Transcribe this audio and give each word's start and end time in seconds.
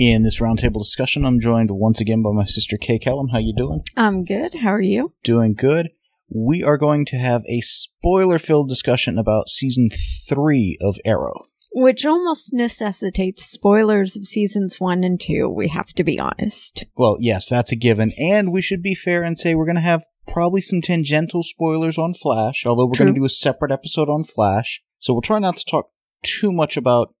In 0.00 0.22
this 0.22 0.40
roundtable 0.40 0.80
discussion, 0.80 1.26
I'm 1.26 1.40
joined 1.40 1.70
once 1.70 2.00
again 2.00 2.22
by 2.22 2.32
my 2.32 2.46
sister 2.46 2.78
Kay 2.78 2.98
Kellam. 2.98 3.32
How 3.32 3.38
you 3.38 3.52
doing? 3.54 3.82
I'm 3.98 4.24
good. 4.24 4.54
How 4.54 4.70
are 4.70 4.80
you? 4.80 5.12
Doing 5.24 5.52
good. 5.52 5.90
We 6.34 6.64
are 6.64 6.78
going 6.78 7.04
to 7.04 7.18
have 7.18 7.42
a 7.46 7.60
spoiler-filled 7.60 8.70
discussion 8.70 9.18
about 9.18 9.50
season 9.50 9.90
three 10.26 10.78
of 10.80 10.96
Arrow. 11.04 11.42
Which 11.72 12.06
almost 12.06 12.54
necessitates 12.54 13.44
spoilers 13.44 14.16
of 14.16 14.24
seasons 14.24 14.80
one 14.80 15.04
and 15.04 15.20
two, 15.20 15.50
we 15.50 15.68
have 15.68 15.88
to 15.88 16.02
be 16.02 16.18
honest. 16.18 16.86
Well, 16.96 17.18
yes, 17.20 17.46
that's 17.46 17.70
a 17.70 17.76
given, 17.76 18.12
and 18.18 18.52
we 18.52 18.62
should 18.62 18.82
be 18.82 18.94
fair 18.94 19.22
and 19.22 19.38
say 19.38 19.54
we're 19.54 19.66
going 19.66 19.74
to 19.74 19.82
have 19.82 20.06
probably 20.26 20.62
some 20.62 20.80
tangential 20.80 21.42
spoilers 21.42 21.98
on 21.98 22.14
Flash, 22.14 22.64
although 22.64 22.86
we're 22.86 22.96
going 22.96 23.12
to 23.12 23.20
do 23.20 23.26
a 23.26 23.28
separate 23.28 23.70
episode 23.70 24.08
on 24.08 24.24
Flash. 24.24 24.80
So 24.98 25.12
we'll 25.12 25.20
try 25.20 25.40
not 25.40 25.58
to 25.58 25.64
talk 25.66 25.90
too 26.22 26.52
much 26.52 26.78
about 26.78 27.12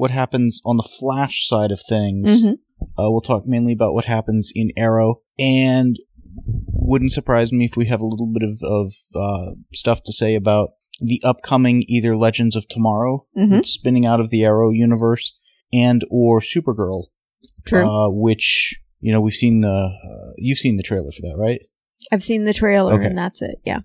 what 0.00 0.10
happens 0.10 0.60
on 0.64 0.76
the 0.78 0.88
Flash 0.98 1.46
side 1.46 1.70
of 1.72 1.80
things. 1.88 2.42
Mhm. 2.42 2.54
Uh, 2.98 3.10
we'll 3.10 3.20
talk 3.20 3.42
mainly 3.46 3.72
about 3.72 3.92
what 3.94 4.06
happens 4.06 4.50
in 4.54 4.70
Arrow, 4.76 5.20
and 5.38 5.96
wouldn't 6.72 7.12
surprise 7.12 7.52
me 7.52 7.64
if 7.66 7.76
we 7.76 7.86
have 7.86 8.00
a 8.00 8.06
little 8.06 8.26
bit 8.32 8.42
of, 8.42 8.62
of 8.62 8.92
uh, 9.14 9.52
stuff 9.74 10.02
to 10.04 10.12
say 10.12 10.34
about 10.34 10.70
the 11.00 11.20
upcoming 11.24 11.84
either 11.88 12.16
Legends 12.16 12.56
of 12.56 12.66
Tomorrow, 12.68 13.26
Mhm. 13.36 13.50
that's 13.50 13.70
spinning 13.70 14.06
out 14.06 14.20
of 14.20 14.30
the 14.30 14.44
Arrow 14.44 14.70
universe, 14.70 15.36
and 15.72 16.02
or 16.10 16.40
Supergirl, 16.40 17.04
True. 17.66 17.86
uh, 17.88 18.08
which 18.10 18.80
you 19.00 19.12
know 19.12 19.20
we've 19.20 19.34
seen 19.34 19.60
the 19.60 19.68
uh, 19.68 20.32
you've 20.38 20.58
seen 20.58 20.76
the 20.78 20.82
trailer 20.82 21.12
for 21.12 21.22
that, 21.22 21.36
right? 21.38 21.60
I've 22.10 22.22
seen 22.22 22.44
the 22.44 22.54
trailer 22.54 22.94
Okay. 22.94 23.06
and 23.06 23.18
that's 23.18 23.42
it. 23.42 23.56
Yeah. 23.66 23.80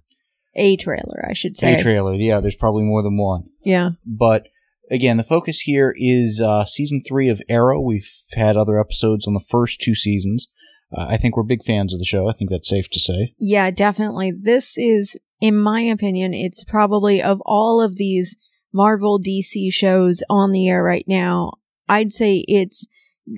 A 0.55 0.77
trailer, 0.77 1.25
I 1.29 1.33
should 1.33 1.57
say. 1.57 1.75
A 1.75 1.81
trailer, 1.81 2.13
yeah. 2.13 2.39
There's 2.39 2.55
probably 2.55 2.83
more 2.83 3.03
than 3.03 3.17
one, 3.17 3.49
Yeah. 3.65 3.89
but 4.05 4.47
again, 4.91 5.17
the 5.17 5.23
focus 5.23 5.61
here 5.61 5.93
is 5.97 6.41
uh, 6.41 6.65
season 6.65 7.01
three 7.05 7.29
of 7.29 7.41
Arrow. 7.49 7.79
We've 7.79 8.09
had 8.33 8.57
other 8.57 8.79
episodes 8.79 9.27
on 9.27 9.33
the 9.33 9.39
first 9.39 9.81
two 9.81 9.95
seasons. 9.95 10.47
Uh, 10.95 11.07
I 11.09 11.17
think 11.17 11.35
we're 11.35 11.43
big 11.43 11.63
fans 11.63 11.93
of 11.93 11.99
the 11.99 12.05
show. 12.05 12.29
I 12.29 12.33
think 12.33 12.49
that's 12.49 12.69
safe 12.69 12.89
to 12.89 12.99
say. 12.99 13.33
Yeah, 13.39 13.71
definitely. 13.71 14.31
This 14.31 14.77
is, 14.77 15.17
in 15.41 15.57
my 15.57 15.81
opinion, 15.81 16.33
it's 16.33 16.63
probably 16.63 17.21
of 17.21 17.41
all 17.45 17.81
of 17.81 17.95
these 17.95 18.37
Marvel 18.75 19.17
DC 19.17 19.71
shows 19.71 20.21
on 20.29 20.51
the 20.51 20.67
air 20.67 20.83
right 20.83 21.05
now, 21.07 21.53
I'd 21.87 22.11
say 22.11 22.43
it's 22.45 22.85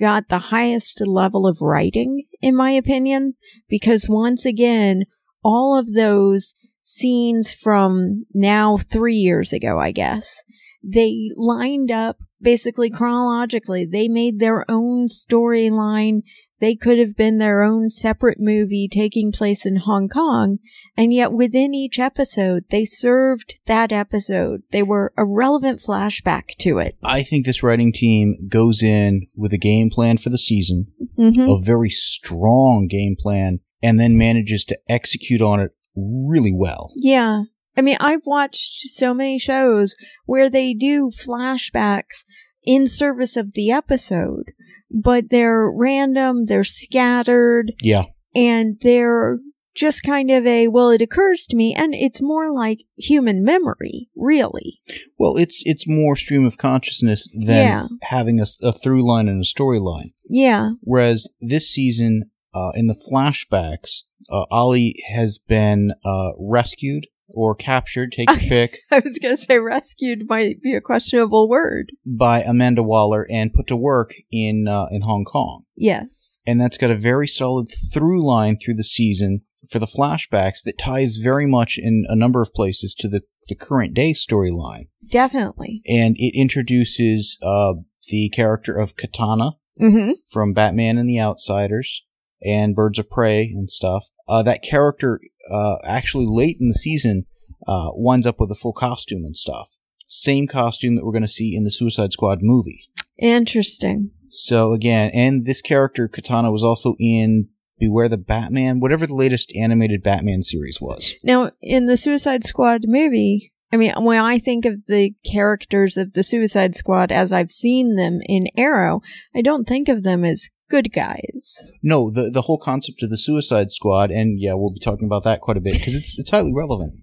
got 0.00 0.28
the 0.28 0.40
highest 0.50 1.00
level 1.06 1.46
of 1.46 1.60
writing, 1.60 2.24
in 2.42 2.56
my 2.56 2.72
opinion, 2.72 3.34
because 3.68 4.08
once 4.08 4.44
again, 4.44 5.04
all 5.44 5.78
of 5.78 5.92
those 5.92 6.54
scenes 6.82 7.54
from 7.54 8.26
now 8.34 8.78
three 8.78 9.14
years 9.14 9.52
ago, 9.52 9.78
I 9.78 9.92
guess, 9.92 10.42
they 10.82 11.30
lined 11.36 11.90
up 11.90 12.18
basically 12.40 12.90
chronologically. 12.90 13.84
They 13.84 14.08
made 14.08 14.38
their 14.38 14.64
own 14.70 15.06
storyline. 15.08 16.22
They 16.60 16.74
could 16.74 16.98
have 16.98 17.16
been 17.16 17.38
their 17.38 17.62
own 17.62 17.88
separate 17.90 18.38
movie 18.40 18.88
taking 18.90 19.30
place 19.30 19.64
in 19.64 19.76
Hong 19.76 20.08
Kong. 20.08 20.58
And 20.96 21.12
yet 21.12 21.32
within 21.32 21.72
each 21.74 21.98
episode, 22.00 22.64
they 22.70 22.84
served 22.84 23.54
that 23.66 23.92
episode. 23.92 24.62
They 24.72 24.82
were 24.82 25.12
a 25.16 25.24
relevant 25.24 25.80
flashback 25.80 26.56
to 26.58 26.78
it. 26.78 26.96
I 27.02 27.22
think 27.22 27.46
this 27.46 27.62
writing 27.62 27.92
team 27.92 28.48
goes 28.48 28.82
in 28.82 29.26
with 29.36 29.52
a 29.52 29.58
game 29.58 29.90
plan 29.90 30.18
for 30.18 30.30
the 30.30 30.38
season, 30.38 30.86
Mm-hmm. 31.16 31.48
a 31.48 31.60
very 31.60 31.90
strong 31.90 32.86
game 32.88 33.16
plan, 33.18 33.58
and 33.82 33.98
then 33.98 34.16
manages 34.16 34.64
to 34.66 34.78
execute 34.88 35.40
on 35.40 35.58
it 35.60 35.72
really 35.96 36.52
well. 36.54 36.92
Yeah. 36.96 37.42
I 37.78 37.80
mean, 37.80 37.96
I've 38.00 38.26
watched 38.26 38.88
so 38.90 39.14
many 39.14 39.38
shows 39.38 39.94
where 40.26 40.50
they 40.50 40.74
do 40.74 41.10
flashbacks 41.10 42.24
in 42.64 42.88
service 42.88 43.36
of 43.36 43.52
the 43.54 43.70
episode, 43.70 44.46
but 44.90 45.30
they're 45.30 45.70
random, 45.70 46.46
they're 46.46 46.64
scattered, 46.64 47.72
Yeah. 47.80 48.04
and 48.34 48.78
they're 48.82 49.38
just 49.76 50.02
kind 50.02 50.28
of 50.28 50.44
a, 50.44 50.66
well, 50.66 50.90
it 50.90 51.00
occurs 51.00 51.46
to 51.46 51.54
me, 51.56 51.72
and 51.72 51.94
it's 51.94 52.20
more 52.20 52.52
like 52.52 52.80
human 52.96 53.44
memory, 53.44 54.08
really. 54.16 54.80
Well, 55.16 55.36
it's 55.36 55.62
it's 55.64 55.86
more 55.86 56.16
stream 56.16 56.44
of 56.44 56.58
consciousness 56.58 57.28
than 57.32 57.64
Yeah. 57.66 57.86
having 58.02 58.40
a 58.40 58.72
through 58.72 59.06
line 59.06 59.28
and 59.28 59.40
a 59.40 59.46
storyline. 59.46 60.10
Yeah. 60.28 60.70
Whereas 60.80 61.28
this 61.40 61.70
season, 61.70 62.30
uh, 62.52 62.72
in 62.74 62.88
the 62.88 62.96
flashbacks, 63.08 64.02
uh, 64.30 64.46
Ollie 64.50 64.96
has 65.10 65.38
been 65.38 65.92
uh, 66.04 66.30
rescued 66.40 67.06
or 67.28 67.54
captured, 67.54 68.12
take 68.12 68.30
your 68.30 68.38
pick, 68.38 68.78
I 68.90 69.00
was 69.00 69.18
going 69.20 69.36
to 69.36 69.42
say 69.42 69.58
rescued 69.58 70.28
might 70.28 70.60
be 70.60 70.74
a 70.74 70.80
questionable 70.80 71.48
word. 71.48 71.92
by 72.06 72.40
Amanda 72.42 72.82
Waller 72.82 73.26
and 73.30 73.52
put 73.52 73.66
to 73.68 73.76
work 73.76 74.14
in 74.32 74.66
uh, 74.68 74.86
in 74.90 75.02
Hong 75.02 75.24
Kong. 75.24 75.64
Yes. 75.76 76.38
and 76.46 76.60
that's 76.60 76.78
got 76.78 76.90
a 76.90 76.96
very 76.96 77.28
solid 77.28 77.68
through 77.92 78.24
line 78.24 78.56
through 78.58 78.74
the 78.74 78.84
season 78.84 79.42
for 79.70 79.78
the 79.78 79.86
flashbacks 79.86 80.62
that 80.64 80.78
ties 80.78 81.16
very 81.18 81.46
much 81.46 81.78
in 81.78 82.04
a 82.08 82.16
number 82.16 82.40
of 82.40 82.54
places 82.54 82.94
to 82.94 83.08
the, 83.08 83.22
the 83.48 83.54
current 83.54 83.92
day 83.94 84.12
storyline. 84.14 84.84
Definitely. 85.10 85.82
And 85.86 86.16
it 86.18 86.32
introduces 86.36 87.36
uh, 87.42 87.74
the 88.08 88.28
character 88.30 88.74
of 88.74 88.96
Katana 88.96 89.52
Mm-hmm. 89.80 90.10
from 90.32 90.54
Batman 90.54 90.98
and 90.98 91.08
the 91.08 91.20
Outsiders 91.20 92.04
and 92.44 92.74
Birds 92.74 92.98
of 92.98 93.08
Prey 93.08 93.44
and 93.44 93.70
stuff. 93.70 94.06
Uh, 94.28 94.42
that 94.42 94.62
character, 94.62 95.20
uh, 95.50 95.76
actually 95.84 96.26
late 96.26 96.58
in 96.60 96.68
the 96.68 96.74
season, 96.74 97.24
uh, 97.66 97.90
winds 97.92 98.26
up 98.26 98.38
with 98.38 98.50
a 98.50 98.54
full 98.54 98.72
costume 98.72 99.24
and 99.24 99.36
stuff. 99.36 99.76
Same 100.06 100.46
costume 100.46 100.96
that 100.96 101.04
we're 101.04 101.12
going 101.12 101.22
to 101.22 101.28
see 101.28 101.54
in 101.54 101.64
the 101.64 101.70
Suicide 101.70 102.12
Squad 102.12 102.38
movie. 102.42 102.88
Interesting. 103.18 104.10
So 104.30 104.72
again, 104.72 105.10
and 105.12 105.46
this 105.46 105.60
character 105.60 106.08
Katana 106.08 106.52
was 106.52 106.64
also 106.64 106.94
in 106.98 107.48
Beware 107.78 108.08
the 108.08 108.18
Batman, 108.18 108.80
whatever 108.80 109.06
the 109.06 109.14
latest 109.14 109.52
animated 109.56 110.02
Batman 110.02 110.42
series 110.42 110.80
was. 110.80 111.14
Now, 111.24 111.52
in 111.62 111.86
the 111.86 111.96
Suicide 111.96 112.44
Squad 112.44 112.82
movie, 112.86 113.52
I 113.72 113.76
mean, 113.76 113.92
when 113.98 114.18
I 114.18 114.38
think 114.38 114.64
of 114.64 114.86
the 114.86 115.12
characters 115.30 115.96
of 115.96 116.14
the 116.14 116.22
Suicide 116.22 116.74
Squad 116.74 117.12
as 117.12 117.32
I've 117.32 117.50
seen 117.50 117.96
them 117.96 118.20
in 118.26 118.48
Arrow, 118.56 119.00
I 119.34 119.42
don't 119.42 119.68
think 119.68 119.88
of 119.88 120.02
them 120.02 120.24
as 120.24 120.48
good 120.68 120.92
guys. 120.92 121.64
No, 121.82 122.10
the 122.10 122.30
the 122.30 122.42
whole 122.42 122.58
concept 122.58 123.02
of 123.02 123.10
the 123.10 123.16
Suicide 123.18 123.72
Squad, 123.72 124.10
and 124.10 124.40
yeah, 124.40 124.54
we'll 124.54 124.72
be 124.72 124.80
talking 124.80 125.06
about 125.06 125.24
that 125.24 125.40
quite 125.40 125.56
a 125.56 125.60
bit 125.60 125.74
because 125.74 125.94
it's 125.94 126.18
it's 126.18 126.30
highly 126.30 126.52
relevant. 126.54 126.94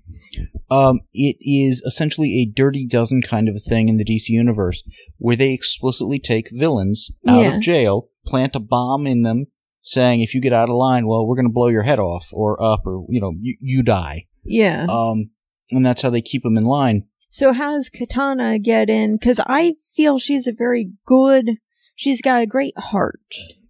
Um, 0.69 0.99
it 1.13 1.37
is 1.41 1.81
essentially 1.85 2.41
a 2.41 2.45
Dirty 2.45 2.85
Dozen 2.87 3.21
kind 3.21 3.47
of 3.47 3.55
a 3.55 3.59
thing 3.59 3.87
in 3.89 3.97
the 3.97 4.05
DC 4.05 4.29
universe, 4.29 4.83
where 5.17 5.35
they 5.35 5.53
explicitly 5.53 6.19
take 6.19 6.47
villains 6.51 7.11
out 7.27 7.41
Yeah. 7.41 7.55
of 7.55 7.61
jail, 7.61 8.09
plant 8.25 8.55
a 8.55 8.59
bomb 8.59 9.05
in 9.07 9.21
them, 9.21 9.45
saying 9.81 10.21
if 10.21 10.33
you 10.33 10.41
get 10.41 10.53
out 10.53 10.69
of 10.69 10.75
line, 10.75 11.07
well, 11.07 11.25
we're 11.25 11.35
going 11.35 11.47
to 11.47 11.53
blow 11.53 11.67
your 11.69 11.83
head 11.83 11.99
off 11.99 12.27
or 12.33 12.61
up, 12.61 12.81
or 12.85 13.05
you 13.09 13.21
know, 13.21 13.33
you, 13.39 13.55
you 13.59 13.83
die. 13.83 14.25
Yeah. 14.43 14.85
Um, 14.89 15.29
and 15.71 15.85
that's 15.85 16.01
how 16.01 16.09
they 16.09 16.21
keep 16.21 16.43
them 16.43 16.57
in 16.57 16.65
line. 16.65 17.07
so 17.29 17.53
how 17.53 17.71
does 17.71 17.89
Katana 17.89 18.59
get 18.59 18.89
in? 18.89 19.17
Because 19.17 19.39
I 19.47 19.75
feel 19.95 20.19
she's 20.19 20.47
a 20.47 20.51
very 20.53 20.91
good, 21.05 21.57
she's 21.95 22.21
got 22.21 22.41
a 22.41 22.47
great 22.47 22.77
heart. 22.77 23.21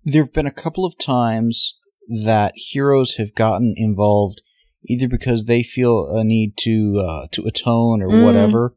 There 0.05 0.21
have 0.21 0.33
been 0.33 0.45
a 0.47 0.51
couple 0.51 0.85
of 0.85 0.97
times 0.97 1.77
that 2.23 2.53
heroes 2.55 3.15
have 3.15 3.33
gotten 3.35 3.73
involved 3.75 4.41
either 4.87 5.07
because 5.07 5.45
they 5.45 5.63
feel 5.63 6.07
a 6.15 6.23
need 6.23 6.55
to 6.57 7.03
uh, 7.03 7.27
to 7.31 7.41
atone 7.43 8.03
or 8.03 8.07
Mm. 8.09 8.23
whatever, 8.23 8.75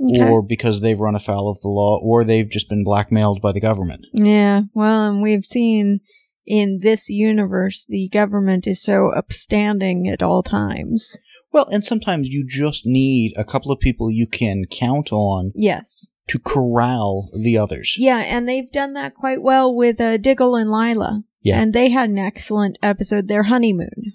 Okay. 0.00 0.22
or 0.30 0.40
because 0.42 0.80
they've 0.80 1.00
run 1.00 1.16
afoul 1.16 1.48
of 1.48 1.60
the 1.62 1.68
law, 1.68 1.98
or 2.00 2.22
they've 2.22 2.48
just 2.48 2.68
been 2.68 2.84
blackmailed 2.84 3.40
by 3.42 3.50
the 3.50 3.60
government. 3.60 4.06
Yeah, 4.12 4.62
well, 4.74 5.08
and 5.08 5.20
we've 5.22 5.44
seen 5.44 6.00
in 6.46 6.78
this 6.80 7.08
universe 7.10 7.84
the 7.88 8.08
government 8.12 8.68
is 8.68 8.80
so 8.80 9.10
upstanding 9.16 10.06
at 10.06 10.22
all 10.22 10.44
times. 10.44 11.18
Well, 11.52 11.66
and 11.72 11.84
sometimes 11.84 12.28
you 12.28 12.44
just 12.46 12.86
need 12.86 13.32
a 13.36 13.44
couple 13.44 13.72
of 13.72 13.80
people 13.80 14.10
you 14.12 14.28
can 14.28 14.64
count 14.70 15.10
on 15.12 15.50
Yes. 15.56 16.06
To 16.28 16.38
corral 16.40 17.30
the 17.40 17.56
others. 17.56 17.94
Yeah, 17.96 18.18
and 18.18 18.48
they've 18.48 18.70
done 18.72 18.94
that 18.94 19.14
quite 19.14 19.42
well 19.42 19.74
with 19.74 20.00
uh, 20.00 20.16
Diggle 20.16 20.56
and 20.56 20.70
Lyla. 20.70 21.22
Yeah. 21.40 21.60
And 21.60 21.72
they 21.72 21.90
had 21.90 22.10
an 22.10 22.18
excellent 22.18 22.76
episode, 22.82 23.28
their 23.28 23.44
honeymoon, 23.44 24.14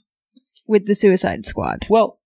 with 0.68 0.86
the 0.88 0.96
Suicide 0.96 1.46
Squad. 1.46 1.86
Well, 1.90 2.20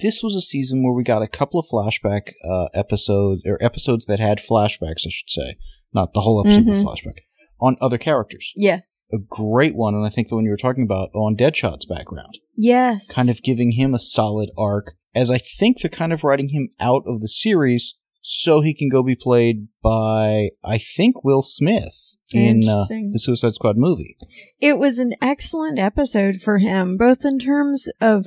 this 0.00 0.22
was 0.22 0.34
a 0.36 0.42
season 0.42 0.82
where 0.84 0.92
we 0.92 1.02
got 1.02 1.22
a 1.22 1.26
couple 1.28 1.58
of 1.58 1.66
flashback 1.66 2.32
uh, 2.44 2.66
episodes, 2.74 3.40
or 3.46 3.56
episodes 3.62 4.04
that 4.06 4.18
had 4.20 4.38
flashbacks, 4.38 5.06
I 5.06 5.10
should 5.10 5.30
say, 5.30 5.56
not 5.94 6.12
the 6.12 6.20
whole 6.20 6.40
episode 6.46 6.64
Mhm. 6.64 6.68
with 6.70 6.84
flashback. 6.84 7.20
on 7.62 7.76
other 7.78 7.98
characters. 7.98 8.52
Yes. 8.56 9.04
A 9.12 9.18
great 9.18 9.74
one, 9.74 9.94
and 9.94 10.06
I 10.06 10.08
think 10.08 10.28
the 10.28 10.34
one 10.34 10.44
you 10.44 10.50
were 10.50 10.56
talking 10.56 10.82
about 10.82 11.10
on 11.14 11.36
Deadshot's 11.36 11.84
background, 11.84 12.38
Yes. 12.56 13.06
kind 13.06 13.28
of 13.28 13.42
giving 13.42 13.72
him 13.72 13.92
a 13.94 13.98
solid 13.98 14.50
arc. 14.56 14.94
As 15.14 15.30
I 15.30 15.36
think 15.36 15.80
they're 15.82 15.90
kind 15.90 16.10
of 16.10 16.24
writing 16.24 16.48
him 16.50 16.70
out 16.80 17.02
of 17.06 17.20
the 17.20 17.28
series 17.28 17.96
so 18.20 18.60
he 18.60 18.74
can 18.74 18.88
go 18.88 19.02
be 19.02 19.16
played 19.16 19.68
by 19.82 20.50
I 20.64 20.78
think 20.78 21.24
Will 21.24 21.42
Smith 21.42 22.10
in 22.32 22.68
uh, 22.68 22.84
the 22.88 23.18
Suicide 23.18 23.54
Squad 23.54 23.76
movie. 23.76 24.16
It 24.60 24.78
was 24.78 24.98
an 24.98 25.14
excellent 25.20 25.78
episode 25.78 26.40
for 26.40 26.58
him, 26.58 26.96
both 26.96 27.24
in 27.24 27.38
terms 27.38 27.88
of 28.00 28.26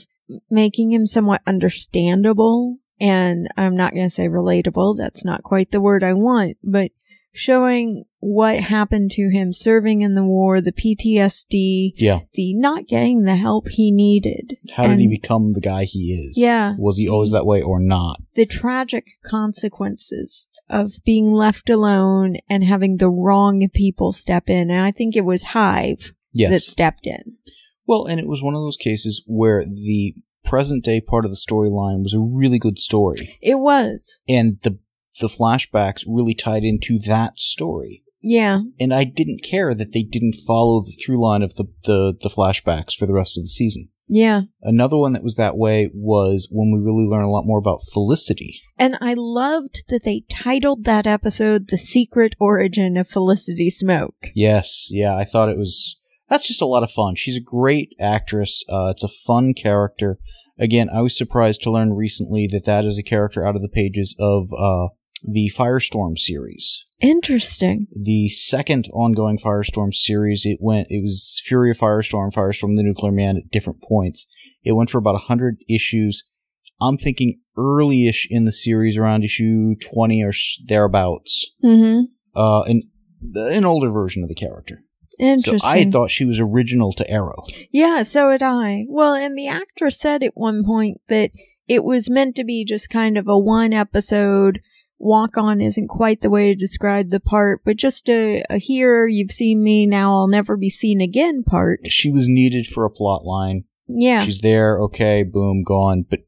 making 0.50 0.92
him 0.92 1.06
somewhat 1.06 1.42
understandable, 1.48 2.78
and 3.00 3.48
I'm 3.58 3.76
not 3.76 3.94
going 3.94 4.06
to 4.06 4.14
say 4.14 4.28
relatable, 4.28 4.98
that's 4.98 5.24
not 5.26 5.44
quite 5.44 5.72
the 5.72 5.82
word 5.82 6.04
I 6.04 6.14
want, 6.14 6.58
but 6.64 6.92
showing 7.34 8.06
what 8.20 8.60
happened 8.60 9.12
to 9.12 9.30
him 9.30 9.52
serving 9.52 10.02
in 10.02 10.16
the 10.16 10.24
war, 10.24 10.62
the 10.62 10.72
PTSD, 10.72 11.94
Yeah. 11.98 12.20
the 12.36 12.54
not 12.54 12.88
getting 12.88 13.24
the 13.24 13.36
help 13.36 13.68
he 13.70 13.92
needed, 13.92 14.58
How 14.76 14.88
did 14.88 15.00
he 15.00 15.08
become 15.08 15.54
the 15.54 15.62
guy 15.62 15.84
he 15.86 16.14
is? 16.14 16.38
Yeah. 16.38 16.76
Was 16.78 16.98
he 16.98 17.10
always 17.10 17.32
that 17.32 17.46
way 17.46 17.62
or 17.62 17.80
not? 17.80 18.22
the 18.36 18.46
tragic 18.48 19.06
consequences 19.24 20.48
of 20.70 20.94
being 21.06 21.32
left 21.32 21.70
alone 21.70 22.38
and 22.50 22.64
having 22.64 22.98
the 22.98 23.10
wrong 23.10 23.68
people 23.74 24.12
step 24.12 24.50
in. 24.50 24.72
And 24.72 24.80
I 24.80 24.92
think 24.92 25.16
it 25.16 25.26
was 25.26 25.44
Hive 25.46 26.14
Yes. 26.34 26.52
that 26.52 26.62
stepped 26.62 27.06
in. 27.06 27.38
Well, 27.86 28.06
and 28.06 28.20
it 28.20 28.28
was 28.28 28.42
one 28.42 28.56
of 28.56 28.62
those 28.62 28.78
cases 28.78 29.22
where 29.28 29.64
the 29.66 30.16
present 30.46 30.84
day 30.84 31.00
part 31.00 31.26
of 31.26 31.32
the 31.32 31.38
storyline 31.38 32.02
was 32.02 32.14
a 32.14 32.20
really 32.20 32.58
good 32.60 32.80
story, 32.80 33.38
It 33.42 33.60
was. 33.60 34.20
and 34.28 34.58
the 34.64 34.80
the 35.20 35.28
flashbacks 35.28 36.04
really 36.08 36.34
tied 36.34 36.64
into 36.64 37.00
that 37.00 37.40
story. 37.40 38.04
Yeah. 38.22 38.62
And 38.80 38.94
I 38.94 39.04
didn't 39.04 39.44
care 39.44 39.76
that 39.76 39.92
they 39.92 40.04
didn't 40.04 40.36
follow 40.48 40.82
the 40.82 40.92
through 40.94 41.22
line 41.22 41.44
of 41.44 41.56
the, 41.56 41.66
the, 41.84 42.16
the 42.22 42.30
flashbacks 42.30 42.96
for 42.96 43.06
the 43.06 43.14
rest 43.14 43.38
of 43.38 43.44
the 43.44 43.50
season. 43.50 43.90
Yeah. 44.08 44.44
Another 44.62 44.98
one 44.98 45.14
that 45.14 45.24
was 45.24 45.36
that 45.36 45.58
way 45.58 45.90
was 45.94 46.48
when 46.52 46.72
we 46.72 46.80
really 46.80 47.06
learn 47.06 47.24
a 47.24 47.30
lot 47.30 47.46
more 47.46 47.58
about 47.58 47.82
Felicity. 47.92 48.62
And 48.78 48.98
I 49.02 49.14
loved 49.16 49.84
that 49.90 50.04
they 50.04 50.24
titled 50.30 50.86
that 50.86 51.08
episode 51.08 51.68
The 51.68 51.78
Secret 51.78 52.34
Origin 52.40 52.98
of 52.98 53.08
Felicity 53.08 53.70
Smoak. 53.70 54.32
Yes, 54.34 54.88
yeah, 54.90 55.16
I 55.16 55.26
thought 55.26 55.50
it 55.50 55.58
was. 55.58 56.00
That's 56.30 56.48
just 56.48 56.62
a 56.62 56.66
lot 56.66 56.84
of 56.84 56.92
fun. 56.92 57.16
She's 57.16 57.38
a 57.38 57.42
great 57.42 57.94
actress. 58.00 58.64
Uh, 58.70 58.88
it's 58.92 59.04
a 59.04 59.10
fun 59.10 59.54
character. 59.54 60.18
Again, 60.58 60.90
I 60.90 61.02
was 61.02 61.18
surprised 61.18 61.62
to 61.64 61.72
learn 61.72 61.94
recently 61.94 62.48
that 62.48 62.66
that 62.66 62.86
is 62.86 62.98
a 62.98 63.04
character 63.04 63.46
out 63.46 63.56
of 63.56 63.62
the 63.62 63.70
pages 63.70 64.16
of 64.20 64.50
uh, 64.58 64.88
the 65.24 65.52
Firestorm 65.56 66.18
series. 66.18 66.84
Interesting. 67.00 67.88
The 67.92 68.30
second 68.30 68.88
ongoing 68.94 69.38
Firestorm 69.38 69.94
series, 69.94 70.46
it 70.46 70.58
went. 70.62 70.88
It 70.90 71.02
was 71.02 71.42
Fury 71.46 71.72
of 71.72 71.78
Firestorm, 71.78 72.32
Firestorm 72.34 72.78
the 72.78 72.84
Nuclear 72.84 73.12
Man 73.12 73.38
at 73.38 73.52
different 73.52 73.82
points. 73.82 74.26
It 74.64 74.74
went 74.74 74.90
for 74.90 74.98
about 74.98 75.22
hundred 75.22 75.58
issues. 75.70 76.24
I'm 76.82 76.98
thinking 76.98 77.40
early-ish 77.58 78.28
in 78.30 78.46
the 78.46 78.54
series, 78.54 78.98
around 78.98 79.24
issue 79.24 79.76
twenty 79.76 80.24
or 80.24 80.32
thereabouts. 80.66 81.52
Mm-hmm. 81.64 82.06
Uh, 82.36 82.62
an 82.64 82.84
an 83.36 83.66
older 83.66 83.90
version 83.90 84.24
of 84.24 84.30
the 84.30 84.36
character. 84.36 84.84
Interesting. 85.20 85.60
So 85.60 85.68
I 85.68 85.84
thought 85.84 86.10
she 86.10 86.26
was 86.26 86.40
original 86.40 86.92
to 86.94 87.10
Arrow. 87.10 87.44
Yeah, 87.72 88.02
so 88.04 88.32
did 88.32 88.42
I. 88.42 88.86
Well, 88.90 89.14
and 89.14 89.38
the 89.38 89.48
actress 89.48 90.00
said 90.00 90.24
at 90.24 90.36
one 90.36 90.64
point 90.64 91.02
that 91.08 91.32
it 91.68 91.84
was 91.84 92.10
meant 92.10 92.36
to 92.38 92.44
be 92.44 92.66
just 92.66 92.90
kind 92.90 93.18
of 93.18 93.28
a 93.28 93.38
one 93.38 93.74
episode 93.74 94.60
walk 95.00 95.38
on 95.38 95.62
isn't 95.62 95.88
quite 95.88 96.22
the 96.22 96.30
way 96.30 96.54
to 96.54 96.56
describe 96.56 97.10
the 97.10 97.20
part, 97.20 97.62
but 97.66 97.78
just 97.78 98.10
a, 98.10 98.44
a 98.50 98.58
here, 98.58 99.06
you've 99.08 99.32
seen 99.32 99.64
me, 99.64 99.86
now 99.86 100.14
I'll 100.14 100.28
never 100.28 100.56
be 100.56 100.70
seen 100.70 101.02
again 101.02 101.44
part. 101.44 101.92
She 101.92 102.10
was 102.10 102.28
needed 102.28 102.68
for 102.68 102.86
a 102.86 102.90
plot 102.90 103.26
line. 103.26 103.66
Yeah. 103.88 104.20
She's 104.20 104.40
there, 104.40 104.80
okay, 104.82 105.24
boom, 105.24 105.64
gone. 105.64 106.06
But 106.10 106.22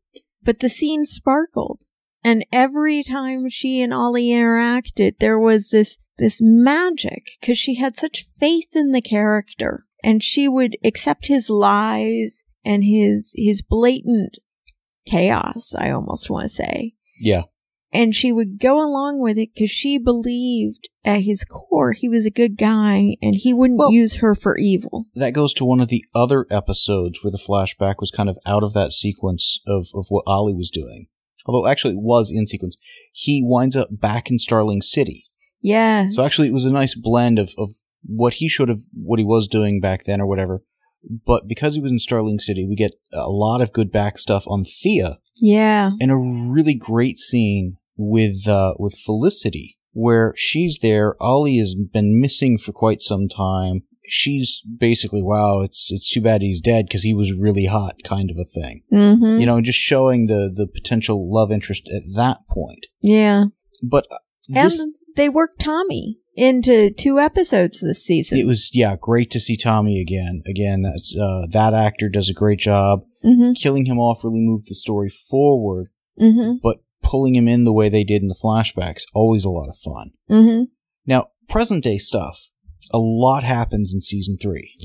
but 0.43 0.59
the 0.59 0.69
scene 0.69 1.05
sparkled. 1.05 1.83
And 2.23 2.45
every 2.51 3.03
time 3.03 3.49
she 3.49 3.81
and 3.81 3.93
Ollie 3.93 4.27
interacted, 4.27 5.19
there 5.19 5.39
was 5.39 5.69
this, 5.69 5.97
this 6.17 6.39
magic 6.41 7.23
because 7.39 7.57
she 7.57 7.75
had 7.75 7.95
such 7.95 8.23
faith 8.23 8.75
in 8.75 8.91
the 8.91 9.01
character 9.01 9.83
and 10.03 10.23
she 10.23 10.47
would 10.47 10.77
accept 10.83 11.27
his 11.27 11.49
lies 11.49 12.43
and 12.63 12.83
his, 12.83 13.31
his 13.35 13.61
blatant 13.61 14.39
chaos, 15.05 15.75
I 15.77 15.91
almost 15.91 16.29
want 16.29 16.45
to 16.45 16.49
say. 16.49 16.93
yeah, 17.19 17.43
And 17.95 18.13
she 18.13 18.31
would 18.31 18.59
go 18.59 18.77
along 18.85 19.21
with 19.21 19.37
it 19.37 19.49
because 19.53 19.69
she 19.71 19.97
believed 19.97 20.89
at 21.05 21.21
his 21.21 21.45
core 21.45 21.93
he 21.93 22.09
was 22.09 22.25
a 22.25 22.31
good 22.31 22.57
guy 22.57 23.15
and 23.21 23.35
he 23.35 23.53
wouldn't 23.53 23.79
Well- 23.79 23.91
use 23.91 24.15
her 24.15 24.35
for 24.35 24.57
evil. 24.57 25.05
that 25.15 25.33
goes 25.33 25.53
to 25.53 25.65
one 25.65 25.79
of 25.79 25.87
the 25.87 26.03
other 26.13 26.45
episodes 26.51 27.23
where 27.23 27.31
the 27.31 27.37
flashback 27.37 27.95
was 27.99 28.11
kind 28.11 28.27
of 28.27 28.37
out 28.45 28.63
of 28.63 28.73
that 28.73 28.91
sequence 28.91 29.59
of, 29.65 29.87
of 29.93 30.07
what 30.09 30.23
Ollie 30.27 30.53
was 30.53 30.69
doing. 30.69 31.07
Although 31.45 31.67
actually 31.67 31.93
it 31.93 32.01
was 32.01 32.31
in 32.31 32.47
sequence. 32.47 32.75
He 33.13 33.41
winds 33.43 33.75
up 33.75 33.89
back 33.91 34.29
in 34.29 34.39
Starling 34.39 34.81
City. 34.81 35.23
Yes. 35.61 36.15
So 36.15 36.23
actually 36.23 36.47
it 36.49 36.53
was 36.53 36.65
a 36.65 36.71
nice 36.71 36.95
blend 36.95 37.39
of, 37.39 37.53
of 37.57 37.69
what 38.03 38.35
he 38.35 38.49
should 38.49 38.67
have, 38.69 38.81
what 38.93 39.19
he 39.19 39.25
was 39.25 39.47
doing 39.47 39.79
back 39.79 40.03
then 40.03 40.19
or 40.19 40.27
whatever. 40.27 40.63
But 41.25 41.47
because 41.47 41.75
he 41.75 41.81
was 41.81 41.91
in 41.91 41.99
Starling 41.99 42.39
City, 42.39 42.65
we 42.67 42.75
get 42.75 42.95
a 43.13 43.29
lot 43.29 43.61
of 43.61 43.71
good 43.73 43.91
back 43.91 44.17
stuff 44.17 44.43
on 44.47 44.65
Thea 44.65 45.19
Yeah. 45.39 45.91
and 46.01 46.11
a 46.11 46.15
really 46.17 46.73
great 46.73 47.19
scene 47.19 47.77
with 47.97 48.47
uh, 48.47 48.73
with 48.79 48.95
Felicity 48.97 49.77
where 49.97 50.33
she's 50.35 50.79
there. 50.81 51.15
Ollie 51.21 51.57
has 51.57 51.73
been 51.73 52.19
missing 52.19 52.57
for 52.57 52.73
quite 52.73 53.01
some 53.01 53.27
time. 53.29 53.83
She's 54.07 54.61
basically, 54.77 55.23
wow, 55.23 55.61
it's 55.61 55.89
it's 55.91 56.11
too 56.13 56.21
bad 56.21 56.41
he's 56.41 56.61
dead 56.61 56.85
because 56.87 57.03
he 57.03 57.13
was 57.13 57.33
really 57.33 57.65
hot, 57.65 57.95
kind 58.03 58.29
of 58.29 58.37
a 58.37 58.43
thing. 58.43 58.81
Mm-hmm. 58.93 59.39
You 59.39 59.45
know, 59.47 59.61
just 59.61 59.79
showing 59.79 60.27
the 60.27 60.51
the 60.53 60.67
potential 60.67 61.31
love 61.33 61.51
interest 61.51 61.89
at 61.95 62.03
that 62.15 62.39
point. 62.49 62.85
Yeah. 63.01 63.45
But 63.81 64.05
uh, 64.11 64.17
this, 64.49 64.79
and 64.79 64.93
they 65.15 65.27
worked 65.29 65.59
Tommy 65.59 66.19
into 66.35 66.91
two 66.91 67.17
episodes 67.19 67.79
this 67.79 68.03
season. 68.03 68.37
it 68.37 68.45
was 68.45 68.69
yeah, 68.73 68.95
great 68.99 69.31
to 69.31 69.39
see 69.39 69.57
Tommy 69.57 69.99
again. 70.01 70.41
Again, 70.45 70.83
that's 70.83 71.17
uh, 71.17 71.47
that 71.51 71.73
actor 71.73 72.09
does 72.09 72.29
a 72.29 72.33
great 72.33 72.59
job. 72.59 72.99
mm-hmm. 73.23 73.53
Killing 73.53 73.85
him 73.85 73.97
off 73.97 74.23
really 74.23 74.41
moved 74.41 74.65
the 74.67 74.75
story 74.75 75.09
forward, 75.09 75.87
Mm-hmm. 76.19 76.57
but 76.61 76.77
pulling 77.05 77.35
him 77.35 77.47
in 77.47 77.63
the 77.63 77.73
way 77.73 77.87
they 77.87 78.03
did 78.03 78.21
in 78.21 78.27
the 78.27 78.39
flashbacks 78.43 79.03
always 79.13 79.45
a 79.45 79.49
lot 79.49 79.69
of 79.69 79.77
fun. 79.77 80.11
Mm-hmm. 80.29 80.63
Now, 81.05 81.27
present 81.47 81.83
day 81.83 81.99
stuff, 81.99 82.49
a 82.91 82.97
lot 82.97 83.43
happens 83.43 83.93
in 83.93 84.01
season 84.01 84.37
three. 84.41 84.75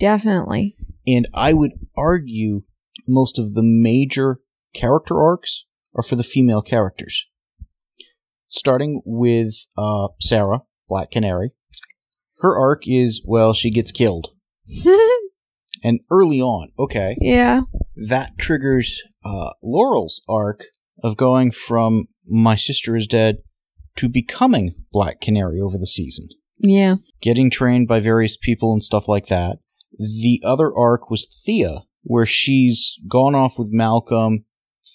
Definitely. 0.00 0.74
And 1.06 1.28
I 1.34 1.52
would 1.52 1.72
argue 1.96 2.62
most 3.06 3.38
of 3.38 3.54
the 3.54 3.62
major 3.62 4.38
character 4.74 5.20
arcs 5.20 5.66
are 5.94 6.02
for 6.02 6.16
the 6.16 6.24
female 6.24 6.62
characters. 6.62 7.26
Starting 8.48 9.02
with 9.04 9.54
uh, 9.76 10.08
Sarah, 10.20 10.62
Black 10.88 11.10
Canary. 11.10 11.50
Her 12.40 12.58
arc 12.58 12.82
is, 12.86 13.22
well, 13.26 13.52
she 13.52 13.70
gets 13.70 13.92
killed. 13.92 14.28
And 15.84 16.00
early 16.10 16.40
on, 16.40 16.72
okay, 16.78 17.16
yeah. 17.20 17.60
that 18.08 18.38
triggers 18.38 19.02
uh, 19.24 19.50
Laurel's 19.62 20.22
arc 20.28 20.64
of 21.02 21.16
going 21.16 21.50
from 21.50 22.06
my 22.26 22.56
sister 22.56 22.96
is 22.96 23.06
dead 23.06 23.38
to 23.96 24.08
becoming 24.08 24.74
Black 24.92 25.20
Canary 25.20 25.60
over 25.60 25.78
the 25.78 25.86
season. 25.86 26.28
Yeah. 26.58 26.96
getting 27.20 27.50
trained 27.50 27.86
by 27.86 28.00
various 28.00 28.36
people 28.36 28.72
and 28.72 28.82
stuff 28.82 29.08
like 29.08 29.26
that. 29.26 29.58
The 29.98 30.40
other 30.44 30.74
arc 30.74 31.10
was 31.10 31.26
Thea, 31.44 31.80
where 32.02 32.26
she's 32.26 32.96
gone 33.08 33.34
off 33.34 33.58
with 33.58 33.68
Malcolm. 33.70 34.44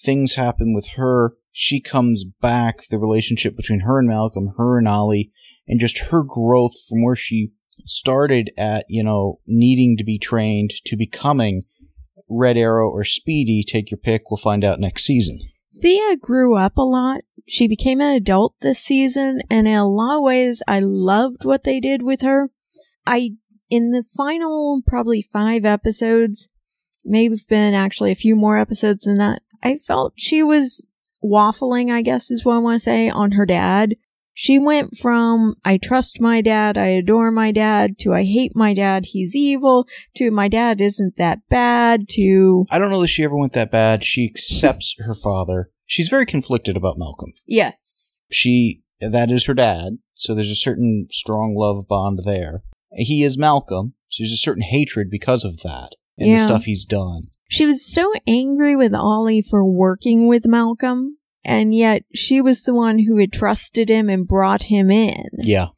Things 0.04 0.34
happen 0.34 0.74
with 0.74 0.88
her. 0.96 1.34
She 1.52 1.80
comes 1.80 2.24
back, 2.24 2.86
the 2.88 2.98
relationship 2.98 3.56
between 3.56 3.80
her 3.80 3.98
and 3.98 4.08
Malcolm, 4.08 4.54
her 4.56 4.78
and 4.78 4.88
Ollie, 4.88 5.30
and 5.68 5.78
just 5.78 6.10
her 6.10 6.24
growth 6.24 6.72
from 6.88 7.04
where 7.04 7.16
she 7.16 7.52
started 7.84 8.50
at, 8.56 8.86
you 8.88 9.02
know, 9.04 9.38
needing 9.46 9.96
to 9.98 10.04
be 10.04 10.18
trained 10.18 10.72
to 10.86 10.96
becoming 10.96 11.62
Red 12.28 12.56
Arrow 12.56 12.88
or 12.88 13.04
Speedy. 13.04 13.62
Take 13.62 13.90
your 13.90 13.98
pick. 13.98 14.30
We'll 14.30 14.38
find 14.38 14.64
out 14.64 14.80
next 14.80 15.04
season. 15.04 15.40
Thea 15.74 16.16
grew 16.16 16.56
up 16.56 16.76
a 16.76 16.82
lot. 16.82 17.22
She 17.48 17.66
became 17.66 18.00
an 18.00 18.14
adult 18.14 18.54
this 18.60 18.78
season, 18.78 19.42
and 19.50 19.66
in 19.66 19.74
a 19.74 19.88
lot 19.88 20.18
of 20.18 20.22
ways, 20.22 20.62
I 20.68 20.80
loved 20.80 21.44
what 21.44 21.64
they 21.64 21.80
did 21.80 22.02
with 22.02 22.20
her. 22.20 22.50
I, 23.06 23.32
in 23.68 23.90
the 23.90 24.04
final 24.04 24.82
probably 24.86 25.22
five 25.22 25.64
episodes, 25.64 26.48
maybe 27.04 27.36
been 27.48 27.74
actually 27.74 28.12
a 28.12 28.16
few 28.16 28.36
more 28.36 28.58
episodes 28.58 29.04
than 29.04 29.18
that, 29.18 29.42
I 29.62 29.76
felt 29.76 30.14
she 30.16 30.42
was 30.42 30.84
waffling, 31.22 31.90
I 31.90 32.02
guess 32.02 32.30
is 32.30 32.44
what 32.44 32.56
I 32.56 32.58
want 32.58 32.76
to 32.76 32.84
say, 32.84 33.08
on 33.08 33.32
her 33.32 33.46
dad. 33.46 33.96
She 34.34 34.58
went 34.58 34.96
from 34.96 35.56
I 35.64 35.76
trust 35.78 36.20
my 36.20 36.40
dad, 36.40 36.78
I 36.78 36.86
adore 36.86 37.30
my 37.30 37.52
dad, 37.52 37.98
to 38.00 38.14
I 38.14 38.24
hate 38.24 38.52
my 38.54 38.72
dad, 38.74 39.06
he's 39.06 39.36
evil, 39.36 39.86
to 40.16 40.30
my 40.30 40.48
dad 40.48 40.80
isn't 40.80 41.16
that 41.16 41.40
bad, 41.48 42.08
to 42.10 42.66
I 42.70 42.78
don't 42.78 42.90
know 42.90 43.00
that 43.02 43.08
she 43.08 43.24
ever 43.24 43.36
went 43.36 43.52
that 43.52 43.70
bad. 43.70 44.04
She 44.04 44.26
accepts 44.26 44.94
her 44.98 45.14
father. 45.14 45.70
She's 45.86 46.08
very 46.08 46.24
conflicted 46.24 46.76
about 46.76 46.96
Malcolm. 46.98 47.32
yes. 47.46 48.18
she 48.30 48.80
that 49.00 49.30
is 49.30 49.44
her 49.46 49.54
dad 49.54 49.98
so 50.14 50.34
there's 50.34 50.50
a 50.50 50.54
certain 50.54 51.08
strong 51.10 51.54
love 51.56 51.86
bond 51.88 52.20
there 52.24 52.62
He 52.92 53.22
is 53.22 53.36
Malcolm, 53.36 53.94
so 54.08 54.22
there's 54.22 54.32
a 54.32 54.36
certain 54.36 54.62
hatred 54.62 55.10
because 55.10 55.44
of 55.44 55.58
that 55.62 55.90
and 56.16 56.32
the 56.32 56.38
stuff 56.38 56.64
he's 56.64 56.84
done. 56.84 57.24
She 57.48 57.66
was 57.66 57.84
so 57.84 58.12
angry 58.26 58.76
with 58.76 58.94
Ollie 58.94 59.42
for 59.42 59.64
working 59.64 60.26
with 60.28 60.46
Malcolm, 60.46 61.16
and 61.44 61.74
yet 61.74 62.04
she 62.14 62.40
was 62.40 62.62
the 62.62 62.74
one 62.74 63.00
who 63.00 63.18
had 63.18 63.32
trusted 63.32 63.88
him 63.88 64.08
and 64.08 64.26
brought 64.28 64.64
him 64.64 64.90
in. 64.90 65.28
Yeah. 65.38 65.68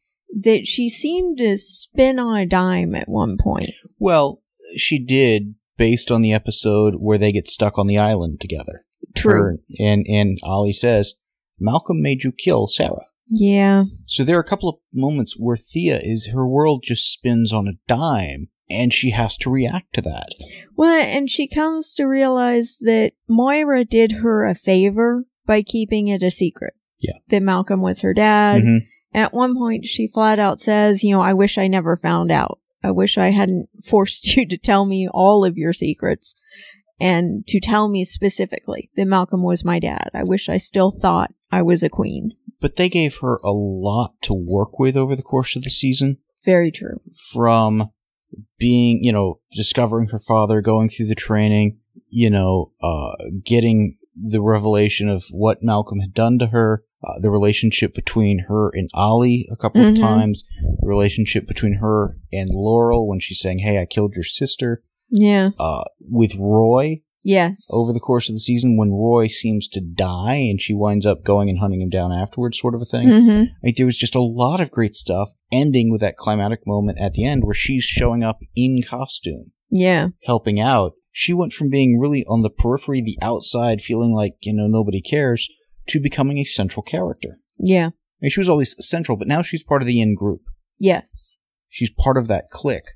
That 0.42 0.66
she 0.66 0.90
seemed 0.90 1.38
to 1.38 1.56
spin 1.56 2.18
on 2.18 2.36
a 2.36 2.46
dime 2.46 2.94
at 2.94 3.08
one 3.08 3.38
point. 3.38 3.70
Well, 3.98 4.42
she 4.76 4.98
did 4.98 5.54
based 5.76 6.10
on 6.10 6.22
the 6.22 6.32
episode 6.32 6.96
where 6.96 7.18
they 7.18 7.32
get 7.32 7.48
stuck 7.48 7.78
on 7.78 7.86
the 7.86 7.98
island 7.98 8.40
together. 8.40 8.84
True. 9.14 9.32
Her- 9.32 9.58
and 9.78 10.06
and 10.08 10.38
Ollie 10.42 10.72
says, 10.72 11.14
"Malcolm 11.58 12.02
made 12.02 12.24
you 12.24 12.32
kill 12.32 12.66
Sarah." 12.66 13.06
Yeah. 13.28 13.84
So 14.06 14.24
there 14.24 14.36
are 14.36 14.40
a 14.40 14.44
couple 14.44 14.68
of 14.68 14.76
moments 14.92 15.36
where 15.38 15.56
Thea 15.56 16.00
is 16.02 16.30
her 16.32 16.46
world 16.46 16.82
just 16.84 17.12
spins 17.12 17.52
on 17.52 17.68
a 17.68 17.78
dime 17.88 18.48
and 18.68 18.92
she 18.92 19.10
has 19.10 19.36
to 19.38 19.50
react 19.50 19.94
to 19.94 20.02
that. 20.02 20.28
Well, 20.76 21.02
and 21.02 21.30
she 21.30 21.46
comes 21.46 21.94
to 21.94 22.04
realize 22.04 22.78
that 22.80 23.12
Moira 23.28 23.84
did 23.84 24.12
her 24.12 24.44
a 24.44 24.54
favor 24.54 25.24
by 25.46 25.62
keeping 25.62 26.08
it 26.08 26.22
a 26.22 26.30
secret. 26.30 26.74
Yeah. 27.00 27.14
That 27.28 27.42
Malcolm 27.42 27.80
was 27.82 28.00
her 28.00 28.14
dad. 28.14 28.62
Mhm. 28.62 28.78
At 29.12 29.32
one 29.34 29.56
point, 29.56 29.84
she 29.86 30.08
flat 30.08 30.38
out 30.38 30.58
says, 30.60 31.04
you 31.04 31.10
know, 31.14 31.20
I 31.20 31.32
wish 31.34 31.58
I 31.58 31.68
never 31.68 31.96
found 31.96 32.30
out. 32.30 32.58
I 32.82 32.90
wish 32.90 33.16
I 33.18 33.28
hadn't 33.30 33.68
forced 33.84 34.36
you 34.36 34.46
to 34.48 34.58
tell 34.58 34.84
me 34.86 35.08
all 35.08 35.44
of 35.44 35.56
your 35.56 35.72
secrets 35.72 36.34
and 37.00 37.46
to 37.48 37.60
tell 37.60 37.88
me 37.88 38.04
specifically 38.04 38.90
that 38.96 39.06
Malcolm 39.06 39.42
was 39.42 39.64
my 39.64 39.78
dad. 39.78 40.10
I 40.14 40.24
wish 40.24 40.48
I 40.48 40.56
still 40.56 40.90
thought 40.90 41.32
I 41.50 41.62
was 41.62 41.82
a 41.82 41.88
queen. 41.88 42.32
But 42.60 42.76
they 42.76 42.88
gave 42.88 43.18
her 43.18 43.36
a 43.44 43.52
lot 43.52 44.14
to 44.22 44.32
work 44.34 44.78
with 44.78 44.96
over 44.96 45.14
the 45.14 45.22
course 45.22 45.54
of 45.56 45.62
the 45.64 45.70
season 45.70 46.18
Very 46.44 46.70
true. 46.70 46.94
from 47.32 47.90
being, 48.58 49.00
you 49.02 49.12
know, 49.12 49.40
discovering 49.52 50.08
her 50.08 50.18
father, 50.18 50.60
going 50.60 50.88
through 50.88 51.06
the 51.06 51.14
training, 51.14 51.78
you 52.08 52.30
know, 52.30 52.72
uh, 52.82 53.12
getting 53.44 53.98
the 54.16 54.42
revelation 54.42 55.08
of 55.08 55.24
what 55.30 55.62
Malcolm 55.62 56.00
had 56.00 56.14
done 56.14 56.38
to 56.38 56.46
her, 56.48 56.84
uh, 57.06 57.20
the 57.20 57.30
relationship 57.30 57.94
between 57.94 58.40
her 58.48 58.70
and 58.74 58.88
Ollie 58.94 59.46
a 59.52 59.56
couple 59.56 59.82
Mhm. 59.82 59.92
of 59.92 59.98
times, 59.98 60.44
the 60.80 60.86
relationship 60.86 61.46
between 61.46 61.74
her 61.74 62.16
and 62.32 62.50
Laurel 62.52 63.06
when 63.08 63.20
she's 63.20 63.40
saying, 63.40 63.58
Hey, 63.60 63.78
I 63.78 63.86
killed 63.86 64.14
your 64.14 64.24
sister, 64.24 64.82
Yeah. 65.10 65.50
uh, 65.58 65.84
with 66.00 66.34
Roy 66.36 67.02
Yes. 67.26 67.66
over 67.70 67.92
the 67.92 68.00
course 68.00 68.28
of 68.28 68.34
the 68.34 68.40
season 68.40 68.76
when 68.76 68.90
Roy 68.92 69.26
seems 69.28 69.66
to 69.68 69.80
die 69.80 70.36
and 70.36 70.60
she 70.60 70.74
winds 70.74 71.06
up 71.06 71.24
going 71.24 71.48
and 71.50 71.58
hunting 71.58 71.80
him 71.80 71.88
down 71.90 72.12
afterwards, 72.12 72.58
sort 72.60 72.74
of 72.74 72.82
a 72.82 72.84
thing. 72.86 73.08
hmm 73.08 73.44
Like 73.62 73.76
there 73.76 73.86
was 73.86 73.96
just 73.98 74.14
a 74.14 74.20
lot 74.22 74.60
of 74.60 74.70
great 74.70 74.94
stuff, 74.94 75.30
ending 75.50 75.90
with 75.90 76.00
that 76.02 76.16
climatic 76.16 76.66
moment 76.66 76.98
at 76.98 77.14
the 77.14 77.24
end 77.24 77.44
where 77.44 77.54
she's 77.54 77.82
showing 77.84 78.22
up 78.22 78.38
in 78.54 78.82
costume, 78.82 79.52
Yeah. 79.70 80.08
helping 80.24 80.60
out. 80.60 80.92
She 81.16 81.32
went 81.32 81.52
from 81.52 81.70
being 81.70 81.96
really 81.96 82.24
on 82.24 82.42
the 82.42 82.50
periphery, 82.50 83.00
the 83.00 83.16
outside, 83.22 83.80
feeling 83.80 84.10
like, 84.12 84.34
you 84.40 84.52
know, 84.52 84.66
nobody 84.66 85.00
cares, 85.00 85.48
to 85.86 86.00
becoming 86.00 86.38
a 86.38 86.44
central 86.44 86.82
character. 86.82 87.38
Yeah. 87.56 87.90
And 88.20 88.32
she 88.32 88.40
was 88.40 88.48
always 88.48 88.74
central, 88.84 89.16
but 89.16 89.28
now 89.28 89.40
she's 89.40 89.62
part 89.62 89.80
of 89.80 89.86
the 89.86 90.00
in 90.00 90.16
group. 90.16 90.40
Yes. 90.76 91.36
She's 91.68 91.90
part 91.90 92.16
of 92.16 92.26
that 92.26 92.48
clique. 92.50 92.88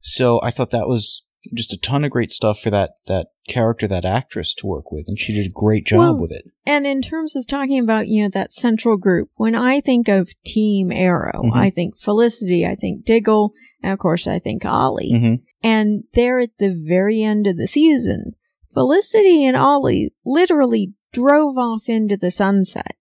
So 0.00 0.38
I 0.44 0.52
thought 0.52 0.70
that 0.70 0.86
was 0.86 1.24
just 1.56 1.72
a 1.72 1.76
ton 1.76 2.04
of 2.04 2.12
great 2.12 2.30
stuff 2.30 2.60
for 2.60 2.70
that, 2.70 2.92
that 3.08 3.28
character, 3.48 3.88
that 3.88 4.04
actress 4.04 4.54
to 4.54 4.66
work 4.68 4.92
with, 4.92 5.06
and 5.08 5.18
she 5.18 5.32
did 5.34 5.46
a 5.46 5.52
great 5.52 5.86
job 5.86 5.98
Well, 5.98 6.20
with 6.20 6.30
it. 6.30 6.44
And 6.64 6.86
in 6.86 7.02
terms 7.02 7.34
of 7.34 7.48
talking 7.48 7.80
about, 7.80 8.06
you 8.06 8.22
know, 8.22 8.28
that 8.28 8.52
central 8.52 8.96
group, 8.96 9.30
when 9.38 9.56
I 9.56 9.80
think 9.80 10.06
of 10.08 10.30
Team 10.44 10.92
Arrow, 10.92 11.42
Mhm. 11.44 11.52
I 11.56 11.70
think 11.70 11.96
Felicity, 11.98 12.64
I 12.64 12.76
think 12.76 13.04
Diggle, 13.04 13.52
and 13.82 13.92
of 13.92 13.98
course 13.98 14.28
I 14.28 14.38
think 14.38 14.64
Ollie. 14.64 15.10
hmm 15.10 15.34
And 15.62 16.04
there 16.14 16.38
at 16.40 16.50
the 16.58 16.70
very 16.76 17.22
end 17.22 17.46
of 17.46 17.56
the 17.56 17.66
season, 17.66 18.32
Felicity 18.72 19.44
and 19.44 19.56
Ollie 19.56 20.12
literally 20.24 20.92
drove 21.12 21.56
off 21.56 21.88
into 21.88 22.16
the 22.16 22.30
sunset. 22.30 22.96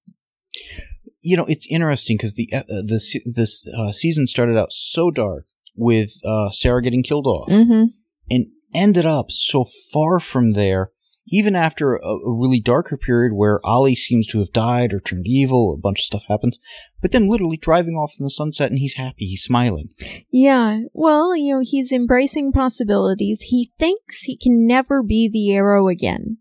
you 1.22 1.36
know, 1.36 1.46
it's 1.46 1.68
interesting 1.70 2.18
because 2.18 2.36
the 2.36 2.50
uh, 2.54 2.64
the 2.86 3.00
se- 3.00 3.24
this 3.36 3.68
uh, 3.78 3.92
season 3.92 4.26
started 4.28 4.58
out 4.58 4.72
so 4.72 5.12
dark 5.12 5.44
with 5.76 6.14
uh, 6.26 6.50
Sarah 6.52 6.82
getting 6.82 7.04
killed 7.04 7.28
off, 7.28 7.50
Mm-hmm. 7.50 7.86
and 8.32 8.46
ended 8.74 9.06
up 9.06 9.32
so 9.32 9.66
far 9.94 10.20
from 10.20 10.54
there. 10.54 10.92
Even 11.28 11.56
after 11.56 11.96
a, 11.96 12.08
a 12.08 12.40
really 12.40 12.60
darker 12.60 12.98
period 12.98 13.34
where 13.34 13.60
Ollie 13.66 13.96
seems 13.96 14.28
to 14.28 14.40
have 14.40 14.54
died 14.54 14.94
or 14.94 15.00
turned 15.00 15.26
evil, 15.28 15.74
a 15.74 15.78
bunch 15.78 16.00
of 16.00 16.06
stuff 16.06 16.26
happens, 16.28 16.60
but 17.02 17.12
then 17.12 17.28
literally 17.28 17.58
driving 17.58 17.96
off 17.96 18.14
in 18.20 18.24
the 18.24 18.30
sunset 18.30 18.70
and 18.70 18.80
he's 18.80 18.96
happy, 18.96 19.26
he's 19.26 19.44
smiling. 19.44 19.90
Yeah. 20.32 20.82
Well, 20.94 21.36
you 21.36 21.56
know, 21.56 21.62
he's 21.64 21.92
embracing 21.92 22.52
possibilities. 22.52 23.42
He 23.42 23.72
thinks 23.80 24.22
he 24.22 24.38
can 24.38 24.68
never 24.68 25.02
be 25.02 25.28
the 25.28 25.54
Arrow 25.54 25.88
again. 25.88 26.38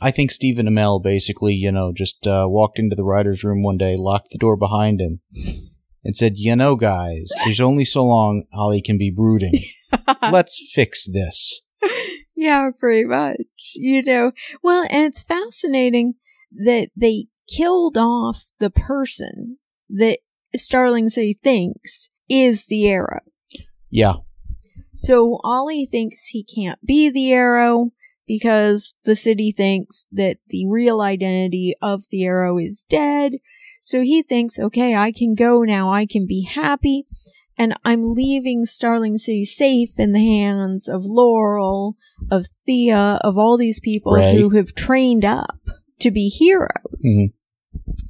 I 0.00 0.10
think 0.10 0.30
Stephen 0.30 0.66
Amell 0.66 1.02
basically, 1.02 1.54
you 1.54 1.70
know, 1.70 1.92
just 1.92 2.26
uh, 2.26 2.46
walked 2.48 2.78
into 2.78 2.96
the 2.96 3.04
writer's 3.04 3.44
room 3.44 3.62
one 3.62 3.78
day, 3.78 3.96
locked 3.96 4.30
the 4.32 4.38
door 4.38 4.56
behind 4.56 5.00
him, 5.00 5.20
and 6.04 6.16
said, 6.16 6.34
You 6.36 6.56
know, 6.56 6.76
guys, 6.76 7.30
there's 7.44 7.60
only 7.60 7.84
so 7.84 8.04
long 8.04 8.44
Ollie 8.52 8.82
can 8.82 8.98
be 8.98 9.10
brooding. 9.10 9.60
Let's 10.22 10.70
fix 10.74 11.06
this. 11.06 11.60
Yeah, 12.42 12.70
pretty 12.76 13.04
much. 13.04 13.38
You 13.76 14.02
know, 14.02 14.32
well, 14.64 14.84
and 14.90 15.06
it's 15.06 15.22
fascinating 15.22 16.14
that 16.50 16.88
they 16.96 17.26
killed 17.48 17.96
off 17.96 18.46
the 18.58 18.68
person 18.68 19.58
that 19.88 20.18
Starling 20.56 21.08
City 21.08 21.38
thinks 21.40 22.08
is 22.28 22.66
the 22.66 22.88
arrow. 22.88 23.20
Yeah. 23.88 24.14
So 24.96 25.38
Ollie 25.44 25.86
thinks 25.86 26.26
he 26.26 26.42
can't 26.42 26.84
be 26.84 27.08
the 27.10 27.32
arrow 27.32 27.92
because 28.26 28.96
the 29.04 29.14
city 29.14 29.52
thinks 29.52 30.06
that 30.10 30.38
the 30.48 30.66
real 30.66 31.00
identity 31.00 31.76
of 31.80 32.08
the 32.10 32.24
arrow 32.24 32.58
is 32.58 32.84
dead. 32.88 33.34
So 33.82 34.00
he 34.00 34.20
thinks, 34.20 34.58
okay, 34.58 34.96
I 34.96 35.12
can 35.12 35.36
go 35.36 35.62
now. 35.62 35.92
I 35.92 36.06
can 36.06 36.26
be 36.26 36.42
happy. 36.42 37.06
And 37.62 37.78
I'm 37.84 38.02
leaving 38.02 38.66
Starling 38.66 39.18
City 39.18 39.44
safe 39.44 39.96
in 39.96 40.10
the 40.10 40.18
hands 40.18 40.88
of 40.88 41.04
Laurel, 41.04 41.96
of 42.28 42.48
Thea, 42.66 43.20
of 43.22 43.38
all 43.38 43.56
these 43.56 43.78
people 43.78 44.14
Ray. 44.14 44.36
who 44.36 44.50
have 44.50 44.74
trained 44.74 45.24
up 45.24 45.60
to 46.00 46.10
be 46.10 46.28
heroes. 46.28 47.06
Mhm. 47.06 47.32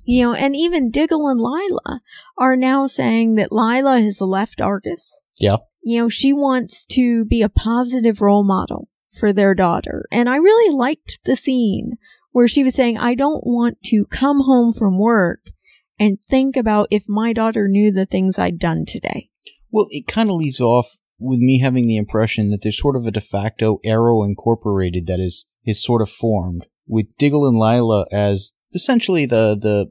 You 0.04 0.22
know, 0.22 0.32
and 0.32 0.56
even 0.56 0.90
Diggle 0.90 1.28
and 1.28 1.38
Lyla 1.38 2.00
are 2.38 2.56
now 2.56 2.86
saying 2.86 3.34
that 3.34 3.52
Lyla 3.52 4.00
has 4.00 4.22
left 4.22 4.62
Argus 4.62 5.20
Yeah. 5.38 5.58
you 5.82 6.00
know, 6.00 6.08
she 6.08 6.32
wants 6.32 6.86
to 6.86 7.26
be 7.26 7.42
a 7.42 7.50
positive 7.50 8.22
role 8.22 8.44
model 8.44 8.88
for 9.10 9.34
their 9.34 9.54
daughter. 9.54 10.06
And 10.10 10.30
I 10.30 10.36
really 10.36 10.74
liked 10.74 11.18
the 11.26 11.36
scene 11.36 11.98
where 12.30 12.48
she 12.48 12.64
was 12.64 12.74
saying, 12.74 12.96
I 12.96 13.14
don't 13.14 13.46
want 13.46 13.82
to 13.88 14.06
come 14.06 14.44
home 14.44 14.72
from 14.72 14.98
work 14.98 15.50
and 15.98 16.22
think 16.22 16.56
about 16.56 16.88
if 16.90 17.04
my 17.06 17.34
daughter 17.34 17.68
knew 17.68 17.92
the 17.92 18.06
things 18.06 18.38
I'd 18.38 18.58
done 18.58 18.86
today. 18.86 19.28
Well, 19.72 19.86
it 19.90 20.06
kind 20.06 20.28
of 20.28 20.36
leaves 20.36 20.60
off 20.60 20.98
with 21.18 21.40
me 21.40 21.58
having 21.60 21.86
the 21.88 21.96
impression 21.96 22.50
that 22.50 22.62
there's 22.62 22.80
sort 22.80 22.96
of 22.96 23.06
a 23.06 23.10
de 23.10 23.20
facto 23.20 23.78
Arrow 23.84 24.22
Incorporated 24.22 25.06
that 25.06 25.18
is 25.18 25.46
is 25.64 25.82
sort 25.82 26.02
of 26.02 26.10
formed 26.10 26.66
with 26.86 27.06
Diggle 27.18 27.46
and 27.48 27.56
Lyla 27.56 28.04
as 28.12 28.52
essentially 28.74 29.26
the 29.26 29.56
the 29.60 29.90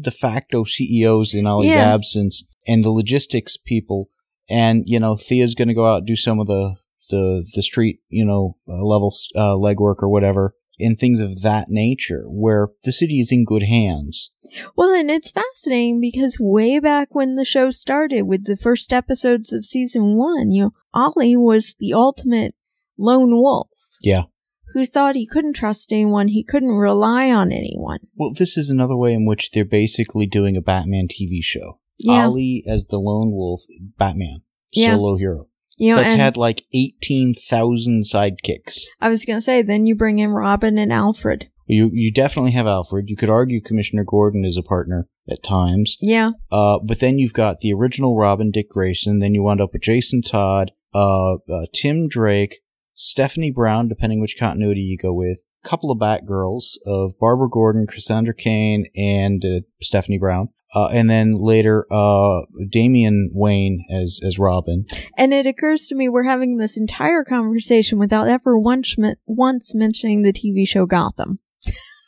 de 0.00 0.10
facto 0.10 0.64
CEOs 0.64 1.34
in 1.34 1.46
Ollie's 1.46 1.74
Yeah. 1.74 1.92
absence 1.94 2.48
and 2.66 2.82
the 2.82 2.90
logistics 2.90 3.56
people. 3.56 4.08
And 4.48 4.84
you 4.86 4.98
know, 5.00 5.16
Thea's 5.16 5.54
going 5.54 5.68
to 5.68 5.74
go 5.74 5.86
out 5.86 5.98
and 5.98 6.06
do 6.06 6.16
some 6.16 6.40
of 6.40 6.46
the 6.46 6.76
the 7.10 7.44
the 7.54 7.62
street 7.62 8.00
you 8.08 8.24
know 8.24 8.56
uh, 8.68 8.84
level 8.84 9.12
uh, 9.36 9.54
legwork 9.54 9.96
or 10.02 10.08
whatever. 10.08 10.54
And 10.80 10.98
things 10.98 11.20
of 11.20 11.42
that 11.42 11.66
nature, 11.68 12.24
where 12.28 12.68
the 12.84 12.92
city 12.92 13.18
is 13.20 13.32
in 13.32 13.44
good 13.44 13.64
hands. 13.64 14.30
Well, 14.76 14.92
and 14.94 15.10
it's 15.10 15.30
fascinating 15.30 16.00
because 16.00 16.38
way 16.40 16.78
back 16.78 17.14
when 17.14 17.34
the 17.36 17.44
show 17.44 17.70
started 17.70 18.22
with 18.22 18.44
the 18.44 18.56
first 18.56 18.92
episodes 18.92 19.52
of 19.52 19.64
season 19.64 20.16
one, 20.16 20.50
you 20.52 20.62
know, 20.64 20.70
Ollie 20.94 21.36
was 21.36 21.74
the 21.78 21.92
ultimate 21.92 22.54
lone 22.96 23.32
wolf 23.36 23.68
Yeah. 24.02 24.24
who 24.72 24.86
thought 24.86 25.16
he 25.16 25.26
couldn't 25.26 25.54
trust 25.54 25.92
anyone, 25.92 26.28
he 26.28 26.42
couldn't 26.44 26.70
rely 26.70 27.30
on 27.30 27.52
anyone. 27.52 27.98
Well, 28.16 28.32
this 28.32 28.56
is 28.56 28.70
another 28.70 28.96
way 28.96 29.12
in 29.12 29.26
which 29.26 29.50
they're 29.50 29.64
basically 29.64 30.26
doing 30.26 30.56
a 30.56 30.62
Batman 30.62 31.08
TV 31.08 31.42
show. 31.42 31.80
Yeah. 31.98 32.26
Ollie 32.26 32.62
as 32.66 32.86
the 32.86 32.98
lone 32.98 33.32
wolf, 33.32 33.62
Batman, 33.98 34.42
Yeah. 34.72 34.94
solo 34.94 35.16
hero. 35.16 35.48
You 35.78 35.94
know, 35.94 36.02
That's 36.02 36.12
had 36.12 36.36
like 36.36 36.64
18,000 36.74 38.02
sidekicks. 38.02 38.80
I 39.00 39.08
was 39.08 39.24
gonna 39.24 39.40
say, 39.40 39.62
then 39.62 39.86
you 39.86 39.94
bring 39.94 40.18
in 40.18 40.30
Robin 40.30 40.76
and 40.78 40.92
Alfred. 40.92 41.48
You 41.66 41.90
you 41.92 42.12
definitely 42.12 42.52
have 42.52 42.66
Alfred. 42.66 43.08
You 43.08 43.16
could 43.16 43.30
argue 43.30 43.60
Commissioner 43.60 44.04
Gordon 44.04 44.44
is 44.44 44.56
a 44.56 44.62
partner 44.62 45.06
at 45.30 45.42
times. 45.42 45.96
Yeah, 46.00 46.32
Uh, 46.50 46.78
but 46.78 47.00
then 47.00 47.18
you've 47.18 47.34
got 47.34 47.60
the 47.60 47.72
original 47.72 48.16
Robin, 48.16 48.50
Dick 48.50 48.70
Grayson. 48.70 49.18
Then 49.18 49.34
you 49.34 49.42
wound 49.42 49.60
up 49.60 49.72
with 49.72 49.82
Jason 49.82 50.22
Todd, 50.22 50.72
uh, 50.94 51.34
uh, 51.34 51.66
Tim 51.74 52.08
Drake, 52.08 52.60
Stephanie 52.94 53.50
Brown, 53.50 53.88
depending 53.88 54.20
which 54.20 54.36
continuity 54.38 54.80
you 54.80 54.96
go 54.96 55.12
with, 55.12 55.42
couple 55.68 55.90
of 55.90 55.98
Batgirls 55.98 56.76
of 56.86 57.12
Barbara 57.18 57.48
Gordon, 57.48 57.86
Cassandra 57.86 58.34
Cain, 58.34 58.86
and 58.96 59.44
uh, 59.44 59.60
Stephanie 59.82 60.18
Brown. 60.18 60.48
Uh, 60.74 60.88
and 60.92 61.08
then 61.08 61.32
later, 61.32 61.86
uh, 61.90 62.42
Damian 62.68 63.30
Wayne 63.32 63.84
as 63.90 64.20
as 64.24 64.38
Robin. 64.38 64.84
And 65.16 65.32
it 65.32 65.46
occurs 65.46 65.86
to 65.88 65.94
me 65.94 66.08
we're 66.08 66.24
having 66.24 66.58
this 66.58 66.76
entire 66.76 67.24
conversation 67.24 67.98
without 67.98 68.28
ever 68.28 68.58
once, 68.58 68.94
once 69.26 69.74
mentioning 69.74 70.22
the 70.22 70.32
TV 70.32 70.68
show 70.68 70.84
Gotham. 70.84 71.38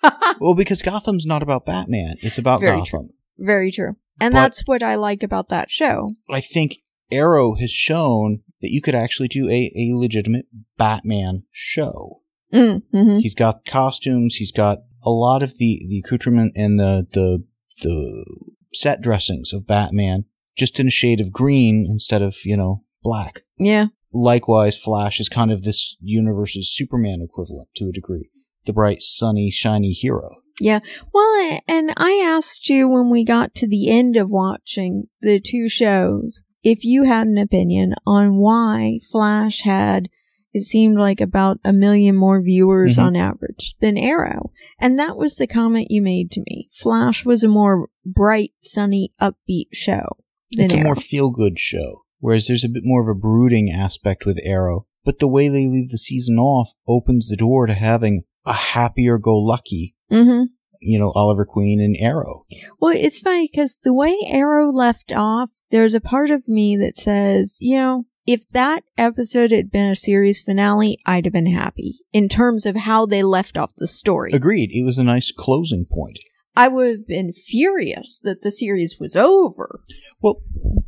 well, 0.40 0.55
because 0.55 0.83
Gotham's 0.83 1.25
not 1.25 1.43
about 1.43 1.64
Batman; 1.64 2.17
it's 2.21 2.38
about 2.38 2.61
Very 2.61 2.79
Gotham. 2.79 2.85
true. 3.09 3.09
Very 3.38 3.73
true. 3.73 3.97
And 4.21 4.33
But- 4.33 4.40
that's 4.40 4.62
what 4.67 4.83
I 4.83 4.97
like 4.97 5.23
about 5.23 5.49
that 5.49 5.71
show. 5.71 6.11
I 6.31 6.40
think 6.43 6.76
Arrow 7.11 7.55
has 7.55 7.71
shown 7.71 8.43
that 8.61 8.71
you 8.71 8.83
could 8.83 8.95
actually 8.95 9.29
do 9.29 9.49
a, 9.49 9.73
a 9.75 9.95
legitimate 9.97 10.47
Batman 10.76 11.45
show. 11.50 12.20
Mm, 12.52 12.83
hmm 12.92 13.19
He's 13.19 13.35
got 13.35 13.64
costumes. 13.64 14.37
He's 14.37 14.52
got 14.52 14.78
a 15.02 15.11
lot 15.11 15.42
of 15.42 15.59
the, 15.59 15.80
the 15.88 16.02
accoutrement 16.04 16.52
and 16.57 16.78
the, 16.78 17.07
the 17.12 17.45
the 17.83 18.26
set 18.75 19.00
dressings 19.00 19.52
of 19.52 19.66
Batman, 19.66 20.25
just 20.57 20.78
in 20.78 20.88
a 20.88 20.90
shade 20.90 21.21
of 21.21 21.33
green 21.33 21.87
instead 21.88 22.23
of 22.23 22.37
you 22.45 22.57
know 22.57 22.85
black. 23.02 23.42
Yeah. 23.59 23.87
Likewise, 24.12 24.76
Flash 24.76 25.21
is 25.21 25.28
kind 25.28 25.52
of 25.52 25.62
this 25.62 25.97
universe's 26.00 26.75
Superman 26.75 27.21
equivalent 27.23 27.69
to 27.76 27.88
a 27.88 27.92
degree, 27.92 28.30
the 28.64 28.73
bright, 28.73 29.02
sunny, 29.02 29.50
shiny 29.50 29.92
hero. 29.92 30.28
Yeah. 30.59 30.80
Well, 31.14 31.61
and 31.69 31.92
I 31.97 32.23
asked 32.23 32.69
you 32.69 32.88
when 32.88 33.09
we 33.09 33.25
got 33.25 33.54
to 33.57 33.69
the 33.69 33.88
end 33.88 34.16
of 34.16 34.28
watching 34.28 35.04
the 35.23 35.40
two 35.40 35.69
shows 35.69 36.42
if 36.62 36.85
you 36.85 37.04
had 37.04 37.26
an 37.26 37.38
opinion 37.38 37.95
on 38.07 38.37
why 38.37 38.99
Flash 39.11 39.62
had, 39.62 40.09
it 40.52 40.62
seemed 40.62 40.99
like 40.99 41.21
about 41.21 41.59
a 41.64 41.73
million 41.73 42.16
more 42.16 42.42
viewers 42.42 42.97
Mhm. 42.97 43.02
on 43.02 43.16
average 43.16 43.75
than 43.80 43.97
Arrow. 43.97 44.50
And 44.78 44.99
that 44.99 45.16
was 45.16 45.37
the 45.37 45.47
comment 45.47 45.90
you 45.90 46.02
made 46.02 46.30
to 46.33 46.42
me. 46.49 46.69
Flash 46.73 47.25
was 47.25 47.42
a 47.45 47.49
more 47.49 47.88
bright, 48.04 48.52
sunny, 48.61 49.12
upbeat 49.21 49.69
show 49.73 50.16
than 50.52 50.66
It's 50.66 50.75
a 50.75 50.78
Arrow. 50.78 50.85
more 50.87 50.97
feel 50.97 51.30
good 51.30 51.59
show, 51.59 52.02
whereas 52.19 52.47
there's 52.47 52.64
a 52.64 52.69
bit 52.69 52.83
more 52.85 53.00
of 53.02 53.09
a 53.09 53.19
brooding 53.19 53.71
aspect 53.71 54.26
with 54.26 54.40
Arrow. 54.45 54.87
But 55.04 55.19
the 55.19 55.28
way 55.28 55.49
they 55.49 55.66
leave 55.66 55.90
the 55.90 55.99
season 55.99 56.38
off 56.38 56.73
opens 56.87 57.28
the 57.28 57.37
door 57.37 57.66
to 57.66 57.75
having 57.75 58.25
a 58.45 58.52
happier 58.52 59.19
go 59.19 59.37
lucky, 59.38 59.95
hmm 60.11 60.42
you 60.83 60.99
know, 60.99 61.11
Oliver 61.14 61.45
Queen 61.45 61.78
and 61.78 61.95
Arrow. 62.00 62.42
Well, 62.80 62.97
it's 62.97 63.21
funny 63.21 63.50
because 63.52 63.76
the 63.76 63.92
way 63.92 64.16
Arrow 64.26 64.71
left 64.73 65.12
off, 65.12 65.50
there's 65.71 65.95
a 65.95 66.00
part 66.00 66.30
of 66.30 66.49
me 66.49 66.75
that 66.78 66.97
says, 66.97 67.59
you 67.61 67.76
know, 67.76 68.07
if 68.32 68.46
that 68.50 68.84
episode 68.96 69.50
had 69.50 69.72
been 69.72 69.90
a 69.90 69.96
series 69.96 70.40
finale, 70.40 71.00
I'd 71.04 71.25
have 71.25 71.32
been 71.32 71.52
happy 71.52 71.99
in 72.12 72.28
terms 72.28 72.64
of 72.64 72.76
how 72.76 73.04
they 73.04 73.25
left 73.25 73.58
off 73.58 73.72
the 73.76 73.88
story. 73.88 74.30
Agreed. 74.32 74.70
It 74.72 74.84
was 74.84 74.99
a 74.99 75.02
nice 75.04 75.32
closing 75.32 75.84
point. 75.90 76.20
I 76.54 76.68
would 76.68 76.90
have 76.90 77.06
been 77.08 77.32
furious 77.32 78.20
that 78.22 78.42
the 78.42 78.50
series 78.52 78.99
was 79.00 79.16
over, 79.16 79.80
Well, 80.20 80.42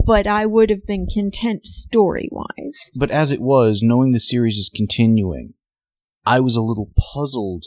but 0.06 0.26
I 0.26 0.46
would 0.46 0.70
have 0.70 0.86
been 0.86 1.06
content 1.12 1.66
story 1.66 2.28
wise. 2.30 2.90
but 2.94 3.10
as 3.10 3.32
it 3.32 3.40
was, 3.40 3.80
knowing 3.82 4.12
the 4.12 4.20
series 4.20 4.56
is 4.56 4.70
continuing, 4.72 5.54
I 6.24 6.38
was 6.38 6.54
a 6.54 6.60
little 6.60 6.90
puzzled 6.96 7.64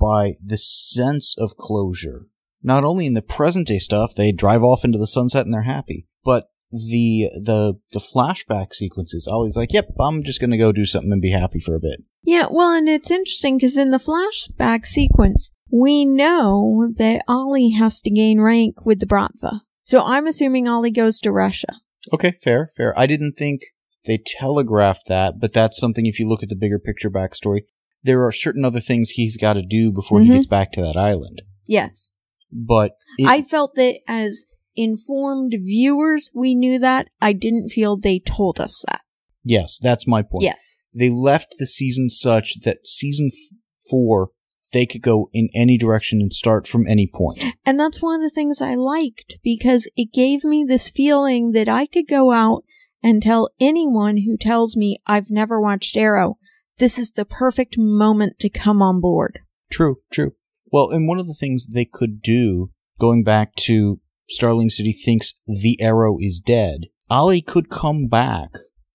by 0.00 0.34
the 0.44 0.58
sense 0.58 1.36
of 1.38 1.56
closure. 1.56 2.26
Not 2.62 2.84
only 2.84 3.06
in 3.06 3.14
the 3.14 3.22
present 3.22 3.68
day 3.68 3.78
stuff, 3.78 4.14
they 4.14 4.32
drive 4.32 4.62
off 4.64 4.84
into 4.84 4.98
the 4.98 5.06
sunset 5.06 5.44
and 5.44 5.54
they're 5.54 5.62
happy, 5.62 6.06
but 6.24 6.48
the 6.72 7.28
the 7.40 7.74
the 7.92 8.00
flashback 8.00 8.72
sequences. 8.72 9.28
Ollie's 9.30 9.56
like, 9.56 9.72
"Yep, 9.72 9.90
I'm 10.00 10.22
just 10.22 10.40
gonna 10.40 10.58
go 10.58 10.72
do 10.72 10.84
something 10.84 11.12
and 11.12 11.20
be 11.22 11.30
happy 11.30 11.60
for 11.60 11.74
a 11.74 11.80
bit." 11.80 12.00
Yeah, 12.24 12.46
well, 12.50 12.72
and 12.72 12.88
it's 12.88 13.10
interesting 13.10 13.56
because 13.58 13.76
in 13.76 13.90
the 13.90 13.98
flashback 13.98 14.86
sequence, 14.86 15.50
we 15.70 16.04
know 16.04 16.92
that 16.96 17.22
Ollie 17.28 17.70
has 17.70 18.00
to 18.02 18.10
gain 18.10 18.40
rank 18.40 18.86
with 18.86 19.00
the 19.00 19.06
Bratva. 19.06 19.60
So 19.82 20.02
I'm 20.04 20.26
assuming 20.26 20.68
Ollie 20.68 20.90
goes 20.90 21.18
to 21.20 21.32
Russia. 21.32 21.80
Okay, 22.12 22.32
fair, 22.32 22.68
fair. 22.76 22.98
I 22.98 23.06
didn't 23.06 23.34
think 23.36 23.62
they 24.06 24.18
telegraphed 24.18 25.06
that, 25.08 25.40
but 25.40 25.52
that's 25.52 25.78
something 25.78 26.06
if 26.06 26.18
you 26.18 26.28
look 26.28 26.42
at 26.42 26.48
the 26.48 26.56
bigger 26.56 26.78
picture 26.78 27.10
backstory, 27.10 27.62
there 28.02 28.24
are 28.24 28.32
certain 28.32 28.64
other 28.64 28.80
things 28.80 29.10
he's 29.10 29.36
got 29.36 29.52
to 29.54 29.62
do 29.62 29.92
before 29.92 30.20
Mhm. 30.20 30.24
he 30.24 30.28
gets 30.30 30.46
back 30.46 30.72
to 30.72 30.82
that 30.82 30.96
island. 30.96 31.42
Yes. 31.66 32.12
But 32.52 32.92
it, 33.18 33.26
I 33.28 33.42
felt 33.42 33.74
that 33.76 34.00
as 34.08 34.44
informed 34.76 35.54
viewers, 35.58 36.30
we 36.34 36.54
knew 36.54 36.78
that. 36.78 37.08
I 37.20 37.32
didn't 37.32 37.68
feel 37.70 37.96
they 37.96 38.18
told 38.18 38.60
us 38.60 38.84
that. 38.88 39.00
yes, 39.44 39.78
that's 39.80 40.06
my 40.06 40.22
point. 40.22 40.44
Yes. 40.44 40.78
They 40.94 41.10
left 41.10 41.54
the 41.58 41.66
season 41.66 42.10
such 42.10 42.60
that 42.64 42.86
season 42.86 43.30
f- 43.32 43.58
four 43.90 44.30
they 44.72 44.86
could 44.86 45.02
go 45.02 45.28
in 45.32 45.48
any 45.54 45.76
direction 45.76 46.20
and 46.20 46.32
start 46.32 46.66
from 46.66 46.86
any 46.86 47.06
point. 47.06 47.42
And 47.64 47.78
that's 47.78 48.00
one 48.02 48.14
of 48.16 48.22
the 48.22 48.30
things 48.34 48.60
I 48.60 48.74
liked 48.74 49.38
because 49.42 49.86
it 49.96 50.12
gave 50.12 50.44
me 50.44 50.64
this 50.64 50.88
feeling 50.88 51.52
that 51.52 51.68
I 51.68 51.86
could 51.86 52.08
go 52.08 52.32
out 52.32 52.64
and 53.02 53.22
tell 53.22 53.50
anyone 53.60 54.18
who 54.18 54.36
tells 54.36 54.76
me 54.76 54.98
I've 55.06 55.28
never 55.30 55.60
watched 55.60 55.96
Arrow, 55.96 56.38
this 56.78 56.98
is 56.98 57.10
the 57.10 57.24
perfect 57.26 57.76
moment 57.76 58.38
to 58.40 58.48
come 58.48 58.80
on 58.80 59.00
board. 59.00 59.40
True, 59.70 59.96
true. 60.10 60.32
Well, 60.72 60.88
and 60.90 61.06
one 61.06 61.18
of 61.18 61.26
the 61.26 61.36
things 61.38 61.66
they 61.66 61.84
could 61.84 62.22
do, 62.22 62.70
going 62.98 63.24
back 63.24 63.54
to 63.56 64.00
Starling 64.28 64.70
City 64.70 64.92
thinks 64.92 65.34
the 65.46 65.80
arrow 65.80 66.16
is 66.20 66.40
dead, 66.40 66.86
Ollie 67.10 67.42
could 67.42 67.68
come 67.68 68.06
back 68.06 68.50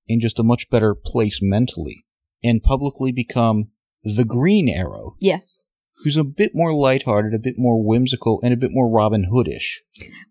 in 0.07 0.19
just 0.19 0.39
a 0.39 0.43
much 0.43 0.69
better 0.69 0.95
place 0.95 1.39
mentally 1.41 2.05
and 2.43 2.63
publicly 2.63 3.11
become 3.11 3.69
the 4.03 4.25
Green 4.25 4.69
Arrow, 4.69 5.15
Yes. 5.19 5.63
who's 6.03 6.17
a 6.17 6.23
bit 6.23 6.51
more 6.53 6.73
lighthearted, 6.73 7.33
a 7.33 7.39
bit 7.39 7.55
more 7.57 7.83
whimsical, 7.83 8.39
and 8.43 8.53
a 8.53 8.57
bit 8.57 8.71
more 8.71 8.89
Robin 8.89 9.27
Hoodish. 9.31 9.79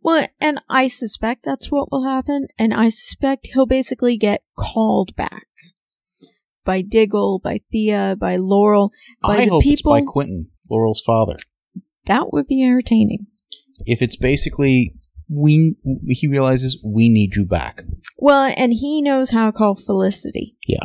Well, 0.03 0.27
and 0.41 0.61
I 0.69 0.89
suspect 0.89 1.45
that's 1.45 1.71
what 1.71 1.93
will 1.93 2.05
happen, 2.05 2.47
and 2.59 2.73
I 2.73 2.89
suspect 2.89 3.49
he'll 3.53 3.67
basically 3.67 4.17
get 4.17 4.43
called 4.57 5.15
back 5.15 5.47
by 6.65 6.81
Diggle, 6.83 7.39
by 7.39 7.61
Thea, 7.71 8.17
by 8.19 8.37
Laurel, 8.37 8.93
by 9.23 9.37
I 9.37 9.45
the 9.45 9.51
hope 9.51 9.67
it's 9.67 9.83
people. 9.83 9.93
by 9.93 10.01
Quentin, 10.03 10.51
Laurel's 10.71 11.03
father. 11.05 11.37
that 12.07 12.33
would 12.33 12.47
be 12.47 12.63
entertaining. 12.65 13.27
If 13.85 14.01
it's 14.01 14.17
basically 14.17 14.95
we, 15.29 15.77
he 16.07 16.29
realizes 16.29 16.83
we 16.85 17.09
need 17.09 17.35
you 17.37 17.45
back. 17.45 17.83
Well, 18.19 18.53
and 18.57 18.73
he 18.73 19.03
knows 19.03 19.31
how 19.31 19.47
to 19.47 19.53
call 19.53 19.75
Felicity. 19.75 20.57
Yeah. 20.67 20.85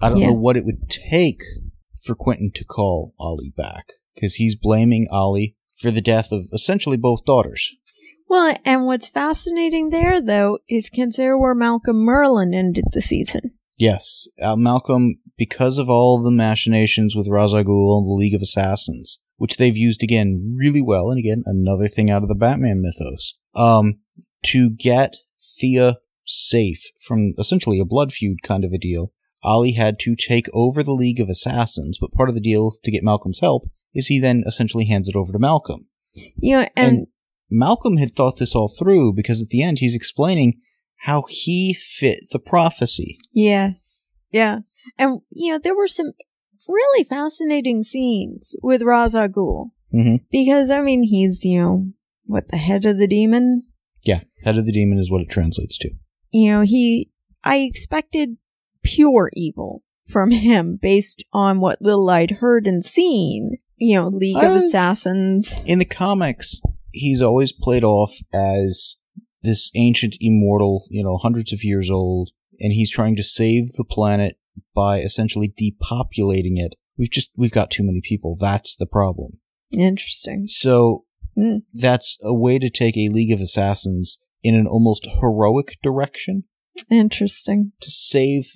I 0.00 0.08
don't 0.10 0.18
Yeah. 0.18 0.26
know 0.28 0.34
what 0.34 0.56
it 0.56 0.64
would 0.64 0.88
take 0.88 1.42
for 2.02 2.14
Quentin 2.14 2.50
to 2.54 2.64
call 2.64 3.14
Ollie 3.18 3.52
back 3.56 3.92
because 4.14 4.34
he's 4.36 4.54
blaming 4.56 5.06
Ollie 5.10 5.56
for 5.78 5.90
the 5.90 6.00
death 6.00 6.32
of 6.32 6.48
essentially 6.52 6.96
both 6.96 7.24
daughters. 7.24 7.70
Well, 8.28 8.56
and 8.64 8.86
what's 8.86 9.08
fascinating 9.08 9.90
there, 9.90 10.20
though, 10.20 10.58
is 10.68 10.88
consider 10.88 11.36
where 11.36 11.54
Malcolm 11.54 12.06
Merlyn 12.06 12.54
ended 12.54 12.84
the 12.92 13.02
season. 13.02 13.40
Yes, 13.76 14.28
uh, 14.40 14.56
Malcolm, 14.56 15.18
because 15.36 15.78
of 15.78 15.90
all 15.90 16.22
the 16.22 16.30
machinations 16.30 17.16
with 17.16 17.26
Ghul 17.26 17.98
and 17.98 18.06
the 18.06 18.14
League 18.14 18.34
of 18.34 18.42
Assassins, 18.42 19.18
which 19.40 19.56
they've 19.56 19.76
used 19.76 20.02
again 20.02 20.54
really 20.58 20.82
well, 20.82 21.08
and 21.10 21.18
again 21.18 21.42
another 21.46 21.88
thing 21.88 22.10
out 22.10 22.22
of 22.22 22.28
the 22.28 22.34
Batman 22.34 22.82
mythos, 22.82 23.38
um, 23.54 23.94
to 24.42 24.68
get 24.68 25.16
Thea 25.58 25.96
safe 26.26 26.84
from 27.00 27.32
essentially 27.38 27.80
a 27.80 27.86
blood 27.86 28.12
feud 28.12 28.42
kind 28.42 28.66
of 28.66 28.72
a 28.74 28.78
deal. 28.78 29.14
Ollie 29.42 29.72
had 29.72 29.98
to 30.00 30.14
take 30.14 30.44
over 30.52 30.82
the 30.82 30.92
League 30.92 31.20
of 31.20 31.30
Assassins, 31.30 31.96
but 31.98 32.12
part 32.12 32.28
of 32.28 32.34
the 32.34 32.40
deal 32.42 32.70
to 32.84 32.90
get 32.90 33.02
Malcolm's 33.02 33.40
help 33.40 33.64
is 33.94 34.08
he 34.08 34.20
then 34.20 34.44
essentially 34.46 34.84
hands 34.84 35.08
it 35.08 35.16
over 35.16 35.32
to 35.32 35.38
Malcolm. 35.38 35.86
Know, 36.36 36.68
and, 36.76 36.86
And 36.86 37.06
Malcolm 37.50 37.96
had 37.96 38.14
thought 38.14 38.38
this 38.38 38.54
all 38.54 38.68
through 38.68 39.14
because 39.14 39.40
at 39.40 39.48
the 39.48 39.62
end 39.62 39.78
he's 39.78 39.94
explaining 39.94 40.60
how 41.04 41.24
he 41.26 41.72
fit 41.72 42.24
the 42.30 42.38
prophecy. 42.38 43.18
yes, 43.32 44.10
yes, 44.30 44.74
and 44.98 45.22
you 45.30 45.50
know 45.50 45.58
there 45.58 45.74
were 45.74 45.88
some 45.88 46.12
really 46.68 47.04
fascinating 47.04 47.82
scenes 47.82 48.54
with 48.62 48.82
Ra's 48.82 49.14
al 49.14 49.28
Ghul 49.28 49.70
hmm 49.90 50.16
because 50.30 50.70
I 50.70 50.80
mean 50.80 51.02
he's 51.04 51.44
you 51.44 51.60
know 51.60 51.86
what 52.26 52.48
the 52.48 52.56
head 52.58 52.84
of 52.86 52.98
the 52.98 53.08
demon. 53.08 53.64
Yeah, 54.04 54.20
head 54.44 54.56
of 54.56 54.64
the 54.66 54.72
demon 54.72 54.98
is 54.98 55.10
what 55.10 55.20
it 55.20 55.28
translates 55.28 55.76
to. 55.78 55.90
You 56.30 56.52
know 56.52 56.60
he. 56.62 57.10
I 57.42 57.56
expected 57.58 58.36
pure 58.82 59.30
evil 59.34 59.82
from 60.06 60.30
him 60.30 60.78
based 60.80 61.24
on 61.32 61.60
what 61.60 61.82
little 61.82 62.08
I'd 62.10 62.32
heard 62.32 62.66
and 62.66 62.84
seen. 62.84 63.56
You 63.76 63.96
know, 63.96 64.08
League 64.08 64.36
of 64.36 64.52
Uh, 64.52 64.56
Assassins. 64.56 65.56
In 65.64 65.78
the 65.78 65.84
comics, 65.86 66.60
he's 66.92 67.22
always 67.22 67.50
played 67.52 67.82
off 67.84 68.12
as 68.32 68.96
this 69.42 69.70
ancient 69.74 70.16
immortal, 70.20 70.86
you 70.90 71.02
know, 71.02 71.16
hundreds 71.16 71.52
of 71.52 71.64
years 71.64 71.90
old, 71.90 72.30
and 72.60 72.72
he's 72.72 72.90
trying 72.90 73.16
to 73.16 73.22
save 73.22 73.72
the 73.72 73.84
planet 73.84 74.36
by 74.74 75.00
essentially 75.00 75.48
depopulating 75.60 76.54
it. 76.56 76.74
We've 76.96 77.10
just 77.10 77.30
we've 77.36 77.52
got 77.52 77.70
too 77.70 77.82
many 77.84 78.00
people. 78.02 78.36
That's 78.38 78.76
the 78.76 78.86
problem. 78.86 79.40
Interesting. 79.72 80.46
So 80.48 81.04
Mm. 81.38 81.60
that's 81.72 82.18
a 82.24 82.34
way 82.34 82.58
to 82.58 82.68
take 82.68 82.96
a 82.96 83.08
League 83.08 83.30
of 83.30 83.40
Assassins 83.40 84.18
in 84.42 84.56
an 84.56 84.66
almost 84.66 85.06
heroic 85.20 85.78
direction. 85.80 86.42
Interesting. 86.90 87.70
To 87.82 87.90
save 87.90 88.50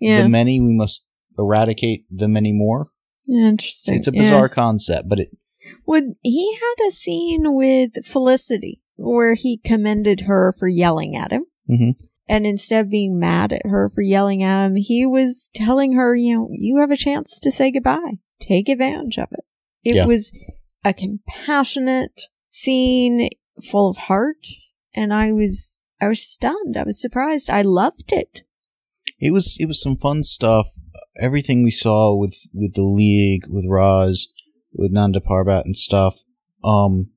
Yeah. 0.00 0.22
the 0.22 0.28
many, 0.28 0.60
we 0.60 0.72
must 0.72 1.06
eradicate 1.38 2.04
the 2.10 2.26
many 2.28 2.52
more. 2.52 2.90
Interesting. 3.28 3.94
It's 3.94 4.08
a 4.08 4.12
Yeah. 4.12 4.22
bizarre 4.22 4.48
concept, 4.48 5.08
but 5.08 5.20
it 5.20 5.30
Would 5.86 6.14
he 6.22 6.54
had 6.54 6.88
a 6.88 6.90
scene 6.90 7.54
with 7.54 8.04
Felicity 8.04 8.82
where 8.96 9.34
he 9.34 9.56
commended 9.58 10.20
her 10.22 10.52
for 10.58 10.68
yelling 10.68 11.14
at 11.16 11.32
him. 11.32 11.44
Mhm. 11.70 11.94
And 12.28 12.46
instead 12.46 12.84
of 12.86 12.90
being 12.90 13.18
mad 13.20 13.52
at 13.52 13.62
her 13.66 13.88
for 13.88 14.02
yelling 14.02 14.42
at 14.42 14.66
him, 14.66 14.76
he 14.76 15.06
was 15.06 15.50
telling 15.54 15.92
her, 15.94 16.16
you 16.16 16.34
know, 16.34 16.48
you 16.52 16.78
have 16.80 16.90
a 16.90 16.96
chance 16.96 17.38
to 17.40 17.50
say 17.52 17.70
goodbye. 17.70 18.14
Take 18.40 18.68
advantage 18.68 19.18
of 19.18 19.28
it. 19.32 19.44
It 19.84 19.94
Yeah. 19.96 20.06
was 20.06 20.32
a 20.84 20.92
compassionate 20.92 22.22
scene 22.48 23.28
full 23.62 23.88
of 23.90 23.96
heart. 23.96 24.46
And 24.94 25.12
I 25.14 25.30
was, 25.32 25.80
I 26.00 26.08
was 26.08 26.20
stunned. 26.22 26.76
I 26.76 26.82
was 26.82 27.00
surprised. 27.00 27.48
I 27.50 27.62
loved 27.62 28.12
it. 28.12 28.42
it 29.20 29.32
was 29.32 29.56
it 29.60 29.66
was 29.66 29.80
some 29.80 29.96
fun 29.96 30.24
stuff. 30.24 30.66
Everything 31.18 31.62
we 31.62 31.70
saw 31.70 32.14
with 32.14 32.34
with 32.52 32.74
the 32.74 32.82
league, 32.82 33.44
with 33.48 33.64
Ra's, 33.68 34.28
with 34.72 34.90
Nanda 34.92 35.20
Parbat 35.20 35.64
and 35.64 35.76
stuff, 35.76 36.20
um, 36.64 37.12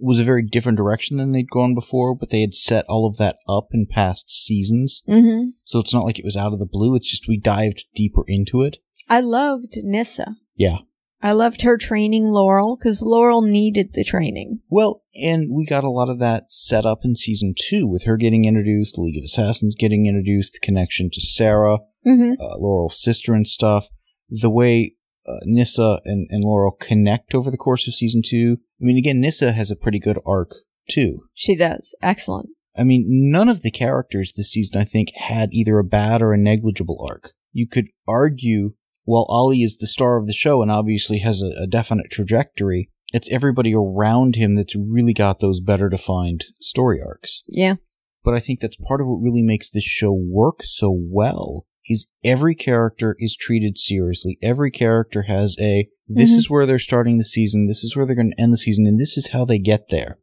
was 0.00 0.18
a 0.18 0.24
very 0.24 0.42
different 0.42 0.78
direction 0.78 1.16
than 1.16 1.32
they'd 1.32 1.50
gone 1.50 1.74
before. 1.74 2.14
But 2.14 2.30
they 2.30 2.40
had 2.40 2.54
set 2.54 2.84
all 2.88 3.06
of 3.06 3.16
that 3.18 3.36
up 3.48 3.68
in 3.72 3.86
past 3.86 4.30
seasons, 4.30 5.02
Mm-hmm. 5.08 5.50
so 5.64 5.78
it's 5.78 5.94
not 5.94 6.04
like 6.04 6.18
it 6.18 6.24
was 6.24 6.36
out 6.36 6.52
of 6.52 6.58
the 6.58 6.66
blue. 6.66 6.94
It's 6.94 7.10
just 7.10 7.28
we 7.28 7.38
dived 7.38 7.84
deeper 7.94 8.24
into 8.26 8.62
it. 8.62 8.78
I 9.08 9.20
loved 9.20 9.74
Nyssa. 9.82 10.36
Yeah. 10.56 10.78
I 11.20 11.32
loved 11.32 11.62
her 11.62 11.76
training 11.76 12.28
Laurel 12.28 12.76
because 12.76 13.02
Laurel 13.02 13.42
needed 13.42 13.92
the 13.94 14.04
training. 14.04 14.60
Well, 14.70 15.02
and 15.20 15.48
we 15.52 15.66
got 15.66 15.82
a 15.82 15.90
lot 15.90 16.08
of 16.08 16.20
that 16.20 16.52
set 16.52 16.86
up 16.86 17.00
in 17.02 17.16
season 17.16 17.54
two 17.58 17.88
with 17.88 18.04
her 18.04 18.16
getting 18.16 18.44
introduced, 18.44 18.94
the 18.94 19.00
League 19.00 19.18
of 19.18 19.24
Assassins 19.24 19.74
getting 19.74 20.06
introduced, 20.06 20.52
the 20.52 20.60
connection 20.60 21.10
to 21.12 21.20
Sarah, 21.20 21.78
Mm-hmm. 22.06 22.40
uh, 22.40 22.56
Laurel's 22.58 23.02
sister 23.02 23.34
and 23.34 23.48
stuff. 23.48 23.88
The 24.30 24.48
way 24.50 24.94
uh, 25.28 25.40
Nyssa 25.44 26.00
and, 26.04 26.26
and 26.30 26.42
Laurel 26.42 26.72
connect 26.72 27.34
over 27.34 27.50
the 27.50 27.56
course 27.56 27.86
of 27.86 27.94
season 27.94 28.22
two. 28.24 28.58
I 28.80 28.84
mean, 28.84 28.96
again, 28.96 29.20
Nyssa 29.20 29.52
has 29.52 29.70
a 29.70 29.76
pretty 29.76 29.98
good 29.98 30.18
arc 30.24 30.54
too. 30.90 31.20
She 31.34 31.54
does. 31.54 31.94
Excellent. 32.02 32.48
I 32.76 32.84
mean, 32.84 33.04
none 33.08 33.48
of 33.48 33.62
the 33.62 33.70
characters 33.70 34.32
this 34.32 34.52
season, 34.52 34.80
I 34.80 34.84
think, 34.84 35.10
had 35.14 35.50
either 35.52 35.78
a 35.78 35.84
bad 35.84 36.22
or 36.22 36.32
a 36.32 36.38
negligible 36.38 37.04
arc. 37.08 37.32
You 37.52 37.66
could 37.66 37.88
argue, 38.06 38.74
while 39.04 39.26
Ollie 39.28 39.62
is 39.62 39.78
the 39.78 39.86
star 39.86 40.16
of 40.16 40.26
the 40.26 40.32
show 40.32 40.62
and 40.62 40.70
obviously 40.70 41.18
has 41.18 41.42
a, 41.42 41.50
a 41.62 41.66
definite 41.66 42.10
trajectory, 42.10 42.90
it's 43.12 43.30
everybody 43.32 43.74
around 43.74 44.36
him 44.36 44.54
that's 44.54 44.76
really 44.76 45.14
got 45.14 45.40
those 45.40 45.60
better 45.60 45.88
defined 45.88 46.46
story 46.60 47.00
arcs. 47.04 47.42
Yeah. 47.48 47.76
But 48.22 48.34
I 48.34 48.40
think 48.40 48.60
that's 48.60 48.76
part 48.76 49.00
of 49.00 49.06
what 49.06 49.22
really 49.22 49.42
makes 49.42 49.70
this 49.70 49.84
show 49.84 50.12
work 50.12 50.62
so 50.62 50.94
well 50.94 51.66
is 51.88 52.10
every 52.24 52.54
character 52.54 53.16
is 53.18 53.36
treated 53.36 53.78
seriously. 53.78 54.38
Every 54.42 54.70
character 54.70 55.22
has 55.22 55.56
a 55.60 55.88
this 56.10 56.32
Mhm. 56.32 56.36
is 56.36 56.48
where 56.50 56.64
they're 56.64 56.78
starting 56.78 57.18
the 57.18 57.24
season, 57.24 57.66
this 57.66 57.84
is 57.84 57.94
where 57.94 58.06
they're 58.06 58.16
going 58.16 58.30
to 58.30 58.40
end 58.40 58.52
the 58.52 58.56
season, 58.58 58.86
and 58.86 58.98
this 58.98 59.16
is 59.18 59.28
how 59.28 59.44
they 59.44 59.58
get 59.58 59.90
there. 59.90 60.18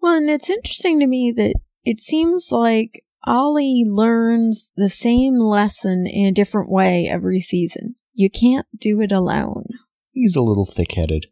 Well, 0.00 0.16
and 0.16 0.30
it's 0.30 0.48
interesting 0.48 1.00
to 1.00 1.06
me 1.08 1.32
that 1.32 1.54
it 1.84 2.00
seems 2.00 2.52
like 2.52 3.02
Ollie 3.24 3.82
learns 3.84 4.72
the 4.76 4.88
same 4.88 5.34
lesson 5.40 6.06
in 6.06 6.26
a 6.26 6.32
different 6.32 6.70
way 6.70 7.08
every 7.08 7.40
season. 7.40 7.96
You 8.14 8.30
can't 8.30 8.66
do 8.80 9.00
it 9.00 9.10
alone. 9.10 9.64
He's 10.12 10.36
a 10.36 10.42
little 10.42 10.64
thick-headed. 10.64 11.26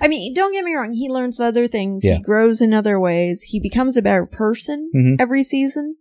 I 0.00 0.08
mean, 0.08 0.34
don't 0.34 0.52
get 0.52 0.64
me 0.64 0.74
wrong, 0.74 0.92
he 0.92 1.08
learns 1.08 1.38
other 1.40 1.66
things, 1.68 2.04
Yeah. 2.04 2.16
he 2.16 2.22
grows 2.22 2.60
in 2.60 2.74
other 2.74 2.98
ways, 3.00 3.42
he 3.42 3.60
becomes 3.60 3.96
a 3.96 4.02
better 4.02 4.26
person 4.26 4.90
Mhm. 4.94 5.16
every 5.20 5.44
season. 5.44 5.94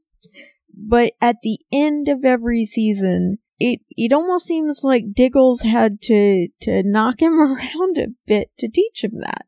But 0.76 1.14
at 1.22 1.38
the 1.44 1.60
end 1.72 2.08
of 2.08 2.26
every 2.26 2.66
season, 2.66 3.40
it 3.60 3.82
it 3.92 4.14
almost 4.14 4.46
seems 4.46 4.82
like 4.84 5.14
Diggles 5.14 5.62
had 5.62 6.02
to 6.04 6.50
to 6.62 6.84
knock 6.84 7.22
him 7.22 7.34
around 7.40 7.98
a 7.98 8.08
bit 8.26 8.50
to 8.60 8.68
teach 8.68 9.04
him 9.04 9.12
that. 9.22 9.46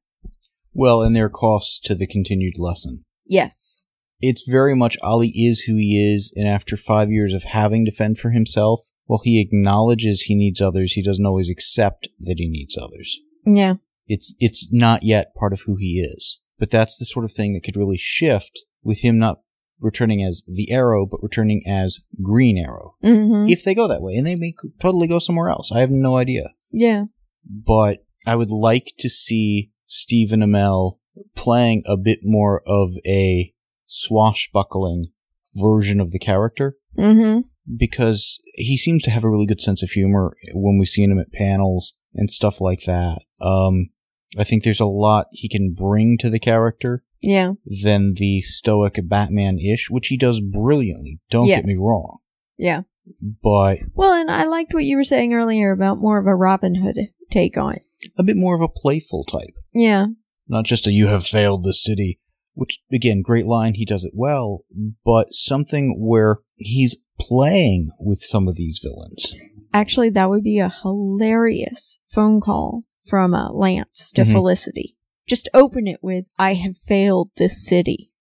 Well, 0.74 1.02
and 1.02 1.16
there 1.16 1.26
are 1.26 1.30
costs 1.30 1.80
to 1.86 1.96
the 1.96 2.08
continued 2.08 2.58
lesson. 2.58 3.06
Yes. 3.26 3.86
It's 4.20 4.48
very 4.48 4.76
much 4.76 4.98
Ollie 5.04 5.34
is 5.36 5.62
who 5.62 5.76
he 5.76 6.14
is, 6.14 6.32
and 6.36 6.48
after 6.48 6.78
five 6.78 7.12
years 7.12 7.34
of 7.34 7.44
having 7.44 7.86
to 7.86 7.92
fend 7.92 8.18
for 8.18 8.32
himself, 8.32 8.80
while 9.06 9.22
he 9.24 9.42
acknowledges 9.42 10.22
he 10.22 10.36
needs 10.36 10.62
others, 10.62 10.94
he 10.94 11.04
doesn't 11.04 11.26
always 11.26 11.50
accept 11.50 12.08
that 12.20 12.36
he 12.38 12.48
needs 12.48 12.78
others. 12.78 13.20
Yeah. 13.46 13.76
It's 14.08 14.34
it's 14.40 14.72
not 14.72 15.04
yet 15.04 15.36
part 15.36 15.54
of 15.54 15.62
who 15.66 15.76
he 15.76 16.00
is. 16.00 16.40
But 16.58 16.72
that's 16.72 16.98
the 16.98 17.06
sort 17.06 17.26
of 17.26 17.32
thing 17.32 17.54
that 17.54 17.64
could 17.64 17.76
really 17.76 17.98
shift 17.98 18.64
with 18.84 19.00
him 19.00 19.18
not 19.18 19.40
returning 19.84 20.24
as 20.24 20.42
the 20.48 20.72
Arrow, 20.72 21.06
but 21.06 21.22
returning 21.22 21.62
as 21.68 22.00
Green 22.24 22.58
Arrow. 22.58 22.96
Mm-hmm. 23.04 23.48
If 23.50 23.64
they 23.64 23.76
go 23.76 23.88
that 23.88 24.02
way, 24.02 24.16
and 24.16 24.26
they 24.26 24.36
may 24.36 24.56
totally 24.80 25.08
go 25.08 25.20
somewhere 25.20 25.50
else. 25.50 25.72
I 25.72 25.80
have 25.82 25.92
no 25.92 26.18
idea. 26.18 26.50
yeah. 26.72 27.06
But 27.46 28.06
I 28.26 28.36
would 28.38 28.50
like 28.50 28.94
to 29.00 29.10
see 29.10 29.72
Stephen 29.86 30.40
Amell 30.40 31.00
playing 31.36 31.84
a 31.86 31.98
bit 31.98 32.20
more 32.24 32.62
of 32.66 32.92
a 33.06 33.54
swashbuckling 33.86 35.08
version 35.56 36.00
of 36.00 36.12
the 36.12 36.20
character 36.20 36.76
Mm-hmm. 36.98 37.40
because 37.76 38.40
he 38.54 38.78
seems 38.78 39.02
to 39.04 39.10
have 39.10 39.24
a 39.24 39.30
really 39.30 39.48
good 39.48 39.62
sense 39.62 39.82
of 39.82 39.90
humor 39.90 40.32
when 40.54 40.78
we've 40.78 40.88
seen 40.88 41.10
him 41.12 41.18
at 41.20 41.32
panels 41.34 41.94
and 42.14 42.30
stuff 42.30 42.62
like 42.62 42.84
that. 42.86 43.22
Um, 43.42 43.90
I 44.38 44.44
think 44.44 44.64
there's 44.64 44.80
a 44.80 44.86
lot 44.86 45.28
he 45.32 45.50
can 45.50 45.74
bring 45.74 46.18
to 46.20 46.30
the 46.30 46.38
character 46.40 47.04
Yeah. 47.24 47.54
than 47.84 48.14
the 48.16 48.42
stoic 48.42 49.00
Batman 49.08 49.58
ish, 49.60 49.90
which 49.90 50.08
he 50.10 50.18
does 50.18 50.42
brilliantly. 50.42 51.20
Don't 51.30 51.48
Yes. 51.48 51.60
get 51.60 51.66
me 51.66 51.76
wrong. 51.80 52.18
Yeah. 52.58 52.82
But 53.42 53.80
Well, 53.96 54.14
and 54.14 54.30
I 54.30 54.46
liked 54.48 54.74
what 54.74 54.86
you 54.86 54.96
were 54.98 55.04
saying 55.04 55.34
earlier 55.34 55.72
about 55.72 56.00
more 56.00 56.20
of 56.20 56.28
a 56.28 56.36
Robin 56.36 56.76
Hood 56.76 56.98
take 57.32 57.58
on 57.58 57.74
it. 57.76 57.82
a 58.18 58.24
bit 58.24 58.36
more 58.38 58.54
of 58.56 58.62
a 58.62 58.68
playful 58.68 59.24
type. 59.24 59.56
Yeah. 59.74 60.08
Not 60.48 60.66
just 60.66 60.86
a 60.88 60.92
you 60.92 61.08
have 61.08 61.26
failed 61.26 61.64
the 61.64 61.74
city, 61.74 62.20
which 62.54 62.80
again, 62.92 63.22
great 63.22 63.46
line, 63.46 63.74
he 63.76 63.86
does 63.86 64.04
it 64.04 64.12
well, 64.14 64.66
but 65.06 65.34
something 65.34 65.98
where 66.00 66.40
he's 66.58 66.96
playing 67.20 67.90
with 68.00 68.20
some 68.22 68.48
of 68.50 68.56
these 68.56 68.80
villains. 68.84 69.34
Actually, 69.74 70.10
that 70.12 70.30
would 70.30 70.44
be 70.44 70.60
a 70.60 70.70
hilarious 70.84 72.00
phone 72.10 72.40
call 72.42 72.84
from 73.06 73.34
uh, 73.34 73.52
Lance 73.52 74.12
to 74.14 74.24
Mhm. 74.24 74.32
Felicity. 74.32 74.96
Just 75.28 75.50
open 75.54 75.88
it 75.88 76.00
with, 76.02 76.28
I 76.38 76.56
have 76.56 76.76
failed 76.76 77.30
this 77.38 77.66
city. 77.66 78.12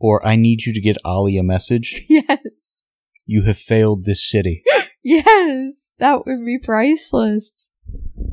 Or 0.00 0.24
I 0.26 0.36
need 0.36 0.62
you 0.62 0.72
to 0.72 0.80
get 0.80 0.96
Ollie 1.04 1.38
a 1.38 1.42
message. 1.42 2.02
Yes. 2.08 2.84
You 3.26 3.44
have 3.44 3.58
failed 3.58 4.04
this 4.04 4.28
city. 4.28 4.62
Yes. 5.02 5.92
That 5.98 6.26
would 6.26 6.44
be 6.44 6.58
priceless. 6.58 7.70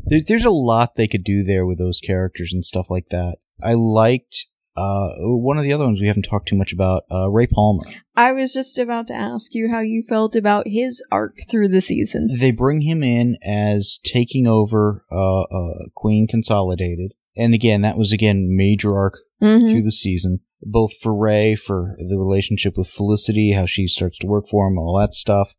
There's 0.06 0.26
there's 0.26 0.44
a 0.44 0.50
lot 0.50 0.96
they 0.96 1.08
could 1.08 1.24
do 1.24 1.42
there 1.42 1.66
with 1.66 1.78
those 1.78 2.02
characters 2.02 2.52
and 2.52 2.66
stuff 2.66 2.90
like 2.90 3.08
that. 3.10 3.38
I 3.64 3.74
liked 3.74 4.48
uh 4.76 5.08
one 5.20 5.58
of 5.58 5.64
the 5.64 5.72
other 5.72 5.86
ones 5.86 6.02
we 6.02 6.08
haven't 6.08 6.24
talked 6.24 6.50
too 6.50 6.58
much 6.58 6.74
about, 6.74 7.04
uh 7.10 7.30
Ray 7.30 7.48
Palmer. 7.48 7.86
I 8.18 8.34
was 8.34 8.52
just 8.52 8.78
about 8.78 9.08
to 9.08 9.14
ask 9.14 9.54
you 9.54 9.70
how 9.70 9.80
you 9.80 10.04
felt 10.04 10.36
about 10.36 10.68
his 10.68 11.02
arc 11.10 11.38
through 11.50 11.70
the 11.70 11.80
season. 11.80 12.28
They 12.38 12.52
bring 12.52 12.82
him 12.82 13.02
in 13.02 13.38
as 13.42 14.00
taking 14.04 14.46
over 14.46 15.06
uh, 15.10 15.44
uh 15.44 15.86
Queen 15.96 16.28
Consolidated. 16.28 17.14
And 17.38 17.54
again, 17.54 17.82
that 17.82 17.98
was 17.98 18.12
again 18.12 18.48
major 18.56 18.96
arc 18.98 19.20
Mm-hmm. 19.42 19.68
through 19.68 19.84
the 19.84 19.92
season, 19.92 20.40
both 20.64 20.98
for 20.98 21.16
Ray, 21.16 21.54
for 21.56 21.96
the 22.00 22.18
relationship 22.18 22.76
with 22.76 22.88
Felicity, 22.88 23.52
how 23.52 23.68
she 23.68 23.86
starts 23.86 24.18
to 24.18 24.26
work 24.26 24.48
for 24.50 24.66
him, 24.68 24.80
all 24.80 24.98
that 24.98 25.14
stuff. 25.14 25.54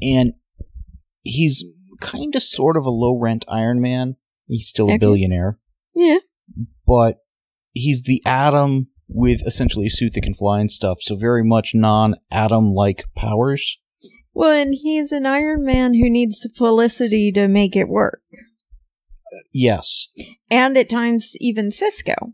And 0.00 0.32
he's 1.22 1.62
kind 2.00 2.34
of 2.34 2.42
sort 2.42 2.78
of 2.78 2.86
a 2.86 2.90
low 2.90 3.14
rent 3.18 3.44
Iron 3.46 3.82
Man. 3.82 4.16
He's 4.46 4.68
still 4.68 4.90
a 4.90 4.96
billionaire, 4.96 5.58
Yeah. 5.94 6.20
but 6.86 7.18
he's 7.74 8.04
the 8.04 8.22
Atom 8.24 8.88
with 9.06 9.46
essentially 9.46 9.84
a 9.84 9.90
suit 9.90 10.14
that 10.14 10.22
can 10.22 10.32
fly 10.32 10.60
and 10.60 10.70
stuff, 10.70 10.98
so 11.02 11.14
very 11.14 11.44
much 11.44 11.74
non 11.74 12.14
Atom 12.30 12.72
like 12.72 13.04
powers. 13.14 13.76
Well, 14.34 14.50
and 14.50 14.74
he's 14.74 15.12
an 15.12 15.26
Iron 15.26 15.62
Man 15.62 15.92
who 15.92 16.08
needs 16.08 16.46
Felicity 16.56 17.30
to 17.32 17.48
make 17.48 17.76
it 17.76 17.88
work. 17.90 18.22
Yes, 19.52 20.08
And 20.50 20.76
at 20.76 20.88
times, 20.88 21.32
even 21.40 21.70
Cisco. 21.70 22.32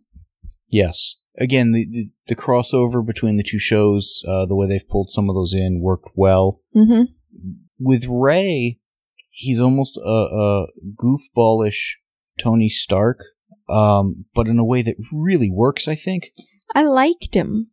yes. 0.68 1.16
Again, 1.38 1.72
the, 1.72 1.86
the, 1.88 2.10
the 2.26 2.36
crossover 2.36 3.06
between 3.06 3.36
the 3.36 3.44
two 3.44 3.58
shows, 3.58 4.22
uh, 4.28 4.44
the 4.46 4.56
way 4.56 4.66
they've 4.66 4.88
pulled 4.88 5.10
some 5.10 5.30
of 5.30 5.34
those 5.34 5.54
in, 5.54 5.80
worked 5.80 6.10
well. 6.14 6.60
Mm-hmm. 6.76 7.04
with 7.78 8.04
Ray, 8.08 8.78
he's 9.30 9.60
almost 9.60 9.96
a, 9.96 10.00
a 10.00 10.66
goofballish 10.96 11.94
Tony 12.38 12.68
Stark, 12.68 13.20
um, 13.68 14.26
but 14.34 14.48
in 14.48 14.58
a 14.58 14.64
way 14.64 14.82
that 14.82 14.96
really 15.12 15.50
works. 15.50 15.88
I 15.88 15.94
think 15.94 16.30
I 16.74 16.84
liked 16.84 17.34
him. 17.34 17.70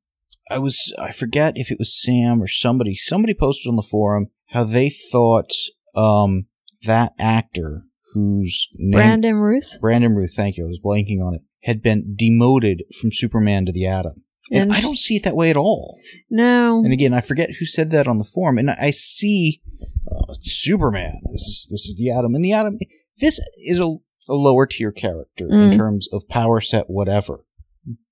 I 0.50 0.60
was 0.60 0.94
I 0.98 1.12
forget 1.12 1.54
if 1.58 1.72
it 1.72 1.80
was 1.80 2.02
Sam 2.02 2.42
or 2.42 2.48
somebody. 2.48 2.96
Somebody 2.96 3.34
posted 3.34 3.70
on 3.70 3.76
the 3.76 3.84
forum 3.84 4.28
how 4.50 4.64
they 4.64 4.90
thought 4.90 5.52
um, 5.94 6.46
that 6.86 7.14
actor 7.20 7.84
whose 8.14 8.68
name 8.76 8.92
Brandon 8.94 9.36
Routh. 9.36 9.80
Brandon 9.82 10.16
Routh, 10.16 10.34
thank 10.36 10.58
you, 10.58 10.66
I 10.66 10.68
was 10.70 10.80
blanking 10.84 11.22
on 11.22 11.36
it, 11.36 11.42
had 11.64 11.82
been 11.82 12.16
demoted 12.16 12.84
from 13.00 13.12
Superman 13.12 13.66
to 13.66 13.72
the 13.72 13.86
Atom. 13.86 14.24
And 14.52 14.64
And- 14.64 14.74
I 14.74 14.80
don't 14.82 14.98
see 14.98 15.16
it 15.18 15.24
that 15.24 15.36
way 15.36 15.50
at 15.50 15.58
all. 15.58 16.00
No. 16.30 16.80
And 16.84 16.94
again, 16.94 17.14
I 17.14 17.20
forget 17.22 17.50
who 17.60 17.66
said 17.66 17.92
that 17.92 18.08
on 18.08 18.18
the 18.18 18.24
forum, 18.24 18.58
and 18.58 18.70
I 18.72 18.92
see 18.92 19.62
uh, 20.10 20.34
Superman. 20.42 21.20
This 21.34 21.42
is 21.42 21.68
this 21.70 21.86
is 21.86 21.96
the 21.98 22.10
Atom, 22.12 22.34
and 22.34 22.44
the 22.46 22.54
Atom. 22.54 22.80
This 23.20 23.42
is 23.66 23.80
a, 23.80 23.84
a 24.30 24.34
lower 24.36 24.66
tier 24.66 24.92
character 24.94 25.48
Mm. 25.50 25.72
in 25.74 25.78
terms 25.78 26.08
of 26.14 26.28
power 26.30 26.62
set, 26.62 26.90
whatever. 26.90 27.44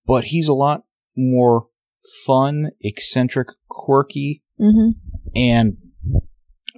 But 0.05 0.25
he's 0.25 0.49
a 0.49 0.53
lot 0.53 0.83
more 1.15 1.67
fun, 2.25 2.71
eccentric, 2.81 3.47
quirky, 3.69 4.43
Mm-hmm. 4.59 4.89
and 5.35 5.77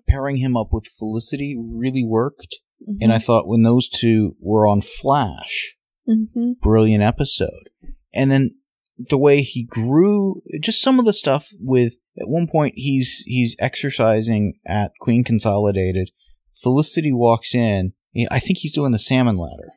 pairing 0.08 0.38
him 0.38 0.56
up 0.56 0.70
with 0.72 0.86
Felicity 0.88 1.58
really 1.60 2.04
worked. 2.06 2.58
Mm-hmm. 2.82 3.04
And 3.04 3.14
I 3.14 3.20
thought 3.20 3.48
when 3.48 3.64
those 3.64 3.90
two 3.90 4.36
were 4.40 4.68
on 4.68 4.82
Flash, 4.82 5.76
hmm 6.06 6.54
brilliant 6.62 7.04
episode. 7.04 7.70
And 8.14 8.32
then 8.32 8.56
the 8.98 9.18
way 9.18 9.42
he 9.42 9.64
grew, 9.64 10.42
just 10.62 10.82
some 10.82 11.00
of 11.00 11.06
the 11.06 11.14
stuff 11.14 11.50
with 11.60 11.94
at 12.20 12.28
one 12.30 12.48
point 12.48 12.74
he's 12.78 13.24
he's 13.26 13.56
exercising 13.60 14.60
at 14.66 14.92
Queen 15.00 15.24
Consolidated. 15.24 16.12
Felicity 16.54 17.12
walks 17.12 17.54
in. 17.54 17.94
I 18.32 18.40
think 18.40 18.60
he's 18.60 18.74
doing 18.74 18.92
the 18.92 19.00
salmon 19.00 19.38
ladder. 19.38 19.74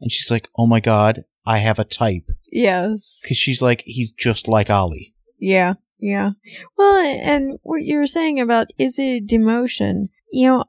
And 0.00 0.10
she's 0.12 0.30
like, 0.30 0.48
"Oh 0.56 0.66
my 0.66 0.80
god, 0.80 1.24
I 1.44 1.58
have 1.58 1.78
a 1.78 1.84
type." 1.84 2.30
Yes. 2.50 3.18
Cuz 3.26 3.36
she's 3.36 3.62
like 3.62 3.82
he's 3.86 4.10
just 4.10 4.46
like 4.46 4.70
Ollie. 4.70 5.14
Yeah. 5.38 5.74
Yeah. 5.98 6.30
Well, 6.76 6.96
and 6.96 7.58
what 7.62 7.82
you 7.82 7.96
were 7.96 8.06
saying 8.06 8.40
about 8.40 8.72
is 8.78 8.98
it 8.98 9.26
demotion? 9.26 10.08
You 10.30 10.48
know, 10.48 10.64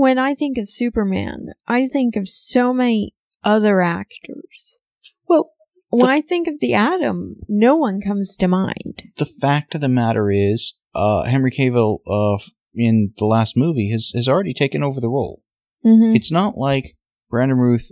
when 0.00 0.18
I 0.18 0.34
think 0.34 0.58
of 0.58 0.68
Superman, 0.68 1.48
I 1.66 1.86
think 1.88 2.16
of 2.16 2.28
so 2.28 2.72
many 2.72 3.14
other 3.44 3.80
actors. 3.80 4.80
Well, 5.28 5.50
When 5.90 6.06
The- 6.06 6.12
I 6.12 6.20
think 6.22 6.48
of 6.48 6.58
the 6.60 6.72
Atom, 6.74 7.36
no 7.48 7.76
one 7.76 8.00
comes 8.00 8.36
to 8.38 8.48
mind. 8.48 9.02
the 9.18 9.26
fact 9.26 9.74
of 9.74 9.80
the 9.82 9.88
matter 9.88 10.30
is, 10.30 10.74
uh 10.94 11.22
Henry 11.24 11.50
Cavill 11.50 11.98
uh 12.06 12.38
in 12.74 13.12
the 13.18 13.26
last 13.26 13.56
movie 13.56 13.90
has 13.90 14.12
has 14.14 14.28
already 14.28 14.54
taken 14.54 14.82
over 14.82 15.00
the 15.00 15.08
role. 15.10 15.42
Mm-hmm. 15.84 16.14
it's 16.16 16.30
not 16.30 16.56
like 16.56 16.96
Brandon 17.28 17.58
Routh 17.58 17.90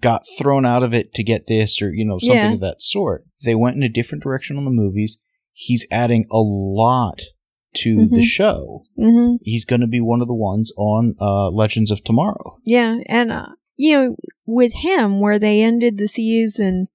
got 0.00 0.26
thrown 0.38 0.66
out 0.66 0.82
of 0.82 0.92
it 0.92 1.14
to 1.14 1.22
get 1.22 1.46
this 1.46 1.80
or 1.82 1.92
you 1.92 2.04
know 2.04 2.18
something 2.18 2.36
Yeah. 2.36 2.52
of 2.54 2.60
that 2.60 2.82
sort. 2.82 3.24
They 3.44 3.54
went 3.54 3.76
in 3.76 3.82
a 3.82 3.88
different 3.88 4.22
direction 4.22 4.56
on 4.58 4.64
the 4.64 4.70
movies. 4.70 5.16
He's 5.52 5.86
adding 5.90 6.26
a 6.30 6.38
lot 6.40 7.20
to 7.74 8.06
the 8.06 8.18
Mhm. 8.18 8.24
show. 8.24 8.84
Mm-hmm. 8.98 9.36
He's 9.42 9.64
going 9.64 9.80
to 9.80 9.86
be 9.86 10.00
one 10.00 10.20
of 10.20 10.26
the 10.28 10.34
ones 10.34 10.72
on 10.76 11.14
uh, 11.20 11.50
Legends 11.50 11.90
of 11.90 12.02
Tomorrow. 12.04 12.58
Yeah, 12.64 12.98
and 13.06 13.30
uh, 13.32 13.46
you 13.76 13.96
know, 13.96 14.16
with 14.46 14.74
him, 14.74 15.20
where 15.20 15.38
they 15.38 15.62
ended 15.62 15.96
the 15.98 16.08
season, 16.08 16.86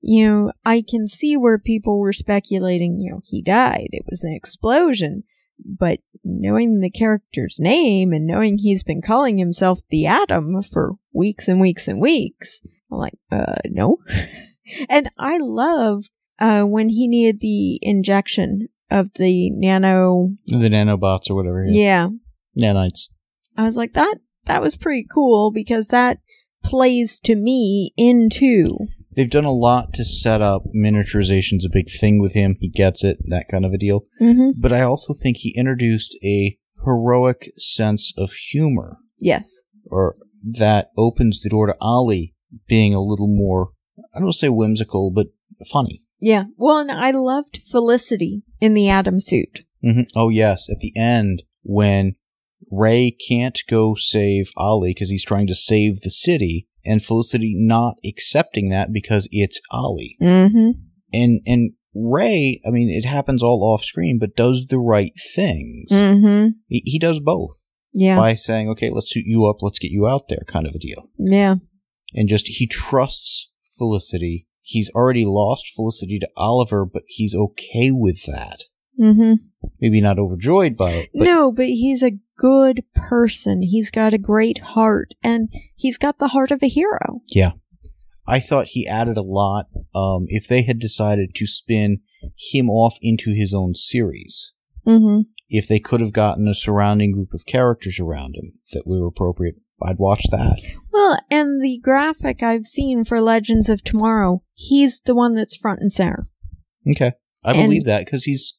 you 0.00 0.28
know, 0.28 0.52
I 0.64 0.82
can 0.88 1.06
see 1.08 1.36
where 1.36 1.58
people 1.58 1.98
were 1.98 2.12
speculating. 2.12 2.96
You 2.96 3.12
know, 3.12 3.20
he 3.24 3.40
died; 3.42 3.88
it 3.92 4.04
was 4.10 4.24
an 4.24 4.32
explosion. 4.34 5.22
But 5.64 6.00
knowing 6.22 6.80
the 6.80 6.90
character's 6.90 7.56
name 7.58 8.12
and 8.12 8.26
knowing 8.26 8.58
he's 8.58 8.82
been 8.82 9.00
calling 9.00 9.38
himself 9.38 9.80
the 9.88 10.04
Atom 10.06 10.60
for 10.62 10.96
weeks 11.14 11.48
and 11.48 11.60
weeks 11.60 11.88
and 11.88 11.98
weeks, 12.00 12.60
I'm 12.92 12.98
like, 12.98 13.14
uh, 13.32 13.54
no. 13.70 13.96
and 14.88 15.08
I 15.18 15.38
loved 15.38 16.10
uh 16.38 16.64
when 16.64 16.90
he 16.90 17.08
needed 17.08 17.40
the 17.40 17.78
injection 17.80 18.68
of 18.90 19.14
the 19.14 19.50
nano. 19.50 20.30
The 20.46 20.68
nanobots 20.68 21.30
or 21.30 21.34
whatever. 21.34 21.64
Yeah, 21.64 22.08
Nanites. 22.58 23.08
I 23.56 23.64
was 23.64 23.76
like, 23.76 23.94
that 23.94 24.18
that 24.44 24.62
was 24.62 24.76
pretty 24.76 25.06
cool 25.10 25.50
because 25.50 25.88
that 25.88 26.18
plays 26.64 27.18
to 27.20 27.36
me 27.36 27.92
into 27.96 28.86
They've 29.16 29.30
done 29.30 29.46
a 29.46 29.52
lot 29.52 29.94
to 29.94 30.04
set 30.04 30.42
up 30.42 30.64
miniaturization's 30.76 31.64
a 31.64 31.70
big 31.70 31.86
thing 31.90 32.20
with 32.20 32.34
him. 32.34 32.56
He 32.60 32.68
gets 32.68 33.02
it, 33.02 33.16
that 33.24 33.46
kind 33.50 33.64
of 33.64 33.72
a 33.72 33.78
deal. 33.78 34.02
mm-hmm. 34.20 34.60
But 34.60 34.74
I 34.74 34.82
also 34.82 35.14
think 35.14 35.38
he 35.38 35.54
introduced 35.56 36.16
a 36.22 36.58
heroic 36.84 37.50
sense 37.56 38.12
of 38.18 38.32
humor 38.32 38.98
yes. 39.18 39.62
or 39.86 40.16
that 40.58 40.90
opens 40.98 41.40
the 41.40 41.48
door 41.48 41.66
to 41.66 41.74
Ollie 41.80 42.34
being 42.68 42.94
a 42.94 43.00
little 43.00 43.26
more, 43.26 43.70
I 44.14 44.18
don't 44.18 44.26
want 44.26 44.34
to 44.34 44.38
say 44.38 44.48
whimsical, 44.50 45.10
but 45.10 45.28
funny. 45.72 46.02
Yeah. 46.20 46.44
Well, 46.56 46.78
and 46.78 46.90
I 46.90 47.10
loved 47.10 47.58
Felicity 47.70 48.42
in 48.60 48.74
the 48.74 48.88
Atom 48.88 49.20
suit. 49.20 49.60
hmm 49.82 50.02
Oh, 50.14 50.28
yes. 50.28 50.68
At 50.70 50.78
the 50.80 50.92
end, 50.96 51.42
when 51.62 52.14
Ray 52.70 53.10
can't 53.28 53.58
go 53.68 53.94
save 53.94 54.50
Ollie 54.56 54.90
because 54.90 55.10
he's 55.10 55.24
trying 55.24 55.46
to 55.48 55.54
save 55.54 56.00
the 56.00 56.10
city, 56.10 56.68
and 56.84 57.02
Felicity 57.04 57.52
not 57.56 57.96
accepting 58.04 58.70
that 58.70 58.92
because 58.92 59.28
it's 59.30 59.60
Ollie. 59.70 60.16
Mm-hmm. 60.22 60.70
And, 61.12 61.40
and 61.46 61.72
Ray, 61.94 62.60
I 62.66 62.70
mean, 62.70 62.88
it 62.90 63.04
happens 63.06 63.42
all 63.42 63.62
off 63.64 63.84
screen, 63.84 64.18
but 64.18 64.36
does 64.36 64.66
the 64.68 64.78
right 64.78 65.12
things. 65.34 65.90
Mm-hmm. 65.92 66.48
He, 66.68 66.82
he 66.84 66.98
does 66.98 67.20
both 67.20 67.56
Yeah. 67.92 68.16
by 68.16 68.34
saying, 68.34 68.68
okay, 68.70 68.90
let's 68.90 69.12
suit 69.12 69.24
you 69.26 69.46
up, 69.46 69.56
let's 69.62 69.78
get 69.78 69.90
you 69.90 70.06
out 70.06 70.28
there, 70.28 70.42
kind 70.46 70.66
of 70.66 70.74
a 70.74 70.78
deal. 70.78 71.08
Yeah. 71.18 71.56
and 72.14 72.28
just 72.28 72.46
he 72.48 72.66
trusts 72.66 73.50
Felicity. 73.78 74.45
He's 74.68 74.90
already 74.90 75.24
lost 75.24 75.70
Felicity 75.76 76.18
to 76.18 76.28
Oliver, 76.36 76.84
but 76.84 77.04
he's 77.06 77.36
okay 77.36 77.92
with 77.92 78.24
that. 78.24 78.64
Mm-hmm. 79.00 79.34
Maybe 79.80 80.00
not 80.00 80.18
overjoyed 80.18 80.76
by 80.76 80.90
it, 80.90 81.10
but 81.14 81.22
no, 81.24 81.52
but 81.52 81.66
he's 81.66 82.02
a 82.02 82.18
good 82.36 82.82
person. 82.96 83.62
He's 83.62 83.92
got 83.92 84.12
a 84.12 84.18
great 84.18 84.58
heart, 84.58 85.14
and 85.22 85.48
he's 85.76 85.98
got 85.98 86.18
the 86.18 86.28
heart 86.28 86.50
of 86.50 86.62
a 86.62 86.68
hero. 86.68 87.20
yeah. 87.28 87.52
I 88.28 88.40
thought 88.40 88.66
he 88.70 88.88
added 88.88 89.16
a 89.16 89.22
lot. 89.22 89.66
Um, 89.94 90.24
if 90.26 90.48
they 90.48 90.62
had 90.62 90.80
decided 90.80 91.32
to 91.36 91.46
spin 91.46 92.00
him 92.52 92.68
off 92.68 92.96
into 93.00 93.32
his 93.32 93.54
own 93.54 93.74
series, 93.76 94.52
Mm-hmm. 94.84 95.22
if 95.48 95.68
they 95.68 95.78
could 95.78 96.00
have 96.00 96.12
gotten 96.12 96.48
a 96.48 96.54
surrounding 96.54 97.12
group 97.12 97.32
of 97.34 97.46
characters 97.46 98.00
around 98.00 98.34
him 98.34 98.54
that 98.72 98.84
were 98.84 99.06
appropriate, 99.06 99.56
I'd 99.82 99.98
watch 99.98 100.22
that. 100.30 100.60
Well, 100.92 101.18
and 101.30 101.62
the 101.62 101.78
graphic 101.82 102.42
I've 102.42 102.64
seen 102.66 103.04
for 103.04 103.20
Legends 103.20 103.68
of 103.68 103.82
Tomorrow, 103.84 104.42
he's 104.54 105.00
the 105.00 105.14
one 105.14 105.34
that's 105.34 105.56
front 105.56 105.80
and 105.80 105.92
center. 105.92 106.26
Okay. 106.90 107.12
I 107.44 107.52
And- 107.52 107.64
believe 107.68 107.84
that 107.84 108.04
because 108.04 108.24
he's 108.24 108.54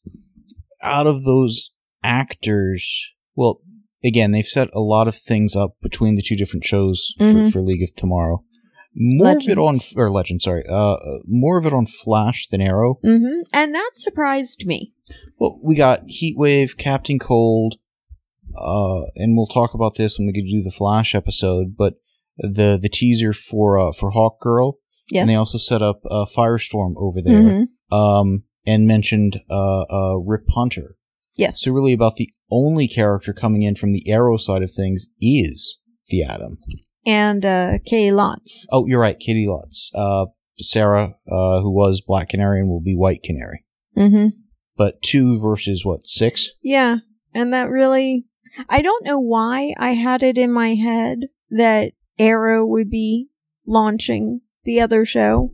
out 0.84 1.08
of 1.08 1.24
those 1.24 1.72
actors. 2.04 2.88
Well, 3.36 3.62
again, 4.04 4.32
they've 4.32 4.46
set 4.46 4.70
a 4.74 4.80
lot 4.82 5.08
of 5.08 5.16
things 5.16 5.56
up 5.56 5.76
between 5.82 6.16
the 6.16 6.22
two 6.22 6.36
different 6.36 6.64
shows 6.66 7.14
Mhm. 7.20 7.46
for, 7.48 7.52
for 7.54 7.62
League 7.62 7.84
of 7.84 7.96
Tomorrow. 7.96 8.44
More 9.00 9.38
of 9.38 9.48
it 9.48 9.60
on, 9.60 9.78
or 9.96 10.10
Legend, 10.12 10.42
sorry, 10.42 10.64
uh, 10.68 10.94
uh, 10.94 11.20
more 11.28 11.58
of 11.60 11.66
it 11.68 11.74
on 11.74 11.86
Flash 11.86 12.48
than 12.48 12.62
Arrow. 12.62 13.00
Mm-hmm. 13.06 13.42
And 13.54 13.76
that 13.76 13.92
surprised 13.94 14.66
me. 14.66 14.94
Well, 15.40 15.60
we 15.64 15.76
got 15.76 16.08
Heatwave, 16.08 16.78
Captain 16.78 17.20
Cold, 17.20 17.76
uh, 18.60 19.02
and 19.16 19.36
we'll 19.36 19.48
talk 19.48 19.74
about 19.74 19.96
this 19.96 20.18
when 20.18 20.28
we 20.28 20.34
get 20.34 20.46
to 20.46 20.52
do 20.58 20.64
the 20.64 20.72
Flash 20.72 21.16
episode. 21.16 21.76
But 21.78 21.96
the 22.38 22.78
the 22.82 22.90
teaser 22.90 23.34
for 23.34 23.78
uh, 23.78 23.92
for 23.92 24.12
Hawk 24.12 24.40
Girl, 24.42 24.80
Yes. 25.10 25.22
and 25.22 25.30
they 25.30 25.36
also 25.36 25.58
set 25.58 25.82
up 25.82 26.02
uh, 26.10 26.26
Firestorm 26.26 26.94
over 26.98 27.22
there. 27.22 27.42
Mhm. 27.42 27.66
um, 27.92 28.44
and 28.66 28.86
mentioned 28.86 29.38
uh, 29.50 29.84
uh, 29.90 30.16
Rip 30.18 30.44
Hunter. 30.54 30.98
Yes. 31.38 31.62
So 31.62 31.72
really, 31.72 31.94
about 31.94 32.18
the 32.18 32.30
only 32.52 32.88
character 32.88 33.32
coming 33.34 33.64
in 33.64 33.76
from 33.76 33.94
the 33.94 34.04
Arrow 34.10 34.36
side 34.38 34.62
of 34.62 34.72
things 34.74 35.08
is 35.22 35.78
the 36.10 36.22
Atom. 36.24 36.58
and 37.06 37.46
uh, 37.46 37.78
Kay 37.86 38.12
Lots. 38.12 38.68
Oh, 38.72 38.86
you're 38.86 39.00
right, 39.00 39.18
Caity 39.20 39.46
Lotz. 39.48 39.90
Uh, 39.96 40.26
Sarah, 40.60 41.16
uh, 41.32 41.62
who 41.62 41.72
was 41.72 42.02
Black 42.02 42.30
Canary 42.30 42.60
and 42.60 42.70
will 42.70 42.82
be 42.82 42.96
White 42.96 43.24
Canary. 43.24 43.64
Mm-hmm. 43.96 44.28
But 44.76 45.02
two 45.02 45.40
versus 45.40 45.86
what 45.86 46.06
six? 46.06 46.52
Yeah, 46.62 46.98
and 47.34 47.54
that 47.54 47.70
really, 47.70 48.26
I 48.70 48.82
don't 48.82 49.06
know 49.06 49.20
why 49.20 49.74
I 49.78 49.92
had 49.92 50.24
it 50.24 50.38
in 50.38 50.52
my 50.52 50.76
head 50.76 51.28
that 51.50 51.94
Arrow 52.20 52.66
would 52.66 52.90
be 52.90 53.30
launching 53.66 54.42
the 54.64 54.80
other 54.80 55.06
show. 55.06 55.52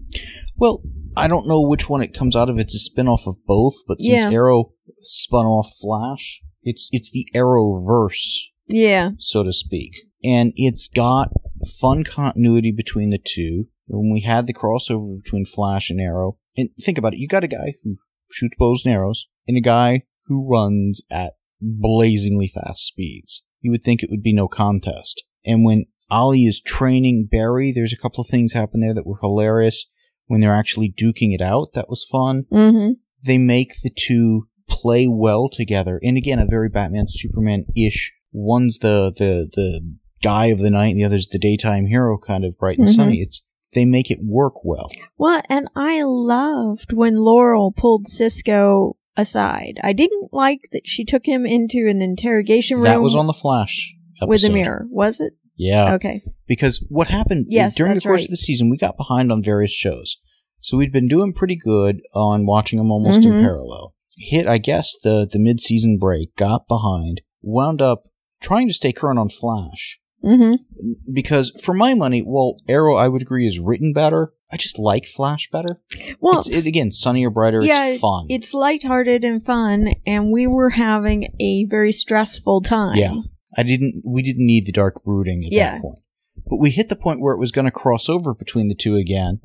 Well, 0.56 0.82
I 1.16 1.28
don't 1.28 1.48
know 1.48 1.62
which 1.62 1.90
one 1.90 2.02
it 2.02 2.14
comes 2.14 2.36
out 2.36 2.50
of. 2.50 2.58
It's 2.58 2.74
a 2.76 2.80
spin-off 2.80 3.28
of 3.28 3.36
both, 3.46 3.76
but 3.88 4.02
since 4.02 4.24
Yeah. 4.24 4.32
Arrow 4.32 4.74
spun 5.02 5.46
off 5.46 5.72
Flash, 5.82 6.42
it's 6.64 6.90
it's 6.92 7.12
the 7.12 7.28
Arrowverse 7.36 8.46
Yeah. 8.68 9.12
so 9.20 9.44
to 9.44 9.54
speak. 9.54 9.92
And 10.24 10.54
it's 10.56 10.88
got 10.88 11.32
fun 11.80 12.04
continuity 12.04 12.72
between 12.72 13.10
the 13.10 13.20
two. 13.24 13.68
When 13.88 14.12
we 14.14 14.22
had 14.22 14.48
the 14.48 14.54
crossover 14.54 15.22
between 15.22 15.46
Flash 15.46 15.90
and 15.90 16.00
Arrow, 16.00 16.38
and 16.56 16.70
think 16.82 16.98
about 16.98 17.14
it, 17.14 17.20
you 17.20 17.28
got 17.28 17.44
a 17.44 17.48
guy 17.50 17.74
who 17.84 17.98
shoots 18.32 18.56
bows 18.58 18.86
and 18.86 18.94
arrows, 18.94 19.28
and 19.48 19.58
a 19.58 19.62
guy 19.62 20.04
who 20.28 20.48
runs 20.48 21.02
at 21.12 21.34
blazingly 21.64 22.48
fast 22.54 22.86
speeds. 22.86 23.44
You 23.62 23.72
would 23.72 23.84
think 23.84 24.04
it 24.04 24.10
would 24.12 24.24
be 24.24 24.34
no 24.34 24.48
contest. 24.48 25.24
And 25.46 25.64
when 25.64 25.86
Ollie 26.10 26.44
is 26.44 26.62
training 26.62 27.28
Barry, 27.32 27.72
there's 27.72 27.94
a 27.94 27.98
couple 27.98 28.22
of 28.22 28.28
things 28.30 28.54
happen 28.54 28.82
there 28.82 28.94
that 28.94 29.06
were 29.08 29.18
hilarious. 29.22 29.86
When 30.28 30.42
they're 30.42 30.54
actually 30.56 30.92
duking 30.92 31.34
it 31.34 31.42
out, 31.42 31.70
that 31.74 31.90
was 31.90 32.06
fun 32.10 32.46
Mm-hmm. 32.52 32.94
they 33.26 33.38
make 33.38 33.74
the 33.84 33.90
two 33.96 34.48
play 34.70 35.08
well 35.08 35.50
together. 35.50 36.00
And 36.04 36.18
again, 36.18 36.40
a 36.40 36.46
very 36.46 36.70
Batman 36.70 37.06
Superman 37.10 37.66
ish. 37.76 38.14
One's 38.32 38.80
the 38.80 39.14
the 39.16 39.50
the 39.54 39.96
guy 40.22 40.48
of 40.48 40.60
the 40.60 40.72
night, 40.72 40.90
and 40.90 41.00
the 41.00 41.04
other's 41.04 41.28
the 41.28 41.38
daytime 41.40 41.88
hero, 41.88 42.18
kind 42.18 42.46
of 42.46 42.58
bright 42.58 42.80
and 42.80 42.88
Mhm. 42.88 42.96
sunny. 42.96 43.18
It's 43.20 43.44
they 43.74 43.86
make 43.86 44.10
it 44.10 44.20
work 44.24 44.64
well. 44.64 44.90
Well, 45.18 45.42
and 45.50 45.68
I 45.76 46.02
loved 46.04 46.94
when 46.94 47.18
Laurel 47.18 47.72
pulled 47.72 48.08
Cisco 48.08 48.96
aside. 49.18 49.80
I 49.84 49.94
didn't 49.94 50.30
like 50.34 50.62
that 50.72 50.82
she 50.86 51.04
took 51.06 51.26
him 51.26 51.46
into 51.46 51.88
an 51.90 52.02
interrogation 52.02 52.78
room 52.78 52.86
That 52.86 53.02
was 53.02 53.16
on 53.16 53.28
the 53.28 53.34
Flash 53.34 53.94
episode. 54.22 54.30
with 54.30 54.44
a 54.46 54.50
mirror. 54.50 54.86
Was 54.90 55.20
it? 55.20 55.34
Yeah. 55.56 55.94
Okay. 55.96 56.22
Because 56.48 56.84
what 56.90 57.08
happened 57.08 57.46
Yes, 57.50 57.76
during 57.76 57.94
the 57.94 58.02
course 58.02 58.22
right. 58.22 58.26
of 58.26 58.30
the 58.32 58.38
season, 58.38 58.70
we 58.70 58.78
got 58.78 58.98
behind 58.98 59.32
on 59.32 59.44
various 59.44 59.72
shows. 59.72 60.18
So 60.62 60.78
we'd 60.78 60.92
been 60.94 61.08
doing 61.08 61.34
pretty 61.34 61.56
good 61.56 62.02
on 62.16 62.46
watching 62.46 62.78
them 62.80 62.92
almost 62.92 63.24
in 63.24 63.32
Mhm. 63.34 63.42
parallel. 63.42 63.94
Hit, 64.18 64.48
I 64.48 64.58
guess, 64.58 64.96
the, 65.04 65.28
the 65.32 65.40
mid 65.40 65.60
season 65.60 65.98
break, 66.00 66.36
got 66.36 66.68
behind, 66.68 67.22
wound 67.42 67.82
up 67.82 68.08
trying 68.42 68.68
to 68.68 68.74
stay 68.74 68.92
current 68.94 69.20
on 69.20 69.30
Flash. 69.30 70.00
Mm-hmm. 70.24 71.14
Because 71.14 71.52
for 71.64 71.74
my 71.74 71.94
money, 71.94 72.24
well, 72.26 72.58
Arrow, 72.68 72.96
I 72.96 73.08
would 73.08 73.22
agree, 73.22 73.48
is 73.48 73.60
written 73.60 73.94
better. 73.94 74.34
I 74.52 74.58
just 74.58 74.78
like 74.78 75.06
Flash 75.06 75.50
better. 75.52 75.80
Well, 76.20 76.40
it's 76.40 76.50
it, 76.50 76.66
again 76.68 76.92
sunnier, 76.92 77.30
brighter. 77.30 77.62
yeah, 77.64 77.88
it's 77.88 78.02
fun. 78.02 78.28
it's 78.30 78.54
lighthearted 78.54 79.24
and 79.24 79.44
fun, 79.44 79.94
and 80.06 80.32
we 80.32 80.46
were 80.48 80.72
having 80.72 81.36
a 81.40 81.66
very 81.66 81.92
stressful 81.92 82.62
time. 82.62 82.96
Yeah. 82.98 83.14
I 83.58 83.64
didn't. 83.64 84.04
We 84.06 84.22
didn't 84.22 84.46
need 84.46 84.66
the 84.66 84.72
dark 84.72 85.04
brooding 85.04 85.44
at 85.46 85.52
Yeah. 85.52 85.72
that 85.74 85.82
point. 85.82 86.00
But 86.48 86.58
we 86.58 86.72
hit 86.72 86.90
the 86.90 86.96
point 86.96 87.20
where 87.22 87.34
it 87.34 87.40
was 87.40 87.52
going 87.52 87.66
to 87.66 87.72
cross 87.72 88.10
over 88.10 88.34
between 88.34 88.68
the 88.68 88.76
two 88.76 88.96
again. 88.96 89.40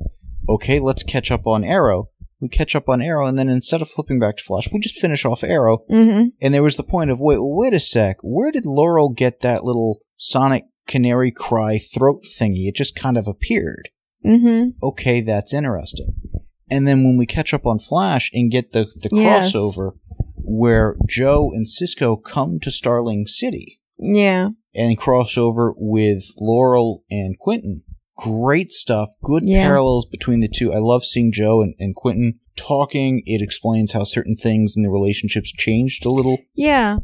Okay, 0.47 0.79
let's 0.79 1.03
catch 1.03 1.31
up 1.31 1.45
on 1.47 1.63
Arrow. 1.63 2.09
We 2.41 2.47
catch 2.49 2.75
up 2.75 2.87
on 2.89 3.01
Arrow, 3.01 3.25
and 3.25 3.37
then 3.37 3.49
instead 3.49 3.81
of 3.81 3.89
flipping 3.89 4.19
back 4.19 4.37
to 4.37 4.43
Flash, 4.43 4.71
we 4.71 4.79
just 4.79 4.99
finish 4.99 5.25
off 5.25 5.43
Arrow. 5.43 5.83
Mm-hmm. 5.89 6.29
And 6.41 6.53
there 6.53 6.63
was 6.63 6.75
the 6.75 6.83
point 6.83 7.11
of 7.11 7.19
wait, 7.19 7.37
wait 7.39 7.73
a 7.73 7.79
sec. 7.79 8.17
Where 8.21 8.51
did 8.51 8.65
Laurel 8.65 9.09
get 9.09 9.41
that 9.41 9.63
little 9.63 9.99
Sonic 10.21 10.65
Canary 10.87 11.31
cry 11.31 11.79
throat 11.79 12.21
thingy? 12.23 12.67
It 12.67 12.75
just 12.75 12.95
kind 12.95 13.17
of 13.17 13.27
appeared. 13.27 13.89
Mm-hmm. 14.25 14.71
Okay, 14.83 15.21
that's 15.21 15.53
interesting. 15.53 16.13
And 16.69 16.87
then 16.87 17.03
when 17.03 17.17
we 17.17 17.25
catch 17.25 17.53
up 17.53 17.65
on 17.65 17.79
Flash 17.79 18.29
and 18.33 18.51
get 18.51 18.73
the 18.73 18.85
the 19.01 19.09
Yes. 19.13 19.53
crossover 19.55 19.93
where 20.35 20.95
Joe 21.07 21.51
and 21.53 21.67
Cisco 21.67 22.15
come 22.15 22.59
to 22.61 22.69
Starling 22.69 23.27
City 23.27 23.79
Yeah. 23.97 24.49
and 24.75 24.99
crossover 24.99 25.73
with 25.77 26.25
Laurel 26.39 27.03
and 27.09 27.37
Quentin. 27.39 27.83
Great 28.17 28.71
stuff. 28.71 29.09
Good 29.23 29.43
Yeah. 29.47 29.63
parallels 29.67 30.05
between 30.05 30.41
the 30.41 30.49
two. 30.49 30.73
I 30.73 30.79
love 30.79 31.05
seeing 31.05 31.31
Joe 31.31 31.61
and, 31.61 31.75
and 31.79 31.95
Quentin 31.95 32.39
talking. 32.57 33.23
It 33.25 33.41
explains 33.41 33.93
how 33.93 34.03
certain 34.03 34.35
things 34.35 34.75
in 34.75 34.83
the 34.83 34.89
relationships 34.89 35.51
changed 35.53 36.05
a 36.05 36.09
little. 36.11 36.39
Yeah. 36.55 36.97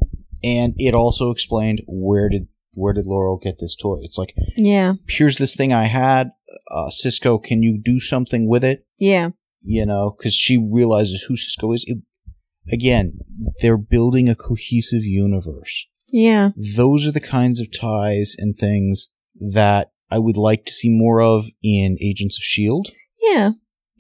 And 0.44 0.74
it 0.78 0.94
also 0.94 1.32
explained 1.32 1.82
where 1.88 2.28
did 2.30 2.48
where 2.76 2.94
did 2.94 3.06
Laurel 3.06 3.38
get 3.38 3.58
this 3.60 3.76
toy? 3.76 3.98
It's 4.04 4.18
like, 4.18 4.34
Yeah. 4.56 4.94
here's 5.10 5.38
this 5.38 5.56
thing 5.56 5.74
I 5.74 5.86
had. 5.86 6.32
Uh, 6.72 6.90
Cisco, 6.92 7.38
can 7.38 7.64
you 7.64 7.80
do 7.82 8.00
something 8.00 8.48
with 8.48 8.64
it? 8.64 8.86
Yeah. 9.00 9.30
You 9.62 9.86
know, 9.86 10.14
because 10.18 10.34
she 10.34 10.58
realizes 10.58 11.24
who 11.24 11.36
Cisco 11.36 11.72
is. 11.74 11.84
It, 11.88 11.98
again, 12.72 13.20
they're 13.62 13.78
building 13.78 14.30
a 14.30 14.36
cohesive 14.36 15.04
universe 15.04 15.88
Yeah. 16.12 16.50
those 16.76 17.08
are 17.08 17.12
the 17.12 17.20
kinds 17.20 17.60
of 17.60 17.72
ties 17.72 18.36
and 18.38 18.56
things 18.56 19.10
that 19.52 19.92
I 20.12 20.20
would 20.20 20.38
like 20.38 20.66
to 20.66 20.72
see 20.74 20.90
more 20.90 21.22
of 21.22 21.46
in 21.64 21.98
Agents 22.02 22.38
of 22.38 22.42
S.H.I.E.L.D. 22.44 22.92
Yeah. 23.22 23.52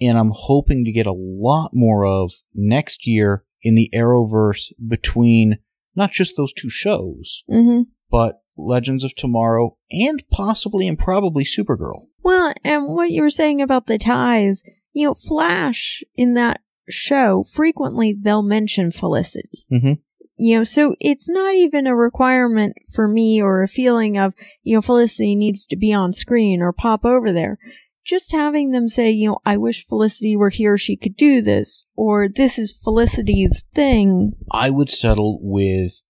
And 0.01 0.17
I'm 0.17 0.31
hoping 0.33 0.85
to 0.85 0.91
get 0.91 1.07
a 1.07 1.13
lot 1.15 1.71
more 1.73 2.05
of 2.05 2.31
next 2.53 3.07
year 3.07 3.43
in 3.63 3.75
the 3.75 3.89
Arrowverse 3.93 4.71
between 4.87 5.57
not 5.95 6.11
just 6.11 6.35
those 6.37 6.53
two 6.53 6.69
shows, 6.69 7.43
Mm-hmm. 7.49 7.83
but 8.11 8.41
Legends 8.57 9.03
of 9.03 9.15
Tomorrow 9.15 9.77
and 9.91 10.23
possibly 10.31 10.87
and 10.87 10.97
probably 10.97 11.43
Supergirl. 11.43 12.05
Well, 12.23 12.53
and 12.63 12.87
what 12.87 13.11
you 13.11 13.21
were 13.21 13.29
saying 13.29 13.61
about 13.61 13.87
the 13.87 13.97
ties, 13.97 14.63
you 14.93 15.05
know, 15.05 15.13
Flash 15.13 16.03
in 16.15 16.33
that 16.35 16.61
show, 16.89 17.43
frequently 17.51 18.13
they'll 18.13 18.41
mention 18.43 18.91
Felicity. 18.91 19.65
Mhm. 19.71 19.99
You 20.37 20.57
know, 20.57 20.63
so 20.63 20.95
it's 20.99 21.29
not 21.29 21.55
even 21.55 21.87
a 21.87 21.95
requirement 21.95 22.75
for 22.91 23.07
me 23.07 23.41
or 23.41 23.63
a 23.63 23.67
feeling 23.67 24.17
of, 24.17 24.33
you 24.63 24.75
know, 24.75 24.81
Felicity 24.81 25.35
needs 25.35 25.65
to 25.67 25.77
be 25.77 25.93
on 25.93 26.13
screen 26.13 26.61
or 26.61 26.73
pop 26.73 27.05
over 27.05 27.31
there. 27.31 27.57
Just 28.03 28.33
having 28.33 28.71
them 28.71 28.87
say, 28.87 29.09
you 29.09 29.29
know, 29.29 29.37
I 29.45 29.57
wish 29.57 29.87
Felicity 29.87 30.35
were 30.35 30.49
here, 30.49 30.77
she 30.77 30.95
could 30.95 31.15
do 31.15 31.41
this, 31.41 31.85
or 31.95 32.27
this 32.29 32.59
is 32.59 32.73
Felicity's 32.73 33.65
thing. 33.73 34.33
I 34.51 34.69
would 34.69 34.89
settle 34.89 35.39
with 35.41 36.01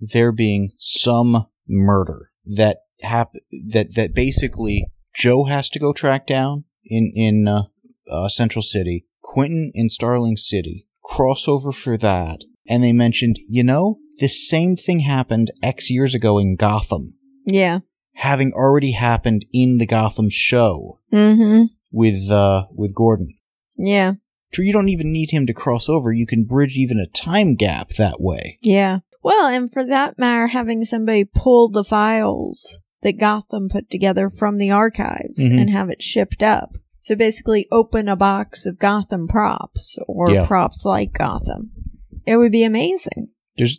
there 0.00 0.32
being 0.32 0.70
some 0.78 1.46
murder 1.72 2.30
that 2.44 2.78
hap- 3.00 3.34
that 3.68 3.94
that 3.94 4.14
basically 4.14 4.86
Joe 5.14 5.44
has 5.44 5.68
to 5.70 5.78
go 5.78 5.92
track 5.92 6.26
down 6.26 6.64
in 6.84 7.12
in 7.14 7.48
uh, 7.48 7.62
uh, 8.10 8.28
Central 8.28 8.62
City, 8.62 9.06
Quentin 9.22 9.72
in 9.74 9.90
Starling 9.90 10.36
City, 10.36 10.86
crossover 11.04 11.74
for 11.74 11.96
that, 11.96 12.42
and 12.68 12.82
they 12.84 12.92
mentioned, 12.92 13.38
you 13.48 13.64
know, 13.64 13.98
this 14.20 14.46
same 14.48 14.76
thing 14.76 15.00
happened 15.00 15.50
X 15.62 15.90
years 15.90 16.14
ago 16.14 16.38
in 16.38 16.56
Gotham, 16.56 17.14
Yeah. 17.46 17.80
having 18.14 18.52
already 18.52 18.92
happened 18.92 19.44
in 19.52 19.78
the 19.78 19.86
Gotham 19.86 20.28
show 20.30 21.00
Mm-hmm. 21.12 21.64
with 21.90 22.30
uh 22.30 22.66
with 22.74 22.94
Gordon. 22.94 23.34
Yeah. 23.76 24.14
You 24.58 24.72
don't 24.72 24.90
even 24.90 25.10
need 25.12 25.30
him 25.30 25.46
to 25.46 25.54
cross 25.54 25.88
over. 25.88 26.12
You 26.12 26.26
can 26.26 26.44
bridge 26.44 26.76
even 26.76 26.98
a 27.00 27.06
time 27.06 27.54
gap 27.54 27.90
that 27.96 28.20
way. 28.20 28.58
Yeah. 28.60 28.98
Well, 29.22 29.46
and 29.46 29.72
for 29.72 29.84
that 29.86 30.18
matter, 30.18 30.48
having 30.48 30.84
somebody 30.84 31.24
pull 31.24 31.68
the 31.68 31.84
files 31.84 32.80
that 33.02 33.18
Gotham 33.18 33.68
put 33.68 33.90
together 33.90 34.28
from 34.28 34.56
the 34.56 34.70
archives 34.70 35.38
Mhm. 35.40 35.60
and 35.60 35.70
have 35.70 35.88
it 35.90 36.02
shipped 36.02 36.42
up. 36.42 36.76
So 36.98 37.16
basically, 37.16 37.66
open 37.72 38.08
a 38.08 38.14
box 38.16 38.64
of 38.66 38.78
Gotham 38.78 39.26
props 39.28 39.98
or 40.06 40.30
Yeah. 40.30 40.46
props 40.46 40.84
like 40.84 41.12
Gotham. 41.12 41.72
It 42.26 42.36
would 42.36 42.52
be 42.52 42.62
amazing. 42.64 43.28
there's 43.58 43.78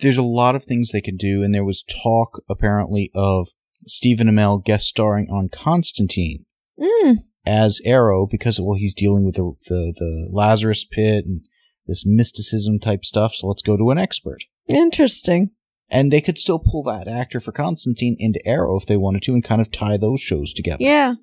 there's 0.00 0.16
a 0.16 0.22
lot 0.22 0.56
of 0.56 0.64
things 0.64 0.90
they 0.90 1.00
could 1.00 1.16
do, 1.18 1.42
and 1.42 1.54
there 1.54 1.64
was 1.64 1.82
talk 1.84 2.42
apparently 2.50 3.10
of 3.14 3.48
Stephen 3.86 4.26
Amell 4.26 4.62
guest 4.64 4.86
starring 4.88 5.28
on 5.30 5.48
Constantine 5.48 6.44
Mm, 6.80 7.18
as 7.46 7.80
Arrow 7.84 8.26
because 8.26 8.58
well 8.58 8.74
he's 8.74 8.94
dealing 8.94 9.24
with 9.24 9.36
the 9.36 9.52
the, 9.68 9.94
the 9.96 10.28
Lazarus 10.32 10.84
pit 10.84 11.24
and 11.24 11.42
this 11.86 12.04
mysticism 12.06 12.78
type 12.80 13.04
stuff. 13.04 13.34
So 13.34 13.46
let's 13.46 13.62
go 13.62 13.76
to 13.76 13.90
an 13.90 13.98
expert, 13.98 14.42
interesting. 14.68 15.50
and 15.90 16.12
they 16.12 16.20
could 16.20 16.38
still 16.38 16.58
pull 16.58 16.82
that 16.84 17.08
actor 17.08 17.38
for 17.40 17.52
Constantine 17.52 18.16
into 18.18 18.40
Arrow 18.46 18.76
if 18.76 18.86
they 18.86 18.96
wanted 18.96 19.22
to, 19.22 19.32
and 19.34 19.44
kind 19.44 19.60
of 19.60 19.70
tie 19.70 19.96
those 19.96 20.20
shows 20.20 20.52
together. 20.52 20.82
Yeah. 20.82 21.14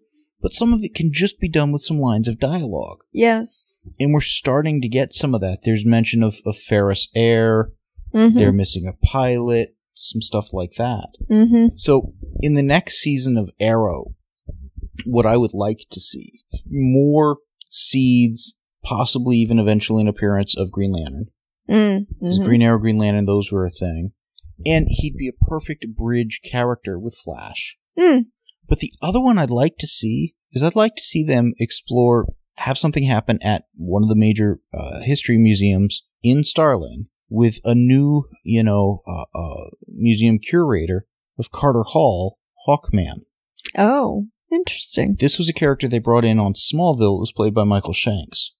But 0.41 0.53
some 0.53 0.73
of 0.73 0.83
it 0.83 0.93
can 0.93 1.11
just 1.13 1.39
be 1.39 1.47
done 1.47 1.71
with 1.71 1.81
some 1.81 1.99
lines 1.99 2.27
of 2.27 2.39
dialogue. 2.39 2.99
Yes. 3.13 3.79
And 3.99 4.13
we're 4.13 4.21
starting 4.21 4.81
to 4.81 4.89
get 4.89 5.13
some 5.13 5.33
of 5.33 5.41
that. 5.41 5.59
There's 5.63 5.85
mention 5.85 6.21
of, 6.21 6.35
of 6.45 6.57
Ferris 6.57 7.09
Air. 7.15 7.71
Mm-hmm. 8.13 8.37
They're 8.37 8.51
missing 8.51 8.85
a 8.85 9.05
pilot, 9.05 9.75
some 9.93 10.21
stuff 10.21 10.53
like 10.53 10.73
that. 10.77 11.09
mm-hmm. 11.29 11.67
So, 11.77 12.13
in 12.41 12.55
the 12.55 12.63
next 12.63 12.95
season 12.95 13.37
of 13.37 13.51
Arrow, 13.59 14.15
what 15.05 15.25
I 15.25 15.37
would 15.37 15.53
like 15.53 15.85
to 15.91 15.99
see 15.99 16.43
more 16.69 17.37
seeds, 17.69 18.57
possibly 18.83 19.37
even 19.37 19.59
eventually 19.59 20.01
an 20.01 20.07
appearance 20.07 20.57
of 20.57 20.71
Green 20.71 20.91
Lantern. 20.91 21.27
Mm. 21.69 22.05
Green 22.43 22.61
Arrow, 22.61 22.79
Green 22.79 22.97
Lantern, 22.97 23.25
those 23.25 23.51
were 23.51 23.65
a 23.65 23.69
thing. 23.69 24.11
And 24.65 24.87
he'd 24.89 25.17
be 25.17 25.27
a 25.27 25.45
perfect 25.45 25.85
bridge 25.95 26.41
character 26.43 26.99
with 26.99 27.17
Flash. 27.17 27.77
Mm. 27.97 28.25
But 28.67 28.79
the 28.79 28.93
other 29.01 29.19
one 29.19 29.37
I'd 29.37 29.49
like 29.49 29.77
to 29.79 29.87
see 29.87 30.35
is 30.51 30.63
I'd 30.63 30.75
like 30.75 30.95
to 30.95 31.03
see 31.03 31.23
them 31.23 31.53
explore, 31.57 32.27
have 32.57 32.77
something 32.77 33.03
happen 33.03 33.39
at 33.41 33.65
one 33.75 34.03
of 34.03 34.09
the 34.09 34.15
major 34.15 34.59
uh, 34.73 35.01
history 35.01 35.37
museums 35.37 36.05
in 36.21 36.43
Starling 36.43 37.07
with 37.29 37.59
a 37.63 37.73
new, 37.73 38.25
you 38.43 38.63
know, 38.63 39.01
uh, 39.07 39.25
uh, 39.35 39.69
museum 39.87 40.39
curator 40.39 41.05
of 41.39 41.51
Carter 41.51 41.83
Hall, 41.83 42.37
Hawkman. 42.67 43.23
Oh, 43.77 44.27
interesting. 44.51 45.15
This 45.19 45.37
was 45.37 45.49
a 45.49 45.53
character 45.53 45.87
they 45.87 45.99
brought 45.99 46.25
in 46.25 46.39
on 46.39 46.53
Smallville. 46.53 47.17
It 47.17 47.21
was 47.21 47.33
played 47.35 47.53
by 47.53 47.63
Michael 47.63 47.93
Shanks. 47.93 48.53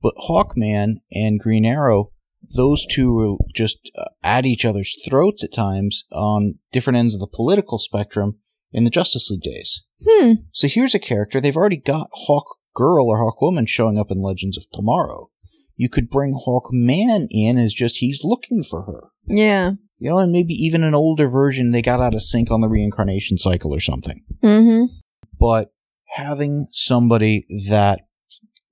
But 0.00 0.14
Hawkman 0.28 0.96
and 1.12 1.40
Green 1.40 1.64
Arrow, 1.64 2.12
those 2.54 2.86
two 2.86 3.12
were 3.14 3.36
just 3.54 3.90
uh, 3.96 4.04
at 4.22 4.46
each 4.46 4.64
other's 4.64 4.96
throats 5.08 5.44
at 5.44 5.52
times 5.52 6.04
on 6.12 6.58
different 6.72 6.96
ends 6.96 7.14
of 7.14 7.20
the 7.20 7.26
political 7.26 7.78
spectrum 7.78 8.38
in 8.72 8.84
the 8.84 8.90
Justice 8.90 9.30
League 9.30 9.42
days. 9.42 9.84
Hmm. 10.06 10.32
So 10.52 10.68
here's 10.68 10.94
a 10.94 10.98
character 10.98 11.40
they've 11.40 11.56
already 11.56 11.76
got 11.76 12.08
Hawk 12.12 12.58
Girl 12.74 13.06
or 13.06 13.18
Hawk 13.18 13.40
Woman 13.40 13.66
showing 13.66 13.98
up 13.98 14.10
in 14.10 14.20
Legends 14.20 14.56
of 14.56 14.66
Tomorrow. 14.72 15.30
You 15.76 15.88
could 15.88 16.10
bring 16.10 16.34
Hawk 16.34 16.68
Man 16.70 17.28
in 17.30 17.58
as 17.58 17.74
just 17.74 17.98
he's 17.98 18.20
looking 18.22 18.62
for 18.62 18.82
her. 18.82 19.08
Yeah. 19.26 19.72
You 19.98 20.10
know, 20.10 20.18
and 20.18 20.32
maybe 20.32 20.54
even 20.54 20.82
an 20.82 20.94
older 20.94 21.28
version 21.28 21.70
they 21.70 21.82
got 21.82 22.00
out 22.00 22.14
of 22.14 22.22
sync 22.22 22.50
on 22.50 22.60
the 22.60 22.68
reincarnation 22.68 23.38
cycle 23.38 23.74
or 23.74 23.80
something. 23.80 24.22
Mm-hmm. 24.42 24.92
But 25.38 25.72
having 26.14 26.66
somebody 26.70 27.46
that 27.68 28.00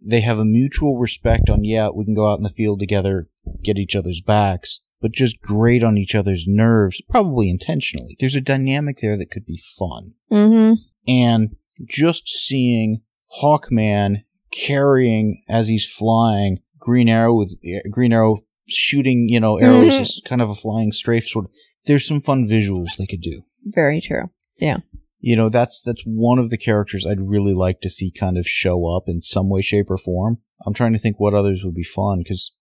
they 0.04 0.20
have 0.20 0.38
a 0.38 0.44
mutual 0.44 0.98
respect 0.98 1.48
on, 1.48 1.64
yeah, 1.64 1.88
we 1.88 2.04
can 2.04 2.14
go 2.14 2.28
out 2.28 2.38
in 2.38 2.44
the 2.44 2.50
field 2.50 2.80
together, 2.80 3.28
get 3.62 3.78
each 3.78 3.94
other's 3.96 4.20
backs, 4.20 4.80
but 5.00 5.12
just 5.12 5.40
grate 5.42 5.82
on 5.82 5.98
each 5.98 6.14
other's 6.14 6.44
nerves, 6.46 7.02
probably 7.08 7.48
intentionally. 7.50 8.16
There's 8.20 8.34
a 8.36 8.40
dynamic 8.40 8.98
there 9.00 9.16
that 9.16 9.30
could 9.30 9.46
be 9.46 9.60
fun. 9.78 10.14
Mm-hmm. 10.30 10.74
and 11.08 11.56
just 11.84 12.28
seeing 12.28 13.00
Hawkman 13.42 14.22
carrying 14.52 15.42
as 15.48 15.68
he's 15.68 15.86
flying 15.90 16.58
Green 16.78 17.08
Arrow 17.08 17.34
with 17.34 17.58
Green 17.90 18.12
Arrow 18.12 18.38
shooting, 18.68 19.26
you 19.28 19.40
know, 19.40 19.56
arrows 19.58 19.92
Mhm. 19.94 20.00
as 20.00 20.20
kind 20.24 20.40
of 20.42 20.50
a 20.50 20.54
flying 20.54 20.92
strafe 20.92 21.28
sort. 21.28 21.46
Of, 21.46 21.50
there's 21.86 22.06
some 22.06 22.20
fun 22.20 22.46
visuals 22.46 22.96
they 22.96 23.06
could 23.06 23.20
do. 23.20 23.42
Very 23.64 24.00
true. 24.00 24.30
Yeah. 24.58 24.78
You 25.20 25.36
know, 25.36 25.48
that's 25.48 25.80
that's 25.80 26.02
one 26.04 26.38
of 26.38 26.50
the 26.50 26.58
characters 26.58 27.06
I'd 27.06 27.20
really 27.20 27.54
like 27.54 27.80
to 27.82 27.90
see 27.90 28.10
kind 28.10 28.36
of 28.38 28.46
show 28.46 28.86
up 28.86 29.04
in 29.08 29.22
some 29.22 29.48
way, 29.50 29.62
shape, 29.62 29.90
or 29.90 29.96
form. 29.96 30.38
I'm 30.66 30.74
trying 30.74 30.92
to 30.92 30.98
think 30.98 31.18
what 31.18 31.34
others 31.34 31.62
would 31.64 31.74
be 31.74 31.82
fun 31.84 32.18
because 32.20 32.52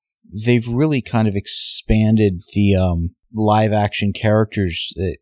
they've 0.45 0.67
really 0.67 1.01
kind 1.01 1.27
of 1.27 1.35
expanded 1.35 2.41
the 2.53 2.75
um, 2.75 3.15
live 3.33 3.73
action 3.73 4.13
characters, 4.13 4.93
the, 4.95 5.17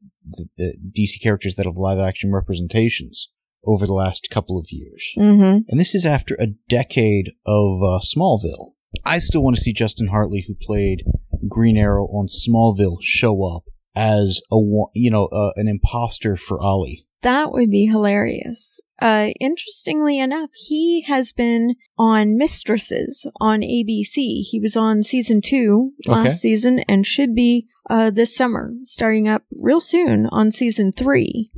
the 0.58 0.76
DC 0.98 1.22
characters 1.22 1.56
that 1.56 1.66
have 1.66 1.78
live 1.78 2.00
action 2.00 2.34
representations 2.34 3.30
over 3.66 3.86
the 3.86 3.94
last 3.94 4.30
couple 4.32 4.58
of 4.58 4.68
years. 4.70 5.12
Mm-hmm. 5.18 5.60
And 5.68 5.80
this 5.80 5.94
is 5.94 6.06
after 6.06 6.36
a 6.40 6.48
decade 6.68 7.32
of 7.46 7.84
uh, 7.84 8.00
Smallville. 8.00 8.74
I 9.06 9.20
still 9.20 9.44
want 9.44 9.56
to 9.56 9.62
see 9.62 9.74
Justin 9.74 10.08
Hartley, 10.08 10.46
who 10.48 10.56
played 10.60 11.04
Green 11.48 11.78
Arrow 11.78 12.06
on 12.06 12.28
Smallville, 12.28 12.98
show 13.02 13.44
up 13.44 13.64
as 13.96 14.42
a 14.52 14.58
you 14.94 15.12
know 15.12 15.26
uh, 15.28 15.52
an 15.56 15.68
imposter 15.68 16.36
for 16.36 16.62
Ollie. 16.62 17.06
That 17.22 17.52
would 17.52 17.70
be 17.70 17.86
hilarious. 17.86 18.80
Uh, 19.02 19.30
interestingly 19.40 20.20
enough, 20.20 20.50
he 20.54 21.02
has 21.04 21.32
been 21.32 21.76
on 21.98 22.38
Mistresses 22.38 23.26
on 23.40 23.62
ABC. 23.62 24.42
He 24.42 24.60
was 24.62 24.76
on 24.76 25.04
season 25.04 25.42
two 25.42 25.92
last 26.06 26.26
Okay. 26.28 26.36
season 26.36 26.80
and 26.90 27.06
should 27.06 27.34
be 27.34 27.68
uh, 27.90 28.10
this 28.10 28.36
summer, 28.36 28.72
starting 28.84 29.28
up 29.28 29.44
real 29.58 29.80
soon 29.80 30.26
on 30.28 30.52
season 30.52 30.92
three. 30.92 31.50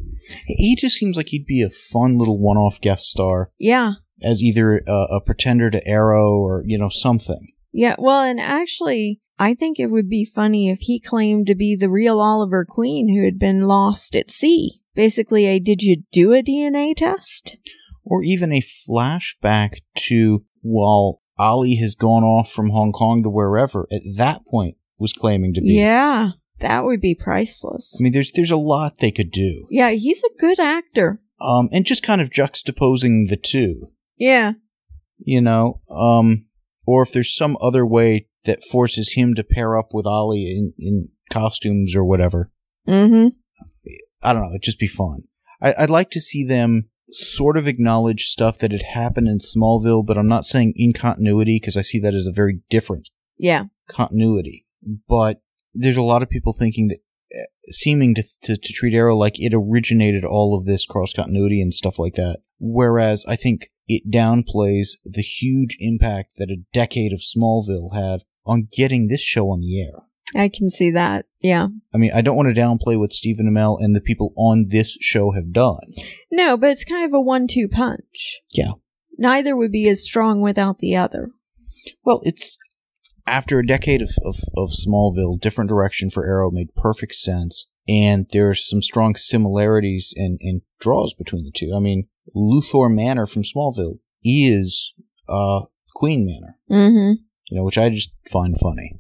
He 0.46 0.76
just 0.76 0.96
seems 0.98 1.18
like 1.18 1.30
he'd 1.30 1.46
be 1.48 1.62
a 1.62 1.70
fun 1.70 2.18
little 2.18 2.39
one-off 2.39 2.80
guest 2.80 3.06
star 3.10 3.52
Yeah. 3.60 3.94
as 4.24 4.42
either 4.44 4.84
a, 4.88 5.06
a 5.16 5.22
pretender 5.22 5.70
to 5.72 5.88
Arrow 5.88 6.38
or 6.38 6.64
you 6.68 6.78
know 6.78 6.89
something. 6.89 7.48
Yeah. 7.74 7.96
Well, 7.98 8.22
and 8.22 8.39
actually, 8.39 9.20
I 9.39 9.56
think 9.56 9.80
it 9.80 9.88
would 9.88 10.10
be 10.10 10.26
funny 10.26 10.70
if 10.70 10.80
he 10.82 11.00
claimed 11.00 11.48
to 11.48 11.56
be 11.56 11.76
the 11.76 11.89
real 11.89 12.20
Oliver 12.20 12.64
Queen 12.68 13.10
who 13.10 13.24
had 13.26 13.39
been 13.39 13.68
lost 13.68 14.16
at 14.16 14.30
sea. 14.30 14.81
Basically, 14.96 15.46
a 15.46 15.60
did 15.60 15.82
you 15.82 16.04
do 16.12 16.34
a 16.34 16.42
DNA 16.44 16.96
test? 16.96 17.58
or 18.04 18.24
even 18.24 18.52
a 18.52 18.62
flashback 18.62 19.76
to 19.96 20.44
while 20.62 21.22
Ollie 21.38 21.76
has 21.76 21.94
gone 21.96 22.24
off 22.24 22.52
from 22.52 22.72
Hong 22.72 22.92
Kong 22.92 23.22
to 23.24 23.30
wherever 23.30 23.88
at 23.92 24.02
that 24.18 24.46
point 24.48 24.76
was 24.98 25.14
claiming 25.14 25.54
to 25.54 25.62
be. 25.62 25.74
Yeah. 25.76 26.32
That 26.60 26.84
would 26.84 27.00
be 27.00 27.14
priceless. 27.16 27.96
I 28.00 28.04
mean, 28.04 28.12
there's 28.12 28.32
there's 28.32 28.52
a 28.52 28.58
lot 28.58 29.00
they 29.00 29.12
could 29.12 29.32
do, 29.32 29.68
Yeah, 29.70 29.92
he's 29.92 30.24
a 30.24 30.30
good 30.39 30.60
actor. 30.60 31.20
um, 31.39 31.70
and 31.72 31.86
just 31.86 32.04
kind 32.04 32.22
of 32.22 32.30
juxtaposing 32.32 33.30
the 33.30 33.38
two, 33.38 33.92
Yeah. 34.18 34.54
you 35.18 35.42
know, 35.42 35.82
um, 35.89 36.48
or 36.86 37.02
if 37.04 37.14
there's 37.14 37.36
some 37.36 37.58
other 37.62 37.86
way 37.86 38.28
that 38.46 38.64
forces 38.64 39.14
him 39.14 39.34
to 39.36 39.44
pair 39.44 39.78
up 39.78 39.94
with 39.94 40.06
Ollie 40.08 40.52
in 40.52 40.74
in 40.78 41.10
costumes 41.32 41.96
or 41.96 42.04
whatever. 42.04 42.52
Mm-hmm. 42.88 43.30
I 44.24 44.34
don't 44.34 44.43
know. 44.43 44.49
It'd 44.49 44.63
just 44.63 44.80
be 44.80 44.88
fun. 44.88 45.24
I, 45.61 45.74
I'd 45.80 45.89
like 45.89 46.09
to 46.11 46.22
see 46.22 46.45
them 46.45 46.89
sort 47.11 47.57
of 47.57 47.67
acknowledge 47.67 48.24
stuff 48.26 48.57
that 48.59 48.72
had 48.72 48.84
happened 48.84 49.28
in 49.28 49.39
Smallville, 49.39 50.05
but 50.05 50.17
I'm 50.17 50.28
not 50.30 50.45
saying 50.45 50.74
in 50.76 50.93
continuity 50.93 51.57
because 51.59 51.76
I 51.76 51.82
see 51.82 51.99
that 51.99 52.13
as 52.13 52.26
a 52.28 52.32
very 52.32 52.61
different 52.69 53.09
Yeah. 53.38 53.65
continuity. 53.89 54.65
But 55.09 55.41
there's 55.74 55.97
a 55.97 56.01
lot 56.01 56.24
of 56.24 56.30
people 56.30 56.53
thinking 56.53 56.88
that, 56.88 56.99
uh, 57.36 57.45
seeming 57.72 58.15
to, 58.15 58.24
to, 58.43 58.57
to 58.57 58.74
treat 58.74 58.93
Arrow 58.93 59.15
like 59.15 59.39
it 59.39 59.53
originated 59.53 60.24
all 60.26 60.55
of 60.57 60.65
this 60.65 60.86
cross 60.86 61.13
continuity 61.13 61.61
and 61.61 61.74
stuff 61.74 61.99
like 61.99 62.15
that. 62.15 62.39
Whereas 62.59 63.26
I 63.28 63.36
think 63.36 63.69
it 63.88 64.09
downplays 64.09 64.91
the 65.03 65.22
huge 65.22 65.76
impact 65.80 66.34
that 66.38 66.49
a 66.49 66.63
decade 66.74 67.11
of 67.13 67.19
Smallville 67.19 67.93
had 67.93 68.24
on 68.45 68.69
getting 68.72 69.07
this 69.07 69.22
show 69.22 69.49
on 69.49 69.59
the 69.59 69.82
air. 69.82 70.03
I 70.36 70.47
can 70.49 70.69
see 70.69 70.91
that. 70.91 71.26
Yeah. 71.42 71.68
I 71.94 71.98
mean, 71.98 72.12
I 72.14 72.22
don't 72.22 72.36
want 72.36 72.54
to 72.54 72.60
downplay 72.60 72.98
what 73.00 73.14
Stephen 73.14 73.50
Amell 73.52 73.78
and 73.80 73.96
the 73.96 74.02
people 74.02 74.34
on 74.38 74.68
this 74.70 74.98
show 75.02 75.32
have 75.32 75.52
done. 75.52 75.80
No, 76.32 76.56
but 76.56 76.70
it's 76.70 76.86
kind 76.86 77.06
of 77.06 77.14
a 77.14 77.22
one 77.22 77.48
two 77.48 77.68
punch. 77.68 78.42
Yeah. 78.52 78.74
Neither 79.18 79.56
would 79.56 79.72
be 79.72 79.88
as 79.88 80.04
strong 80.06 80.42
without 80.42 80.80
the 80.80 80.96
other. 80.96 81.32
Well, 82.06 82.22
it's 82.24 82.58
after 83.28 83.60
a 83.60 83.66
decade 83.66 84.02
of, 84.02 84.12
of, 84.24 84.36
of 84.56 84.70
Smallville, 84.72 85.39
different 85.39 85.70
direction 85.70 86.10
for 86.10 86.26
Arrow 86.26 86.52
made 86.52 86.76
perfect 86.76 87.16
sense. 87.16 87.68
And 87.88 88.28
there's 88.32 88.68
some 88.68 88.82
strong 88.82 89.16
similarities 89.16 90.14
and, 90.16 90.38
and 90.42 90.62
draws 90.80 91.14
between 91.14 91.44
the 91.44 91.52
two. 91.52 91.74
I 91.76 91.80
mean, 91.80 92.08
Luthor 92.36 92.94
Manor 92.94 93.26
from 93.26 93.44
Smallville 93.44 94.00
is 94.24 94.94
uh, 95.28 95.62
Queen 95.96 96.26
Manor, 96.26 96.60
Mm-hmm. 96.70 97.14
you 97.50 97.58
know, 97.58 97.64
which 97.64 97.78
I 97.80 97.89
just 97.89 98.12
find 98.32 98.56
funny. 98.60 99.00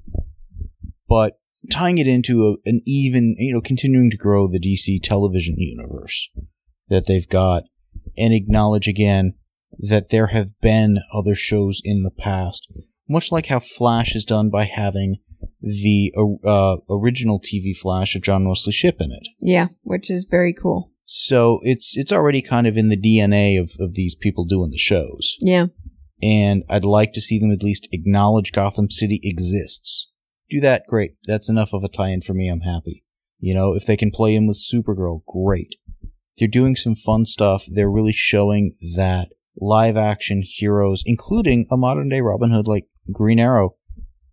But 1.07 1.39
tying 1.71 1.97
it 1.97 2.07
into 2.07 2.47
a, 2.47 2.69
an 2.69 2.81
even, 2.85 3.35
you 3.37 3.53
know, 3.53 3.61
continuing 3.61 4.11
to 4.11 4.17
grow 4.17 4.47
the 4.47 4.59
DC 4.59 5.01
television 5.03 5.55
universe 5.57 6.29
that 6.89 7.07
they've 7.07 7.29
got 7.29 7.63
and 8.17 8.33
acknowledge 8.33 8.87
again 8.87 9.33
that 9.79 10.09
there 10.09 10.27
have 10.27 10.49
been 10.61 10.99
other 11.13 11.35
shows 11.35 11.81
in 11.83 12.03
the 12.03 12.11
past, 12.11 12.71
much 13.09 13.31
like 13.31 13.47
how 13.47 13.59
Flash 13.59 14.15
is 14.15 14.25
done 14.25 14.49
by 14.49 14.65
having 14.65 15.17
the 15.61 16.13
uh, 16.45 16.77
original 16.89 17.39
TV 17.39 17.75
Flash 17.75 18.15
of 18.15 18.21
John 18.21 18.47
Wesley 18.47 18.73
Shipp 18.73 18.97
in 18.99 19.11
it. 19.11 19.27
Yeah, 19.39 19.67
which 19.83 20.09
is 20.09 20.27
very 20.29 20.53
cool. 20.53 20.91
So 21.05 21.59
it's 21.63 21.97
it's 21.97 22.11
already 22.11 22.41
kind 22.41 22.67
of 22.67 22.77
in 22.77 22.89
the 22.89 22.97
DNA 22.97 23.59
of, 23.59 23.71
of 23.79 23.95
these 23.95 24.15
people 24.15 24.45
doing 24.45 24.71
the 24.71 24.77
shows. 24.77 25.35
Yeah. 25.39 25.67
And 26.23 26.63
I'd 26.69 26.85
like 26.85 27.13
to 27.13 27.21
see 27.21 27.39
them 27.39 27.51
at 27.51 27.63
least 27.63 27.87
acknowledge 27.91 28.51
Gotham 28.51 28.89
City 28.91 29.19
exists. 29.23 30.10
Do 30.51 30.59
that, 30.59 30.83
great. 30.87 31.15
That's 31.25 31.49
enough 31.49 31.73
of 31.73 31.83
a 31.83 31.87
tie-in 31.87 32.21
for 32.21 32.35
me. 32.35 32.47
I'm 32.47 32.61
happy. 32.61 33.03
You 33.39 33.55
know, 33.55 33.73
if 33.73 33.87
they 33.87 33.97
can 33.97 34.11
play 34.11 34.35
in 34.35 34.45
with 34.45 34.57
Supergirl, 34.57 35.21
great. 35.25 35.77
They're 36.37 36.47
doing 36.47 36.75
some 36.75 36.93
fun 36.93 37.25
stuff. 37.25 37.65
They're 37.67 37.89
really 37.89 38.11
showing 38.11 38.75
that 38.95 39.29
live 39.59 39.97
action 39.97 40.43
heroes, 40.45 41.03
including 41.05 41.67
a 41.71 41.77
modern 41.77 42.09
day 42.09 42.21
Robin 42.21 42.51
Hood 42.51 42.67
like 42.67 42.85
Green 43.11 43.39
Arrow, 43.39 43.75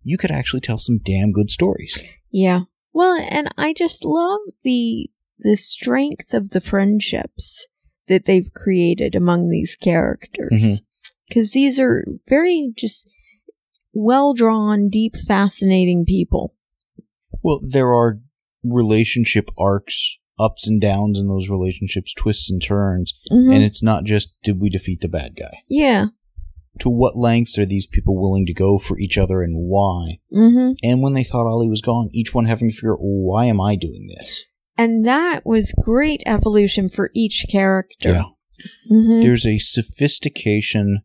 you 0.03 0.17
could 0.17 0.31
actually 0.31 0.61
tell 0.61 0.79
some 0.79 0.99
damn 1.03 1.31
good 1.31 1.51
stories. 1.51 2.03
Yeah. 2.31 2.61
Well, 2.93 3.19
and 3.29 3.49
I 3.57 3.73
just 3.73 4.03
love 4.05 4.41
the 4.63 5.09
the 5.41 5.55
strength 5.55 6.33
of 6.33 6.49
the 6.49 6.59
friendships 6.59 7.67
that 8.07 8.25
they've 8.25 8.51
created 8.53 9.15
among 9.15 9.49
these 9.49 9.75
characters. 9.75 10.51
Mhm. 10.51 10.81
Cuz 11.31 11.51
these 11.51 11.79
are 11.79 12.05
very 12.27 12.73
just 12.75 13.09
well-drawn, 13.93 14.89
deep, 14.89 15.15
fascinating 15.27 16.05
people. 16.05 16.55
Well, 17.43 17.59
there 17.71 17.93
are 17.93 18.19
relationship 18.63 19.49
arcs, 19.57 20.17
ups 20.39 20.67
and 20.67 20.79
downs 20.81 21.19
in 21.19 21.27
those 21.27 21.49
relationships, 21.49 22.13
twists 22.13 22.49
and 22.51 22.61
turns, 22.61 23.13
Mhm. 23.31 23.55
and 23.55 23.63
it's 23.63 23.83
not 23.83 24.03
just 24.05 24.35
did 24.43 24.61
we 24.61 24.69
defeat 24.69 25.01
the 25.01 25.09
bad 25.09 25.35
guy. 25.35 25.57
yeah. 25.69 26.07
To 26.81 26.89
what 26.89 27.17
lengths 27.17 27.57
are 27.57 27.65
these 27.65 27.87
people 27.87 28.15
willing 28.17 28.45
to 28.45 28.53
go 28.53 28.77
for 28.77 28.97
each 28.99 29.17
other 29.17 29.41
and 29.41 29.67
why? 29.67 30.19
Mhm. 30.33 30.75
And 30.81 31.01
when 31.01 31.13
they 31.13 31.23
thought 31.25 31.45
Ollie 31.47 31.67
was 31.67 31.81
gone, 31.81 32.09
each 32.13 32.33
one 32.33 32.45
having 32.45 32.69
to 32.69 32.75
figure 32.75 32.93
out 32.93 33.01
why 33.01 33.47
am 33.47 33.59
I 33.59 33.75
doing 33.75 34.07
this? 34.07 34.45
And 34.77 35.03
that 35.05 35.45
was 35.45 35.73
great 35.81 36.23
evolution 36.25 36.87
for 36.87 37.11
each 37.13 37.47
character. 37.51 38.09
Yeah. 38.09 38.23
Mhm. 38.89 39.21
There's 39.21 39.45
a 39.45 39.57
sophistication 39.57 41.01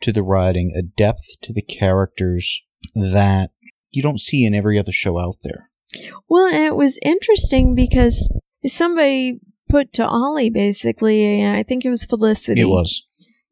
to 0.00 0.12
the 0.12 0.22
writing, 0.22 0.72
a 0.76 0.82
depth 0.82 1.40
to 1.42 1.52
the 1.52 1.62
characters 1.62 2.62
that 2.94 3.50
you 3.90 4.02
don't 4.02 4.20
see 4.20 4.44
in 4.44 4.54
every 4.54 4.78
other 4.78 4.92
show 4.92 5.18
out 5.18 5.36
there. 5.42 5.70
Well, 6.28 6.46
and 6.46 6.64
it 6.64 6.76
was 6.76 6.98
interesting 7.02 7.74
because 7.74 8.32
somebody 8.66 9.40
put 9.68 9.92
to 9.94 10.06
Ollie 10.06 10.50
basically, 10.50 11.40
and 11.40 11.56
I 11.56 11.62
think 11.62 11.84
it 11.84 11.90
was 11.90 12.04
Felicity. 12.04 12.60
It 12.60 12.68
was. 12.68 13.02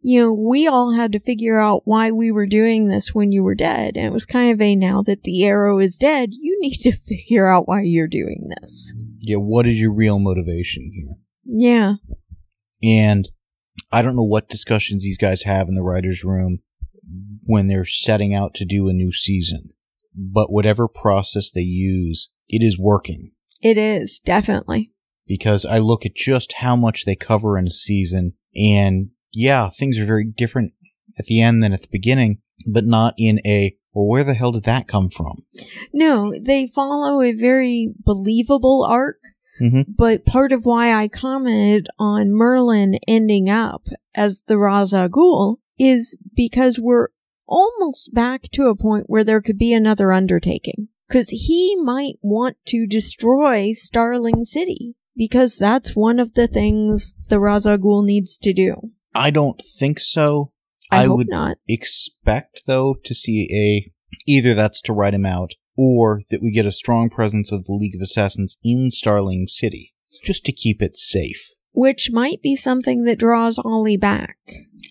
You 0.00 0.20
know, 0.20 0.34
we 0.34 0.66
all 0.66 0.92
had 0.92 1.12
to 1.12 1.18
figure 1.18 1.58
out 1.58 1.82
why 1.86 2.10
we 2.10 2.30
were 2.30 2.46
doing 2.46 2.88
this 2.88 3.14
when 3.14 3.32
you 3.32 3.42
were 3.42 3.54
dead. 3.54 3.96
And 3.96 4.04
it 4.04 4.12
was 4.12 4.26
kind 4.26 4.52
of 4.52 4.60
a 4.60 4.76
now 4.76 5.00
that 5.00 5.22
the 5.22 5.44
arrow 5.46 5.78
is 5.78 5.96
dead, 5.96 6.34
you 6.38 6.58
need 6.60 6.76
to 6.80 6.92
figure 6.92 7.48
out 7.48 7.66
why 7.66 7.82
you're 7.82 8.06
doing 8.06 8.50
this. 8.60 8.94
Yeah, 9.22 9.36
what 9.36 9.66
is 9.66 9.80
your 9.80 9.94
real 9.94 10.18
motivation 10.18 10.90
here? 10.92 11.16
Yeah. 11.42 11.94
And 12.82 13.30
I 13.90 14.02
don't 14.02 14.16
know 14.16 14.24
what 14.24 14.48
discussions 14.48 15.02
these 15.02 15.18
guys 15.18 15.42
have 15.42 15.68
in 15.68 15.74
the 15.74 15.82
writer's 15.82 16.24
room 16.24 16.60
when 17.46 17.68
they're 17.68 17.84
setting 17.84 18.34
out 18.34 18.54
to 18.54 18.64
do 18.64 18.88
a 18.88 18.92
new 18.92 19.12
season. 19.12 19.70
But 20.14 20.52
whatever 20.52 20.88
process 20.88 21.50
they 21.50 21.62
use, 21.62 22.30
it 22.48 22.62
is 22.62 22.78
working. 22.78 23.32
It 23.62 23.76
is, 23.76 24.20
definitely. 24.20 24.92
Because 25.26 25.64
I 25.64 25.78
look 25.78 26.04
at 26.04 26.14
just 26.14 26.54
how 26.54 26.76
much 26.76 27.04
they 27.04 27.16
cover 27.16 27.56
in 27.58 27.66
a 27.66 27.70
season, 27.70 28.34
and 28.54 29.10
yeah, 29.32 29.70
things 29.70 29.98
are 29.98 30.04
very 30.04 30.24
different 30.24 30.72
at 31.18 31.26
the 31.26 31.40
end 31.40 31.62
than 31.62 31.72
at 31.72 31.82
the 31.82 31.88
beginning, 31.90 32.38
but 32.70 32.84
not 32.84 33.14
in 33.16 33.40
a, 33.46 33.76
well, 33.94 34.06
where 34.06 34.24
the 34.24 34.34
hell 34.34 34.52
did 34.52 34.64
that 34.64 34.86
come 34.86 35.08
from? 35.08 35.44
No, 35.92 36.34
they 36.40 36.66
follow 36.66 37.22
a 37.22 37.32
very 37.32 37.94
believable 38.04 38.84
arc. 38.88 39.18
Mhm. 39.60 39.84
But 39.96 40.24
part 40.26 40.52
of 40.52 40.64
why 40.66 40.92
I 40.92 41.08
commented 41.08 41.88
on 41.98 42.28
Merlyn 42.30 42.98
ending 43.06 43.48
up 43.48 43.86
as 44.14 44.42
the 44.46 44.58
Ra's 44.58 44.92
al 44.94 45.08
Ghul 45.08 45.56
is 45.78 46.16
because 46.34 46.78
we're 46.80 47.08
almost 47.46 48.14
back 48.14 48.42
to 48.52 48.66
a 48.66 48.76
point 48.76 49.04
where 49.08 49.24
there 49.24 49.40
could 49.42 49.58
be 49.58 49.72
another 49.72 50.12
undertaking. 50.12 50.88
Because 51.08 51.28
he 51.28 51.76
might 51.76 52.14
want 52.22 52.56
to 52.68 52.86
destroy 52.86 53.72
Starling 53.72 54.44
City. 54.44 54.94
because 55.16 55.56
that's 55.56 55.94
one 55.94 56.18
of 56.18 56.34
the 56.34 56.48
things 56.48 57.14
the 57.28 57.38
Ra's 57.38 57.66
al 57.68 57.78
Ghul 57.78 58.04
needs 58.04 58.36
to 58.38 58.52
do. 58.52 58.90
I 59.14 59.30
don't 59.30 59.62
think 59.78 60.00
so. 60.00 60.50
I, 60.90 61.04
I 61.04 61.08
would- 61.08 61.28
not. 61.28 61.58
Expect 61.68 62.62
though 62.66 62.96
to 63.04 63.14
see 63.14 63.46
a 63.54 63.92
either 64.26 64.54
that's 64.54 64.80
to 64.82 64.92
write 64.92 65.14
him 65.14 65.24
out 65.24 65.52
or 65.76 66.22
that 66.30 66.42
we 66.42 66.50
get 66.50 66.66
a 66.66 66.72
strong 66.72 67.10
presence 67.10 67.50
of 67.50 67.64
the 67.64 67.74
League 67.74 67.94
of 67.94 68.00
Assassins 68.00 68.56
in 68.64 68.90
Starling 68.90 69.46
City 69.46 69.94
just 70.22 70.44
to 70.44 70.52
keep 70.52 70.80
it 70.80 70.96
safe. 70.96 71.52
Which 71.72 72.10
might 72.12 72.40
be 72.42 72.54
something 72.54 73.04
that 73.04 73.18
draws 73.18 73.58
Ollie 73.58 73.96
back. 73.96 74.36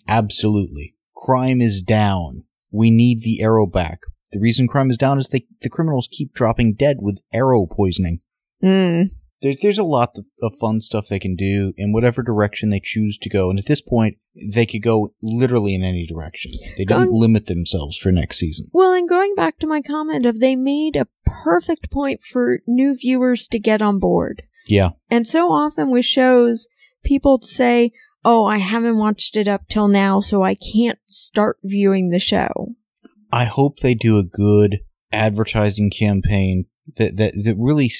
Absolutely. 0.07 0.95
Crime 1.15 1.61
is 1.61 1.81
down. 1.81 2.43
We 2.71 2.91
need 2.91 3.21
the 3.21 3.41
arrow 3.41 3.65
back. 3.65 4.01
The 4.33 4.39
reason 4.39 4.67
crime 4.67 4.89
is 4.89 4.97
down 4.97 5.19
is 5.19 5.27
they, 5.27 5.45
the 5.61 5.69
criminals 5.69 6.09
keep 6.11 6.33
dropping 6.33 6.73
dead 6.73 6.97
with 6.99 7.21
arrow 7.33 7.65
poisoning. 7.65 8.19
Mm. 8.61 9.11
There's 9.43 9.59
there's 9.59 9.77
a 9.77 9.83
lot 9.83 10.17
of, 10.17 10.25
of 10.41 10.55
fun 10.59 10.81
stuff 10.81 11.07
they 11.07 11.19
can 11.19 11.35
do 11.35 11.73
in 11.77 11.91
whatever 11.91 12.23
direction 12.23 12.69
they 12.69 12.79
choose 12.81 13.17
to 13.19 13.29
go, 13.29 13.49
and 13.49 13.59
at 13.59 13.67
this 13.67 13.81
point, 13.81 14.17
they 14.51 14.65
could 14.65 14.81
go 14.81 15.09
literally 15.21 15.75
in 15.75 15.83
any 15.83 16.07
direction. 16.07 16.51
They 16.77 16.85
don't 16.85 17.05
Going- 17.09 17.19
limit 17.19 17.45
themselves 17.45 17.97
for 17.97 18.11
next 18.11 18.37
season. 18.37 18.67
Well, 18.73 18.93
and 18.93 19.07
going 19.07 19.35
back 19.35 19.59
to 19.59 19.67
my 19.67 19.81
comment 19.81 20.25
of 20.25 20.39
they 20.39 20.55
made 20.55 20.95
a 20.95 21.07
perfect 21.25 21.91
point 21.91 22.21
for 22.23 22.61
new 22.65 22.97
viewers 22.97 23.47
to 23.49 23.59
get 23.59 23.81
on 23.81 23.99
board. 23.99 24.43
Yeah, 24.67 24.91
And 25.09 25.27
so 25.27 25.51
often 25.51 25.91
with 25.91 26.05
shows, 26.05 26.69
people 27.03 27.41
say, 27.41 27.91
Oh, 28.23 28.45
I 28.45 28.59
haven't 28.59 28.97
watched 28.97 29.35
it 29.35 29.49
up 29.49 29.67
till 29.67 29.89
now, 29.89 30.21
so 30.21 30.41
I 30.43 30.55
can't 30.55 30.99
start 31.07 31.57
viewing 31.61 32.09
the 32.09 32.19
show. 32.19 32.69
I 33.29 33.43
hope 33.43 33.79
they 33.79 33.93
do 33.93 34.17
a 34.17 34.23
good 34.23 34.79
advertising 35.11 35.89
campaign 35.91 36.65
that 36.95 37.17
that 37.17 37.33
that 37.43 37.55
really 37.57 37.91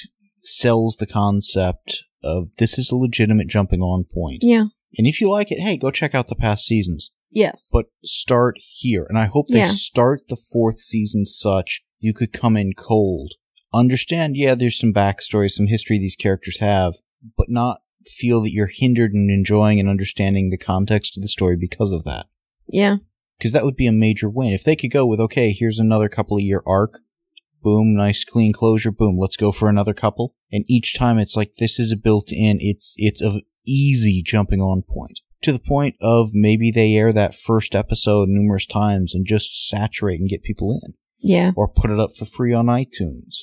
sells 0.43 0.95
the 0.97 1.07
concept 1.07 2.03
of 2.23 2.49
this 2.57 2.77
is 2.77 2.91
a 2.91 2.95
legitimate 2.95 3.47
jumping 3.47 3.81
on 3.81 4.05
point. 4.05 4.39
Yeah. 4.41 4.65
And 4.97 5.07
if 5.07 5.19
you 5.19 5.29
like 5.29 5.51
it, 5.51 5.59
hey, 5.59 5.77
go 5.77 5.89
check 5.91 6.13
out 6.13 6.27
the 6.27 6.35
past 6.35 6.65
seasons. 6.65 7.11
Yes. 7.35 7.67
but 7.73 7.87
start 8.05 8.57
here. 8.59 9.07
And 9.09 9.17
I 9.17 9.25
hope 9.25 9.47
they 9.47 9.57
Yeah. 9.57 9.69
start 9.69 10.21
the 10.29 10.35
fourth 10.35 10.81
season 10.81 11.25
such 11.25 11.81
you 11.99 12.13
could 12.13 12.31
come 12.31 12.55
in 12.55 12.73
cold. 12.73 13.33
Understand, 13.73 14.37
yeah, 14.37 14.53
there's 14.53 14.77
some 14.77 14.93
backstory, 14.93 15.49
some 15.49 15.65
history 15.65 15.97
these 15.97 16.15
characters 16.15 16.59
have, 16.59 16.93
but 17.35 17.49
not 17.49 17.79
feel 18.05 18.41
that 18.43 18.51
you're 18.51 18.67
hindered 18.71 19.13
in 19.15 19.31
enjoying 19.31 19.79
and 19.79 19.89
understanding 19.89 20.51
the 20.51 20.59
context 20.59 21.17
of 21.17 21.23
the 21.23 21.27
story 21.27 21.55
because 21.59 21.91
of 21.91 22.03
that. 22.03 22.27
yeah. 22.67 22.97
Because 23.39 23.51
that 23.51 23.65
would 23.65 23.75
be 23.75 23.87
a 23.87 23.91
major 23.91 24.29
win. 24.29 24.53
If 24.53 24.63
they 24.63 24.75
could 24.75 24.91
go 24.91 25.05
with, 25.07 25.19
okay, 25.19 25.51
here's 25.51 25.79
another 25.79 26.07
couple 26.09 26.37
of 26.37 26.43
year 26.43 26.61
arc, 26.67 26.99
boom, 27.63 27.95
nice 27.95 28.23
clean 28.23 28.53
closure, 28.53 28.91
boom, 28.91 29.17
let's 29.17 29.37
go 29.37 29.51
for 29.51 29.69
another 29.69 29.93
couple. 29.93 30.35
And 30.51 30.65
each 30.67 30.95
time 30.95 31.17
it's 31.17 31.35
like, 31.35 31.53
this 31.57 31.79
is 31.79 31.91
a 31.91 31.97
built 31.97 32.31
in, 32.31 32.57
it's, 32.59 32.93
it's 32.97 33.21
of 33.21 33.41
easy 33.65 34.21
jumping 34.23 34.61
on 34.61 34.83
point. 34.83 35.21
To 35.43 35.51
the 35.51 35.59
point 35.59 35.95
of 36.01 36.29
maybe 36.33 36.69
they 36.69 36.93
air 36.93 37.11
that 37.13 37.35
first 37.35 37.75
episode 37.75 38.29
numerous 38.29 38.65
times 38.65 39.15
and 39.15 39.25
just 39.25 39.67
saturate 39.67 40.19
and 40.19 40.29
get 40.29 40.43
people 40.43 40.79
in. 40.83 40.93
Yeah. 41.19 41.51
Or 41.55 41.67
put 41.67 41.89
it 41.89 41.99
up 41.99 42.15
for 42.15 42.25
free 42.25 42.53
on 42.53 42.67
iTunes. 42.67 43.35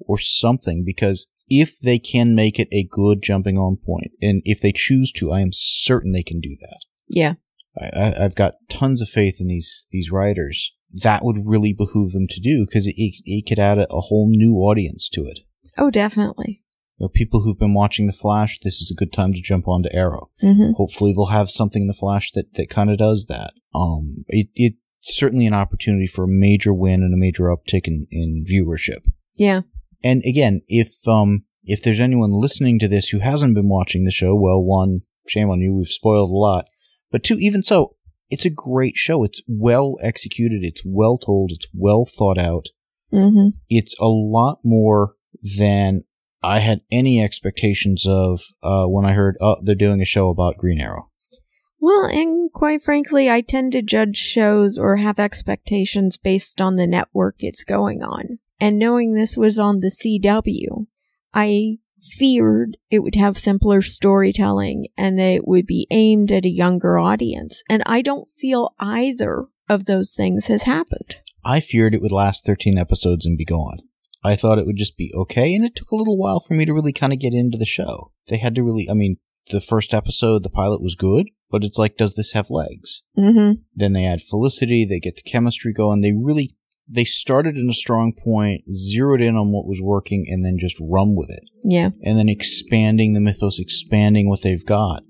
Or 0.00 0.18
something, 0.18 0.84
because 0.84 1.26
if 1.48 1.80
they 1.80 1.98
can 1.98 2.34
make 2.34 2.58
it 2.58 2.68
a 2.70 2.86
good 2.90 3.22
jumping 3.22 3.56
on 3.56 3.78
point, 3.78 4.10
and 4.20 4.42
if 4.44 4.60
they 4.60 4.72
choose 4.72 5.10
to, 5.12 5.32
I 5.32 5.40
am 5.40 5.52
certain 5.52 6.12
they 6.12 6.22
can 6.22 6.38
do 6.38 6.54
that. 6.60 6.80
Yeah. 7.08 7.34
I, 7.80 7.86
I, 7.86 8.24
I've 8.24 8.34
got 8.34 8.56
tons 8.68 9.00
of 9.00 9.08
faith 9.08 9.36
in 9.40 9.48
these 9.48 9.86
these 9.90 10.10
writers. 10.10 10.74
That 11.02 11.24
would 11.24 11.38
really 11.44 11.72
behoove 11.72 12.12
them 12.12 12.26
to 12.28 12.40
do 12.40 12.66
because 12.66 12.86
it, 12.86 12.94
it, 12.96 13.22
it 13.24 13.46
could 13.48 13.58
add 13.58 13.78
a, 13.78 13.86
a 13.92 14.00
whole 14.00 14.28
new 14.30 14.56
audience 14.56 15.08
to 15.10 15.22
it. 15.22 15.40
Oh, 15.76 15.90
definitely. 15.90 16.62
You 16.98 17.04
know, 17.04 17.08
people 17.08 17.42
who've 17.42 17.58
been 17.58 17.74
watching 17.74 18.06
The 18.06 18.12
Flash, 18.12 18.58
this 18.60 18.80
is 18.80 18.90
a 18.90 18.98
good 18.98 19.12
time 19.12 19.32
to 19.34 19.42
jump 19.42 19.68
onto 19.68 19.90
Arrow. 19.92 20.30
hmm 20.40 20.72
Hopefully, 20.72 21.12
they'll 21.12 21.26
have 21.26 21.50
something 21.50 21.82
in 21.82 21.88
The 21.88 21.94
Flash 21.94 22.30
that, 22.32 22.54
that 22.54 22.70
kind 22.70 22.90
of 22.90 22.96
does 22.98 23.26
that. 23.26 23.52
Um, 23.74 24.24
it, 24.28 24.48
it's 24.54 24.78
certainly 25.02 25.46
an 25.46 25.54
opportunity 25.54 26.06
for 26.06 26.24
a 26.24 26.28
major 26.28 26.72
win 26.72 27.02
and 27.02 27.12
a 27.12 27.18
major 27.18 27.44
uptick 27.44 27.86
in, 27.86 28.06
in 28.10 28.44
viewership. 28.50 29.04
Yeah. 29.36 29.62
And 30.02 30.22
again, 30.24 30.62
if 30.68 31.06
um 31.06 31.44
if 31.64 31.82
there's 31.82 32.00
anyone 32.00 32.30
listening 32.32 32.78
to 32.78 32.88
this 32.88 33.08
who 33.08 33.18
hasn't 33.18 33.54
been 33.54 33.68
watching 33.68 34.04
the 34.04 34.10
show, 34.10 34.34
well, 34.34 34.62
one, 34.62 35.00
shame 35.26 35.50
on 35.50 35.60
you, 35.60 35.74
we've 35.74 35.88
spoiled 35.88 36.30
a 36.30 36.32
lot. 36.32 36.66
But 37.10 37.24
two, 37.24 37.36
even 37.38 37.62
so, 37.62 37.96
it's 38.30 38.44
a 38.44 38.50
great 38.50 38.96
show. 38.96 39.24
It's 39.24 39.42
well 39.46 39.96
executed, 40.02 40.60
it's 40.62 40.82
well 40.84 41.18
told, 41.18 41.52
it's 41.52 41.68
well 41.74 42.04
thought 42.04 42.38
out. 42.38 42.66
hmm 43.10 43.48
It's 43.68 43.98
a 44.00 44.08
lot 44.08 44.58
more 44.64 45.14
than 45.58 46.02
I 46.42 46.60
had 46.60 46.82
any 46.92 47.22
expectations 47.22 48.06
of 48.06 48.40
uh, 48.62 48.86
when 48.86 49.04
I 49.04 49.12
heard, 49.12 49.36
oh, 49.40 49.56
they're 49.62 49.74
doing 49.74 50.00
a 50.00 50.06
show 50.06 50.28
about 50.28 50.58
Green 50.58 50.80
Arrow. 50.80 51.10
Well, 51.80 52.04
and 52.06 52.50
quite 52.52 52.82
frankly, 52.82 53.30
I 53.30 53.42
tend 53.42 53.72
to 53.72 53.82
judge 53.82 54.16
shows 54.16 54.78
or 54.78 54.96
have 54.96 55.18
expectations 55.18 56.16
based 56.16 56.60
on 56.60 56.76
the 56.76 56.86
network 56.86 57.36
it's 57.40 57.64
going 57.64 58.02
on. 58.02 58.38
And 58.58 58.78
knowing 58.78 59.14
this 59.14 59.36
was 59.36 59.58
on 59.58 59.80
the 59.80 59.88
CW, 59.90 60.86
I 61.34 61.78
feared 62.12 62.76
it 62.90 63.00
would 63.00 63.14
have 63.14 63.38
simpler 63.38 63.82
storytelling 63.82 64.88
and 64.96 65.18
that 65.18 65.32
it 65.32 65.46
would 65.46 65.66
be 65.66 65.86
aimed 65.90 66.32
at 66.32 66.44
a 66.44 66.50
younger 66.50 66.98
audience. 66.98 67.62
And 67.68 67.82
I 67.86 68.02
don't 68.02 68.28
feel 68.30 68.74
either 68.78 69.46
of 69.68 69.86
those 69.86 70.14
things 70.14 70.46
has 70.46 70.62
happened. 70.62 71.16
I 71.44 71.60
feared 71.60 71.94
it 71.94 72.02
would 72.02 72.12
last 72.12 72.44
13 72.44 72.76
episodes 72.78 73.24
and 73.24 73.38
be 73.38 73.44
gone. 73.44 73.78
I 74.24 74.34
thought 74.34 74.58
it 74.58 74.66
would 74.66 74.76
just 74.76 74.96
be 74.96 75.12
okay, 75.14 75.54
and 75.54 75.64
it 75.64 75.76
took 75.76 75.92
a 75.92 75.96
little 75.96 76.18
while 76.18 76.40
for 76.40 76.54
me 76.54 76.64
to 76.64 76.74
really 76.74 76.92
kind 76.92 77.12
of 77.12 77.20
get 77.20 77.32
into 77.32 77.56
the 77.56 77.64
show. 77.64 78.10
They 78.26 78.38
had 78.38 78.56
to 78.56 78.62
really, 78.64 78.90
I 78.90 78.94
mean, 78.94 79.18
the 79.50 79.60
first 79.60 79.94
episode, 79.94 80.42
the 80.42 80.50
pilot 80.50 80.82
was 80.82 80.96
good, 80.96 81.28
but 81.48 81.62
it's 81.62 81.78
like, 81.78 81.96
does 81.96 82.14
this 82.14 82.32
have 82.32 82.50
legs? 82.50 83.02
Mm-hmm. 83.16 83.60
Then 83.74 83.92
they 83.92 84.04
add 84.04 84.22
Felicity, 84.22 84.84
they 84.84 84.98
get 84.98 85.14
the 85.14 85.22
chemistry 85.22 85.72
going. 85.72 86.00
They 86.00 86.12
really, 86.12 86.56
they 86.88 87.04
started 87.04 87.56
in 87.56 87.68
a 87.68 87.74
strong 87.74 88.12
point, 88.12 88.64
zeroed 88.72 89.20
in 89.20 89.36
on 89.36 89.52
what 89.52 89.66
was 89.66 89.80
working, 89.82 90.26
and 90.28 90.44
then 90.44 90.58
just 90.58 90.76
run 90.80 91.16
with 91.16 91.30
it. 91.30 91.44
Yeah. 91.62 91.90
And 92.02 92.18
then 92.18 92.28
expanding 92.28 93.14
the 93.14 93.20
mythos, 93.20 93.58
expanding 93.58 94.28
what 94.28 94.42
they've 94.42 94.64
got. 94.64 95.02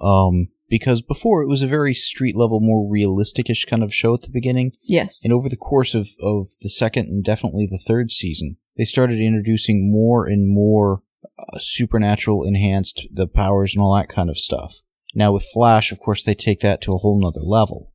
Um, 0.00 0.48
because 0.70 1.02
before 1.02 1.42
it 1.42 1.48
was 1.48 1.62
a 1.62 1.66
very 1.66 1.94
street 1.94 2.36
level, 2.36 2.60
more 2.60 2.88
realistic-ish 2.88 3.64
kind 3.64 3.82
of 3.82 3.94
show 3.94 4.14
at 4.14 4.22
the 4.22 4.30
beginning. 4.30 4.72
Yes. 4.82 5.20
And 5.24 5.32
over 5.32 5.48
the 5.48 5.56
course 5.56 5.94
of, 5.94 6.08
of 6.20 6.46
the 6.60 6.70
second 6.70 7.08
and 7.08 7.24
definitely 7.24 7.66
the 7.66 7.78
third 7.78 8.10
season, 8.10 8.56
they 8.76 8.84
started 8.84 9.18
introducing 9.18 9.90
more 9.90 10.26
and 10.26 10.46
more 10.46 11.02
uh, 11.38 11.58
supernatural 11.58 12.44
enhanced 12.44 13.08
the 13.12 13.26
powers 13.26 13.74
and 13.74 13.82
all 13.82 13.94
that 13.94 14.08
kind 14.08 14.30
of 14.30 14.38
stuff. 14.38 14.76
Now 15.14 15.32
with 15.32 15.46
Flash, 15.52 15.90
of 15.90 16.00
course, 16.00 16.22
they 16.22 16.34
take 16.34 16.60
that 16.60 16.80
to 16.82 16.92
a 16.92 16.98
whole 16.98 17.20
nother 17.20 17.40
level. 17.40 17.92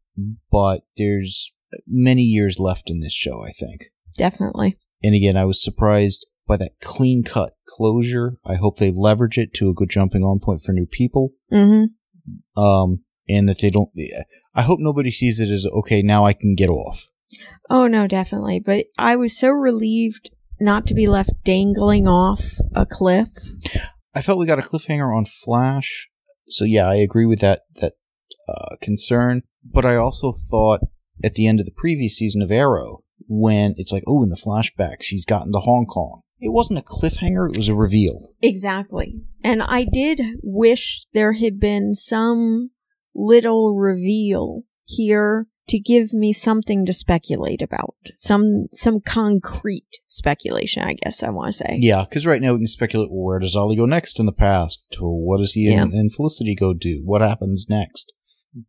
But 0.52 0.82
there's 0.98 1.53
many 1.88 2.24
years 2.24 2.60
left 2.60 2.90
in 2.90 3.00
this 3.00 3.14
show, 3.14 3.44
I 3.44 3.52
think. 3.52 3.86
Definitely. 4.18 4.78
And 5.04 5.16
again, 5.16 5.38
I 5.38 5.46
was 5.46 5.64
surprised 5.64 6.26
by 6.48 6.58
that 6.58 6.80
clean 6.82 7.24
cut 7.24 7.54
closure. 7.68 8.38
I 8.46 8.56
hope 8.56 8.78
they 8.78 8.92
leverage 8.92 9.38
it 9.38 9.54
to 9.56 9.70
a 9.70 9.74
good 9.74 9.90
jumping 9.90 10.24
on 10.24 10.40
point 10.40 10.62
for 10.62 10.72
new 10.72 10.86
people. 10.86 11.32
Mm-hmm. 11.52 12.62
Um, 12.62 13.04
and 13.30 13.48
that 13.48 13.60
they 13.60 13.70
don't, 13.70 13.90
I 14.54 14.62
hope 14.62 14.80
nobody 14.80 15.12
sees 15.12 15.40
it 15.40 15.50
as, 15.50 15.66
okay, 15.66 16.02
now 16.02 16.26
I 16.26 16.34
can 16.34 16.56
get 16.56 16.70
off. 16.70 17.08
Oh 17.70 17.88
no, 17.88 18.08
definitely. 18.08 18.60
But 18.60 18.86
I 18.98 19.16
was 19.16 19.38
so 19.38 19.50
relieved 19.50 20.30
not 20.60 20.86
to 20.88 20.94
be 20.94 21.08
left 21.08 21.32
dangling 21.44 22.08
off 22.08 22.58
a 22.74 22.86
cliff. 22.86 23.30
I 24.14 24.22
felt 24.22 24.38
we 24.38 24.46
got 24.46 24.60
a 24.60 24.64
cliffhanger 24.64 25.16
on 25.16 25.26
Flash, 25.26 26.10
so 26.48 26.66
yeah, 26.66 26.88
I 26.88 26.96
agree 26.96 27.26
with 27.26 27.40
that 27.40 27.62
that 27.78 27.94
uh, 28.48 28.76
concern. 28.82 29.42
But 29.64 29.86
I 29.86 29.96
also 29.96 30.32
thought 30.32 30.82
at 31.24 31.34
the 31.36 31.48
end 31.48 31.60
of 31.60 31.66
the 31.66 31.72
previous 31.76 32.16
season 32.16 32.42
of 32.42 32.52
Arrow, 32.52 33.04
when 33.28 33.74
it's 33.78 33.92
like, 33.92 34.04
oh, 34.08 34.24
in 34.24 34.30
the 34.30 34.36
flashbacks, 34.38 35.06
he's 35.06 35.26
gotten 35.26 35.52
to 35.54 35.60
Hong 35.60 35.86
Kong. 35.86 36.22
It 36.40 36.52
wasn't 36.52 36.80
a 36.80 36.82
cliffhanger; 36.82 37.50
it 37.50 37.58
was 37.58 37.70
a 37.70 37.76
reveal. 37.76 38.34
Exactly. 38.42 39.22
And 39.44 39.64
I 39.64 39.86
did 39.86 40.20
wish 40.42 41.06
there 41.14 41.34
had 41.34 41.60
been 41.60 41.96
some 41.96 42.72
little 43.16 43.76
reveal 43.78 44.64
here 44.84 45.48
to 45.70 45.80
give 45.80 46.12
me 46.14 46.34
something 46.34 46.86
to 46.86 46.92
speculate 46.92 47.62
about. 47.62 47.96
Some 48.18 48.68
some 48.74 49.00
concrete 49.00 49.88
speculation, 50.08 50.84
I 50.84 50.94
guess 50.94 51.24
I 51.24 51.30
want 51.30 51.54
to 51.54 51.58
say. 51.60 51.78
Yeah, 51.80 52.04
because 52.04 52.26
right 52.26 52.42
now 52.42 52.54
we 52.54 52.60
can 52.60 52.68
speculate. 52.68 53.10
Well, 53.10 53.24
where 53.24 53.40
does 53.40 53.56
Ollie 53.56 53.78
go 53.78 53.86
next 53.86 54.20
in 54.20 54.26
the 54.26 54.34
past? 54.34 54.84
What 55.00 55.38
does 55.38 55.54
he 55.54 55.72
Yeah. 55.72 55.84
and, 55.84 55.94
and 55.94 56.14
Felicity 56.14 56.56
go 56.56 56.74
do? 56.74 57.02
What 57.06 57.22
happens 57.22 57.68
next? 57.70 58.12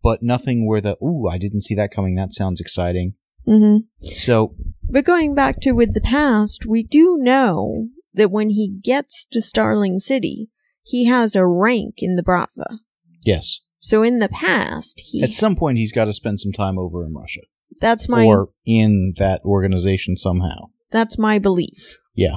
But 0.03 0.22
nothing 0.22 0.66
where 0.66 0.80
the 0.80 0.97
ooh, 1.03 1.28
I 1.28 1.39
didn't 1.39 1.62
see 1.62 1.74
that 1.74 1.91
coming. 1.91 2.14
That 2.14 2.32
sounds 2.32 2.61
exciting. 2.61 3.14
hmm 3.47 3.78
So 4.01 4.55
But 4.89 5.05
going 5.05 5.35
back 5.35 5.61
to 5.62 5.72
with 5.72 5.95
the 5.95 6.01
past, 6.01 6.64
we 6.66 6.82
do 6.82 7.16
know 7.18 7.89
that 8.14 8.30
when 8.30 8.51
he 8.51 8.68
gets 8.82 9.26
to 9.32 9.41
Starling 9.41 9.99
City, 9.99 10.49
he 10.82 11.07
has 11.07 11.35
a 11.35 11.47
rank 11.47 11.97
in 11.99 12.16
the 12.16 12.22
Bratva. 12.22 12.78
yes, 13.24 13.61
So 13.80 14.03
in 14.03 14.18
the 14.20 14.28
past, 14.28 15.01
he 15.05 15.22
at 15.22 15.35
some 15.35 15.57
point 15.57 15.78
he's 15.78 15.93
got 15.93 16.05
to 16.07 16.12
spend 16.12 16.41
some 16.41 16.53
time 16.53 16.78
over 16.78 17.05
in 17.05 17.14
Russia 17.14 17.41
that's 17.80 18.09
my 18.09 18.24
or 18.24 18.51
in 18.64 19.14
that 19.16 19.41
organization 19.45 20.16
somehow. 20.16 20.68
that's 20.91 21.18
my 21.18 21.39
belief. 21.39 21.99
Yeah. 22.14 22.37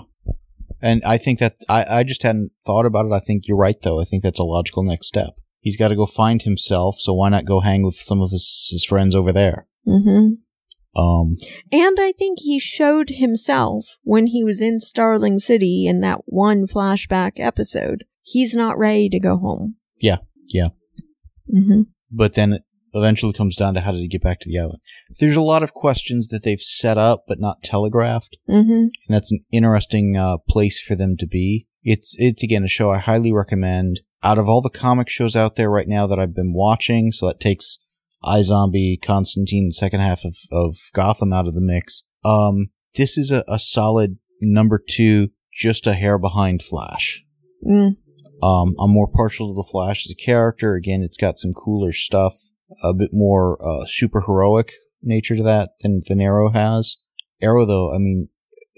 And 0.82 1.04
I 1.06 1.18
think 1.18 1.40
that 1.40 1.56
I, 1.70 1.86
I 2.00 2.04
just 2.04 2.24
hadn't 2.24 2.52
thought 2.66 2.86
about 2.86 3.06
it. 3.06 3.12
I 3.12 3.20
think 3.20 3.48
you're 3.48 3.58
right, 3.58 3.80
though. 3.82 4.00
I 4.02 4.04
think 4.04 4.24
that's 4.24 4.40
a 4.40 4.44
logical 4.44 4.84
next 4.84 5.08
step. 5.08 5.36
He's 5.68 5.78
got 5.78 5.90
to 5.90 5.96
go 5.96 6.06
find 6.06 6.42
himself, 6.42 6.96
so 7.00 7.14
why 7.14 7.28
not 7.30 7.44
go 7.44 7.60
hang 7.60 7.84
with 7.84 7.96
some 7.96 8.22
of 8.22 8.32
his, 8.32 8.68
his 8.72 8.86
friends 8.86 9.14
over 9.14 9.34
there? 9.34 9.68
Mm-hmm. 9.86 11.00
Um, 11.02 11.36
And 11.74 11.98
I 12.00 12.14
think 12.14 12.40
he 12.40 12.58
showed 12.58 13.10
himself 13.10 13.98
when 14.04 14.28
he 14.28 14.44
was 14.46 14.62
in 14.62 14.80
Starling 14.80 15.40
City 15.40 15.86
in 15.86 16.00
that 16.02 16.22
one 16.26 16.68
flashback 16.68 17.34
episode. 17.36 18.06
He's 18.22 18.56
not 18.56 18.78
ready 18.78 19.10
to 19.10 19.20
go 19.20 19.36
home. 19.38 19.76
Yeah, 20.00 20.20
yeah. 20.48 20.70
Mm-hmm. 21.54 21.82
but 22.12 22.36
then 22.36 22.54
it 22.54 22.64
eventually 22.94 23.34
comes 23.34 23.56
down 23.56 23.74
to 23.74 23.82
how 23.82 23.92
did 23.92 24.00
he 24.02 24.08
get 24.08 24.22
back 24.24 24.40
to 24.42 24.50
the 24.50 24.60
island? 24.60 24.80
There's 25.20 25.36
a 25.36 25.42
lot 25.42 25.64
of 25.64 25.74
questions 25.74 26.28
that 26.30 26.44
they've 26.44 26.62
set 26.62 26.98
up 26.98 27.26
but 27.28 27.40
not 27.40 27.62
telegraphed, 27.64 28.38
Mm-hmm. 28.50 28.72
and 28.72 28.92
that's 29.10 29.32
an 29.32 29.44
interesting 29.52 30.16
uh, 30.18 30.38
place 30.50 30.82
for 30.82 30.96
them 30.96 31.16
to 31.18 31.28
be. 31.28 31.68
It's 31.84 32.16
it's 32.20 32.44
again 32.44 32.64
a 32.64 32.68
show 32.68 32.92
I 32.92 32.98
highly 32.98 33.32
recommend. 33.32 34.02
Out 34.24 34.38
of 34.38 34.50
all 34.50 34.62
the 34.62 34.70
comic 34.70 35.10
shows 35.10 35.36
out 35.36 35.56
there 35.56 35.70
right 35.70 35.88
now 35.88 36.08
that 36.08 36.20
I've 36.20 36.36
been 36.36 36.54
watching, 36.54 37.12
so 37.12 37.28
that 37.28 37.40
takes 37.40 37.80
iZombie, 38.24 39.02
Constantine, 39.02 39.68
the 39.68 39.74
second 39.74 40.00
half 40.00 40.26
of, 40.26 40.36
of 40.52 40.76
Gotham 40.94 41.32
out 41.32 41.48
of 41.48 41.54
the 41.54 41.62
mix. 41.62 42.04
Um, 42.26 42.70
this 42.96 43.18
is 43.18 43.32
a, 43.32 43.44
a 43.48 43.60
solid 43.60 44.18
number 44.42 44.84
two, 44.86 45.30
just 45.54 45.88
a 45.88 45.94
hair 45.94 46.18
behind 46.18 46.64
Flash. 46.64 47.24
Mm. 47.66 47.96
Um, 48.42 48.76
I'm 48.80 48.92
more 48.92 49.08
partial 49.08 49.50
to 49.50 49.56
the 49.56 49.68
Flash 49.70 50.06
as 50.06 50.12
a 50.12 50.16
character. 50.16 50.76
Again, 50.76 51.02
it's 51.02 51.18
got 51.18 51.40
some 51.40 51.54
cooler 51.54 51.94
stuff, 51.94 52.36
a 52.84 52.94
bit 52.94 53.12
more 53.14 53.58
uh, 53.66 53.86
super 53.86 54.22
heroic 54.22 54.74
nature 55.02 55.36
to 55.36 55.44
that 55.44 55.72
than 55.82 56.02
than 56.08 56.22
Arrow 56.22 56.52
has. 56.52 56.98
Arrow, 57.42 57.66
though, 57.66 57.94
I 57.94 57.98
mean, 57.98 58.30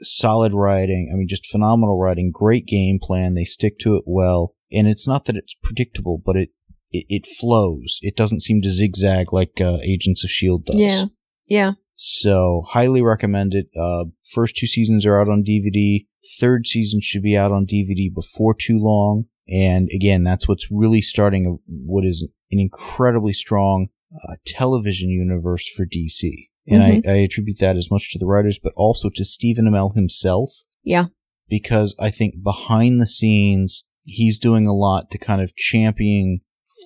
solid 0.01 0.53
writing. 0.53 1.09
I 1.11 1.15
mean, 1.15 1.27
just 1.27 1.47
phenomenal 1.47 1.97
writing. 1.97 2.31
Great 2.33 2.65
game 2.65 2.99
plan. 3.01 3.33
They 3.33 3.45
stick 3.45 3.79
to 3.79 3.95
it 3.95 4.03
well, 4.05 4.55
and 4.72 4.88
it's 4.88 5.07
not 5.07 5.26
that 5.26 5.36
it's 5.36 5.55
predictable, 5.63 6.22
but 6.24 6.36
it 6.36 6.49
it, 6.91 7.05
it 7.09 7.28
flows. 7.28 7.99
It 8.01 8.15
doesn't 8.15 8.41
seem 8.41 8.61
to 8.61 8.72
zigzag 8.72 9.32
like 9.34 9.61
uh, 9.61 9.78
Agents 9.84 10.24
of 10.24 10.30
Shield 10.30 10.65
does. 10.65 10.80
Yeah. 10.80 11.05
Yeah. 11.47 11.72
So 11.95 12.63
highly 12.70 13.01
recommend 13.01 13.53
it. 13.53 13.67
Uh, 13.78 14.05
first 14.34 14.55
two 14.55 14.67
seasons 14.67 15.05
are 15.05 15.20
out 15.20 15.30
on 15.30 15.43
DVD. 15.43 16.05
Third 16.39 16.65
season 16.65 17.01
should 17.01 17.24
be 17.24 17.36
out 17.36 17.51
on 17.51 17.65
DVD 17.65 18.13
before 18.13 18.53
too 18.53 18.80
long. 18.80 19.26
And 19.49 19.89
again, 19.93 20.24
that's 20.24 20.47
what's 20.47 20.72
really 20.72 21.01
starting 21.01 21.45
a, 21.45 21.49
what 21.67 22.05
is 22.05 22.28
an 22.51 22.59
incredibly 22.59 23.34
strong 23.34 23.89
uh, 24.15 24.36
television 24.45 25.09
universe 25.09 25.67
for 25.67 25.86
DC. 25.86 26.32
And 26.67 26.84
I, 26.84 27.01
I 27.05 27.15
attribute 27.15 27.57
that 27.59 27.78
as 27.78 27.89
much 27.89 28.11
to 28.11 28.20
the 28.20 28.28
writers, 28.28 28.59
but 28.61 28.74
also 28.76 29.09
to 29.15 29.26
Stephen 29.26 29.65
Amell 29.65 29.95
himself. 29.95 30.51
Yeah. 30.84 31.05
Because 31.49 31.95
I 31.99 32.11
think 32.11 32.43
behind 32.43 33.01
the 33.01 33.07
scenes, 33.07 33.88
he's 34.10 34.39
doing 34.39 34.68
a 34.68 34.74
lot 34.74 35.12
to 35.12 35.18
kind 35.18 35.41
of 35.41 35.55
champion 35.55 36.41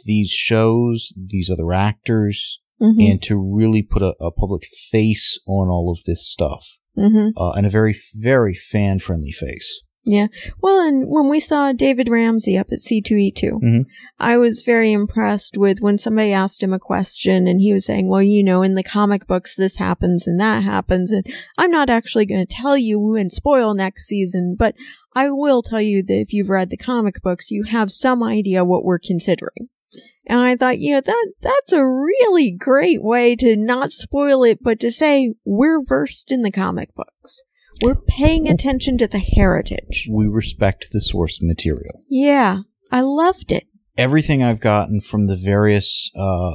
these 0.05 0.31
shows, 0.31 1.13
these 1.15 1.49
other 1.49 1.73
actors, 1.73 2.59
Mm-hmm. 2.81 2.99
and 2.99 3.21
to 3.23 3.37
really 3.37 3.81
put 3.81 4.01
a, 4.01 4.13
a 4.19 4.29
public 4.29 4.63
face 4.91 5.39
on 5.47 5.69
all 5.69 5.89
of 5.89 6.03
this 6.05 6.27
stuff, 6.27 6.67
mm-hmm. 6.97 7.29
uh, 7.37 7.51
and 7.51 7.65
a 7.65 7.69
very, 7.69 7.95
very 8.19 8.53
fan 8.53 8.99
friendly 8.99 9.31
face. 9.31 9.83
Well, 10.61 10.85
and 10.85 11.07
when 11.07 11.29
we 11.29 11.39
saw 11.39 11.71
David 11.71 12.09
Ramsey 12.09 12.57
up 12.57 12.67
at 12.71 12.79
C2E2, 12.79 13.59
Mhm. 13.61 13.85
I 14.19 14.37
was 14.37 14.61
very 14.61 14.91
impressed 14.91 15.57
with 15.57 15.79
when 15.79 15.97
somebody 15.97 16.33
asked 16.33 16.61
him 16.61 16.73
a 16.73 16.79
question 16.79 17.47
and 17.47 17.61
he 17.61 17.73
was 17.73 17.85
saying, 17.85 18.09
well, 18.09 18.21
you 18.21 18.43
know, 18.43 18.63
in 18.63 18.75
the 18.75 18.83
comic 18.83 19.27
books, 19.27 19.55
this 19.55 19.77
happens 19.77 20.27
and 20.27 20.39
that 20.39 20.63
happens. 20.63 21.11
And 21.11 21.25
I'm 21.57 21.71
not 21.71 21.89
actually 21.89 22.25
going 22.25 22.45
to 22.45 22.55
tell 22.55 22.77
you 22.77 23.15
and 23.15 23.31
spoil 23.31 23.73
next 23.73 24.05
season, 24.05 24.55
but 24.59 24.75
I 25.15 25.29
will 25.29 25.61
tell 25.61 25.81
you 25.81 26.03
that 26.03 26.19
if 26.19 26.33
you've 26.33 26.49
read 26.49 26.69
the 26.69 26.77
comic 26.77 27.21
books, 27.21 27.49
you 27.51 27.63
have 27.63 27.91
some 27.91 28.23
idea 28.23 28.65
what 28.65 28.83
we're 28.83 28.99
considering. 28.99 29.67
And 30.25 30.39
I 30.39 30.55
thought, 30.55 30.79
you 30.79 30.95
know, 30.95 31.01
that, 31.01 31.33
that's 31.41 31.71
a 31.71 31.85
really 31.85 32.49
great 32.51 33.03
way 33.03 33.35
to 33.37 33.55
not 33.55 33.91
spoil 33.91 34.43
it, 34.43 34.59
but 34.61 34.79
to 34.79 34.91
say 34.91 35.35
we're 35.45 35.83
versed 35.83 36.31
in 36.31 36.41
the 36.41 36.51
comic 36.51 36.95
books. 36.95 37.43
We're 37.81 37.95
paying 37.95 38.47
attention 38.47 38.97
to 38.99 39.07
the 39.07 39.19
heritage. 39.19 40.07
We 40.09 40.27
respect 40.27 40.87
the 40.91 41.01
source 41.01 41.41
material. 41.41 42.01
Yeah, 42.09 42.59
I 42.91 43.01
loved 43.01 43.51
it. 43.51 43.65
Everything 43.97 44.41
I've 44.41 44.59
gotten 44.59 45.01
from 45.01 45.27
the 45.27 45.35
various 45.35 46.09
uh, 46.15 46.51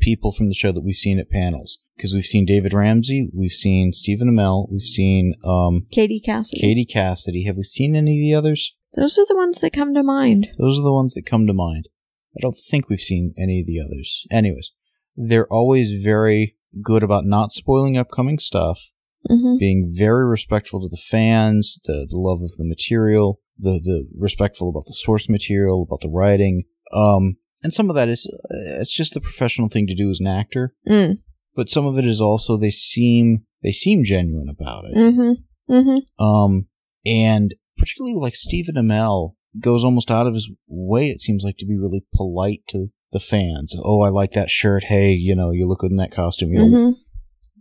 people 0.00 0.32
from 0.32 0.48
the 0.48 0.54
show 0.54 0.72
that 0.72 0.84
we've 0.84 0.94
seen 0.94 1.18
at 1.18 1.30
panels, 1.30 1.78
because 1.96 2.12
we've 2.12 2.24
seen 2.24 2.44
David 2.44 2.72
Ramsey, 2.72 3.30
we've 3.34 3.52
seen 3.52 3.92
Stephen 3.92 4.28
Amell, 4.28 4.70
we've 4.70 4.82
seen 4.82 5.34
um, 5.44 5.86
Katie 5.90 6.20
Cassidy. 6.20 6.60
Katie 6.60 6.84
Cassidy. 6.84 7.44
Have 7.44 7.56
we 7.56 7.62
seen 7.62 7.94
any 7.94 8.16
of 8.16 8.20
the 8.20 8.34
others? 8.34 8.76
Those 8.94 9.18
are 9.18 9.26
the 9.28 9.36
ones 9.36 9.60
that 9.60 9.72
come 9.72 9.94
to 9.94 10.02
mind. 10.02 10.48
Those 10.58 10.78
are 10.80 10.84
the 10.84 10.92
ones 10.92 11.14
that 11.14 11.26
come 11.26 11.46
to 11.46 11.52
mind. 11.52 11.88
I 12.36 12.40
don't 12.40 12.56
think 12.56 12.88
we've 12.88 13.00
seen 13.00 13.34
any 13.38 13.60
of 13.60 13.66
the 13.66 13.80
others. 13.80 14.26
Anyways, 14.30 14.72
they're 15.16 15.52
always 15.52 16.02
very 16.02 16.56
good 16.82 17.02
about 17.02 17.24
not 17.24 17.52
spoiling 17.52 17.96
upcoming 17.96 18.38
stuff, 18.38 18.90
hmm 19.26 19.56
being 19.58 19.92
very 19.92 20.26
respectful 20.26 20.80
to 20.80 20.88
the 20.88 21.02
fans, 21.10 21.80
the, 21.84 22.06
the 22.08 22.16
love 22.16 22.40
of 22.42 22.56
the 22.56 22.64
material, 22.64 23.40
the, 23.58 23.80
the 23.82 24.08
respectful 24.16 24.68
about 24.68 24.84
the 24.86 24.94
source 24.94 25.28
material, 25.28 25.82
about 25.82 26.00
the 26.00 26.08
writing. 26.08 26.62
Um, 26.92 27.36
and 27.62 27.74
some 27.74 27.90
of 27.90 27.96
that 27.96 28.08
is, 28.08 28.26
uh, 28.26 28.80
it's 28.80 28.94
just 28.94 29.14
the 29.14 29.20
professional 29.20 29.68
thing 29.68 29.86
to 29.88 29.94
do 29.94 30.10
as 30.10 30.20
an 30.20 30.28
actor. 30.28 30.74
Mm. 30.88 31.18
But 31.56 31.68
some 31.68 31.86
of 31.86 31.98
it 31.98 32.06
is 32.06 32.20
also, 32.20 32.56
they 32.56 32.70
seem, 32.70 33.44
they 33.62 33.72
seem 33.72 34.04
genuine 34.04 34.48
about 34.48 34.84
it. 34.84 34.96
Mm-hmm. 34.96 35.72
Mm-hmm. 35.72 36.24
Um, 36.24 36.68
and 37.04 37.54
particularly 37.76 38.14
like 38.14 38.36
Stephen 38.36 38.76
Amell 38.76 39.32
goes 39.60 39.84
almost 39.84 40.10
out 40.10 40.28
of 40.28 40.34
his 40.34 40.50
way, 40.68 41.08
it 41.08 41.20
seems 41.20 41.42
like, 41.42 41.56
to 41.58 41.66
be 41.66 41.76
really 41.76 42.04
polite 42.14 42.62
to 42.68 42.88
the 43.10 43.20
fans. 43.20 43.74
Oh, 43.82 44.02
I 44.02 44.10
like 44.10 44.32
that 44.32 44.50
shirt. 44.50 44.84
Hey, 44.84 45.12
you 45.12 45.34
know, 45.34 45.50
you 45.50 45.66
look 45.66 45.80
good 45.80 45.90
in 45.90 45.96
that 45.96 46.12
costume. 46.12 46.52
You 46.52 46.60
Mm-hmm. 46.60 46.92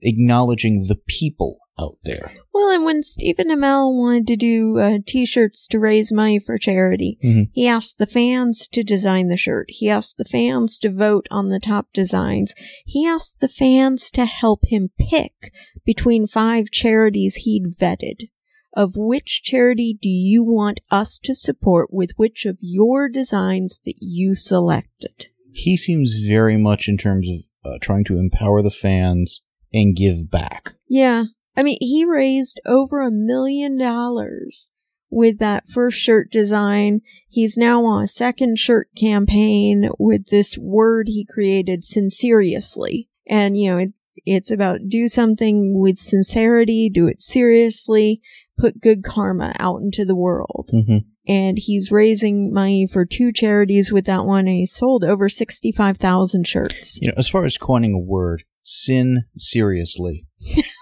Acknowledging 0.01 0.85
the 0.87 0.99
people 1.07 1.59
out 1.79 1.97
there. 2.03 2.31
Well, 2.53 2.71
and 2.71 2.83
when 2.83 3.03
Stephen 3.03 3.49
Amell 3.49 3.95
wanted 3.95 4.25
to 4.27 4.35
do 4.35 4.79
uh, 4.79 4.97
t-shirts 5.05 5.67
to 5.67 5.79
raise 5.79 6.11
money 6.11 6.39
for 6.39 6.57
charity, 6.57 7.19
Mhm. 7.23 7.49
he 7.53 7.67
asked 7.67 7.99
the 7.99 8.07
fans 8.07 8.67
to 8.69 8.83
design 8.83 9.27
the 9.27 9.37
shirt. 9.37 9.67
He 9.69 9.87
asked 9.87 10.17
the 10.17 10.25
fans 10.25 10.79
to 10.79 10.89
vote 10.89 11.27
on 11.29 11.49
the 11.49 11.59
top 11.59 11.93
designs. 11.93 12.55
He 12.85 13.05
asked 13.05 13.41
the 13.41 13.47
fans 13.47 14.09
to 14.11 14.25
help 14.25 14.61
him 14.65 14.89
pick 14.97 15.53
between 15.85 16.25
five 16.25 16.71
charities 16.71 17.35
he'd 17.35 17.77
vetted. 17.79 18.29
Of 18.73 18.93
which 18.95 19.41
charity 19.43 19.97
do 19.99 20.09
you 20.09 20.43
want 20.43 20.81
us 20.91 21.19
to 21.19 21.35
support 21.35 21.91
with 21.91 22.11
which 22.17 22.45
of 22.45 22.57
your 22.61 23.07
designs 23.07 23.79
that 23.85 23.97
you 24.01 24.33
selected? 24.35 25.27
He 25.51 25.77
seems 25.77 26.13
very 26.27 26.57
much 26.57 26.87
in 26.87 26.97
terms 26.97 27.27
of 27.29 27.35
uh, 27.65 27.77
trying 27.81 28.03
to 28.05 28.17
empower 28.17 28.61
the 28.61 28.69
fans 28.71 29.41
and 29.77 29.95
give 29.95 30.29
back. 30.29 30.73
Yeah. 30.87 31.25
I 31.55 31.63
mean, 31.63 31.77
he 31.81 32.05
raised 32.05 32.59
over 32.65 33.01
a 33.01 33.11
million 33.11 33.77
dollars 33.77 34.69
with 35.09 35.39
that 35.39 35.67
first 35.67 35.97
shirt 35.97 36.31
design. 36.31 37.01
He's 37.29 37.57
now 37.57 37.85
on 37.85 38.03
a 38.03 38.07
second 38.07 38.59
shirt 38.59 38.89
campaign 38.97 39.89
with 39.97 40.27
this 40.27 40.57
word 40.57 41.07
he 41.07 41.25
created, 41.25 41.83
sinceriously. 41.83 43.09
And, 43.27 43.57
you 43.57 43.71
know, 43.71 43.77
it, 43.77 43.89
it's 44.25 44.51
about 44.51 44.87
do 44.87 45.07
something 45.07 45.73
with 45.79 45.97
sincerity, 45.97 46.89
do 46.89 47.07
it 47.07 47.21
seriously, 47.21 48.21
put 48.57 48.81
good 48.81 49.03
karma 49.03 49.53
out 49.59 49.81
into 49.81 50.05
the 50.05 50.15
world. 50.15 50.69
hmm 50.71 50.97
And 51.27 51.57
he's 51.57 51.91
raising 51.91 52.53
money 52.53 52.87
for 52.87 53.05
two 53.05 53.31
charities 53.31 53.91
with 53.91 54.05
that 54.05 54.25
one, 54.25 54.47
and 54.47 54.57
he 54.57 54.65
sold 54.65 55.03
over 55.03 55.29
65,000 55.29 56.45
shirts. 56.47 56.97
You 57.01 57.09
know, 57.09 57.13
as 57.17 57.27
far 57.27 57.45
as 57.45 57.57
coining 57.57 57.93
a 57.93 57.99
word, 57.99 58.43
sin 58.67 59.23
seriously. 59.37 60.27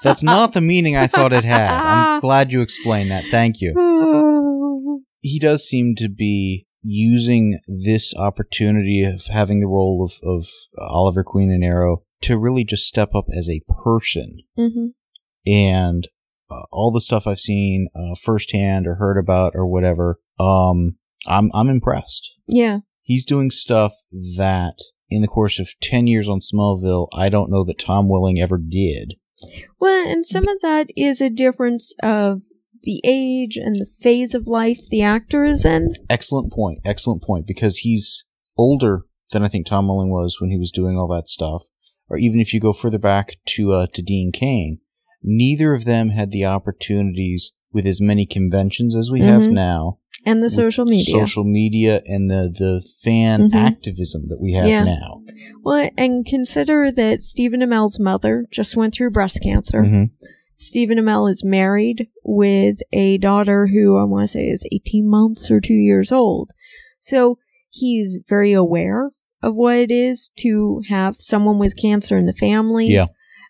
That's 0.04 0.24
not 0.24 0.54
the 0.54 0.62
meaning 0.62 0.98
I 0.98 1.06
thought 1.08 1.34
it 1.34 1.46
had. 1.46 1.70
I'm 1.70 2.20
glad 2.22 2.52
you 2.52 2.62
explained 2.62 3.12
that. 3.12 3.26
Thank 3.30 3.62
you. 3.62 5.04
he 5.22 5.40
does 5.40 5.68
seem 5.68 5.96
to 5.98 6.10
be 6.10 6.66
using 6.82 7.60
this 7.68 8.14
opportunity 8.16 9.04
of 9.04 9.26
having 9.28 9.60
the 9.60 9.68
role 9.68 10.04
of, 10.04 10.20
of 10.28 10.48
Oliver 10.80 11.24
Queen 11.24 11.52
and 11.52 11.64
Arrow 11.64 12.04
to 12.22 12.40
really 12.40 12.64
just 12.64 12.88
step 12.88 13.14
up 13.14 13.26
as 13.36 13.48
a 13.50 13.62
person. 13.84 14.40
hmm 14.58 14.88
And 15.46 16.08
uh, 16.50 16.64
all 16.72 16.92
the 16.92 17.02
stuff 17.02 17.28
I've 17.28 17.40
seen 17.40 17.88
uh, 17.96 18.16
firsthand 18.16 18.88
or 18.88 18.96
heard 18.96 19.18
about 19.18 19.54
or 19.56 19.68
whatever, 19.68 20.20
um, 20.40 20.98
I'm 21.28 21.52
I'm 21.54 21.70
impressed. 21.70 22.32
Yeah. 22.48 22.80
He's 23.02 23.26
doing 23.26 23.52
stuff 23.52 23.94
that 24.38 24.78
in 25.10 25.22
the 25.22 25.28
course 25.28 25.60
of 25.60 25.70
10 25.82 26.08
years 26.08 26.28
on 26.28 26.40
Smallville, 26.40 27.08
I 27.14 27.30
don't 27.30 27.52
know 27.52 27.64
that 27.64 27.80
Tom 27.80 28.10
Welling 28.10 28.40
ever 28.40 28.58
did. 28.58 29.16
Well, 29.80 30.08
and 30.08 30.26
some 30.26 30.48
of 30.48 30.62
that 30.62 30.88
is 30.96 31.22
a 31.22 31.30
difference 31.30 31.94
of 32.02 32.42
the 32.84 33.02
age 33.04 33.58
and 33.58 33.76
the 33.76 33.86
phase 33.86 34.34
of 34.34 34.48
life 34.48 34.88
the 34.90 35.02
actor 35.02 35.44
is 35.44 35.66
in. 35.66 35.94
Excellent 36.10 36.54
point. 36.54 36.80
Excellent 36.86 37.24
point. 37.24 37.48
Because 37.48 37.78
he's 37.78 38.26
older 38.58 39.06
than 39.32 39.44
I 39.44 39.48
think 39.48 39.66
Tom 39.66 39.88
Welling 39.88 40.10
was 40.10 40.40
when 40.40 40.52
he 40.52 40.58
was 40.58 40.72
doing 40.72 40.98
all 40.98 41.08
that 41.10 41.30
stuff. 41.30 41.64
Or 42.08 42.18
even 42.18 42.40
if 42.40 42.54
you 42.54 42.60
go 42.60 42.74
further 42.74 43.00
back 43.00 43.38
to 43.48 43.74
uh, 43.74 43.88
to 43.94 44.02
Dean 44.02 44.32
Cain, 44.32 44.80
neither 45.24 45.74
of 45.74 45.86
them 45.86 46.10
had 46.10 46.32
the 46.32 46.46
opportunities 46.46 47.54
with 47.76 47.86
as 47.86 48.00
many 48.02 48.26
conventions 48.26 48.96
as 48.96 49.12
we 49.12 49.20
have 49.20 49.44
Mhm. 49.44 49.52
now, 49.52 50.00
And 50.26 50.42
the 50.42 50.50
social 50.50 50.86
media. 50.86 51.04
social 51.14 51.44
media, 51.44 52.02
and 52.08 52.32
the 52.32 52.50
the 52.58 52.82
fan 53.04 53.52
Mhm. 53.52 53.54
activism 53.54 54.24
that 54.30 54.40
we 54.42 54.54
have 54.54 54.68
Yeah. 54.68 54.86
now. 54.86 55.22
Well, 55.64 55.90
and 55.98 56.26
consider 56.26 56.90
that 56.92 57.22
Stephen 57.22 57.60
Amell's 57.60 58.00
mother 58.00 58.46
just 58.50 58.76
went 58.78 58.94
through 58.96 59.12
breast 59.12 59.42
cancer. 59.44 59.84
Mhm. 59.84 60.10
Stephen 60.56 60.98
Amell 60.98 61.30
is 61.30 61.44
married 61.44 62.08
with 62.24 62.78
a 62.94 63.18
daughter 63.18 63.68
who 63.68 63.98
I 63.98 64.06
want 64.06 64.24
to 64.24 64.28
say 64.30 64.48
is 64.48 64.64
18 64.72 65.08
months 65.08 65.52
or 65.52 65.60
two 65.60 65.74
years 65.74 66.12
old. 66.14 66.52
So 67.00 67.38
he's 67.70 68.20
very 68.28 68.54
aware 68.54 69.12
of 69.44 69.56
what 69.58 69.78
it 69.78 69.92
is 69.92 70.30
to 70.38 70.82
have 70.90 71.18
someone 71.20 71.60
with 71.60 71.76
cancer 71.76 72.18
in 72.18 72.26
the 72.26 72.34
family. 72.34 72.88
Yeah. 72.88 73.08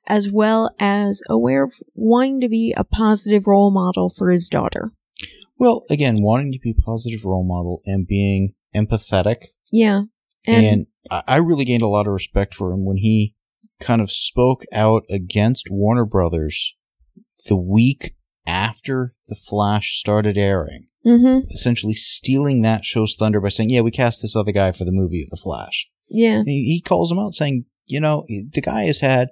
As 0.07 0.29
well 0.31 0.75
as 0.79 1.21
aware 1.29 1.63
of 1.63 1.73
wanting 1.93 2.41
to 2.41 2.49
be 2.49 2.73
a 2.77 2.83
positive 2.83 3.47
role 3.47 3.71
model 3.71 4.09
for 4.09 4.29
his 4.31 4.47
daughter. 4.47 4.91
Well, 5.57 5.85
again, 5.89 6.21
wanting 6.21 6.51
to 6.51 6.59
be 6.59 6.71
a 6.77 6.81
positive 6.81 7.25
role 7.25 7.45
model 7.45 7.81
and 7.85 8.05
being 8.05 8.53
empathetic 8.75 9.45
Yeah. 9.71 10.03
And, 10.47 10.87
I 11.09 11.23
I 11.27 11.37
really 11.37 11.65
gained 11.65 11.81
a 11.81 11.87
lot 11.87 12.07
of 12.07 12.13
respect 12.13 12.53
for 12.53 12.71
him 12.71 12.85
when 12.85 12.97
he 12.97 13.35
kind 13.79 14.01
of 14.01 14.11
spoke 14.11 14.63
out 14.71 15.03
against 15.09 15.69
Warner 15.69 16.05
Brothers 16.05 16.75
the 17.47 17.55
week 17.57 18.15
after 18.47 19.13
The 19.27 19.35
Flash 19.35 19.97
started 19.97 20.37
airing, 20.37 20.87
hmm 21.03 21.39
essentially 21.49 21.93
stealing 21.93 22.61
that 22.61 22.85
show's 22.85 23.15
thunder 23.15 23.39
by 23.39 23.49
saying, 23.49 23.69
Yeah, 23.69 23.81
we 23.81 23.91
cast 23.91 24.21
this 24.21 24.35
other 24.35 24.51
guy 24.51 24.71
for 24.71 24.85
the 24.85 24.91
movie 24.91 25.25
The 25.29 25.37
Flash. 25.37 25.87
Yeah. 26.09 26.39
And 26.39 26.47
he, 26.47 26.63
he 26.65 26.81
calls 26.81 27.11
him 27.11 27.19
out 27.19 27.33
saying, 27.33 27.65
You 27.85 27.99
know, 27.99 28.25
the 28.27 28.61
guy 28.61 28.83
has 28.83 28.99
had 28.99 29.29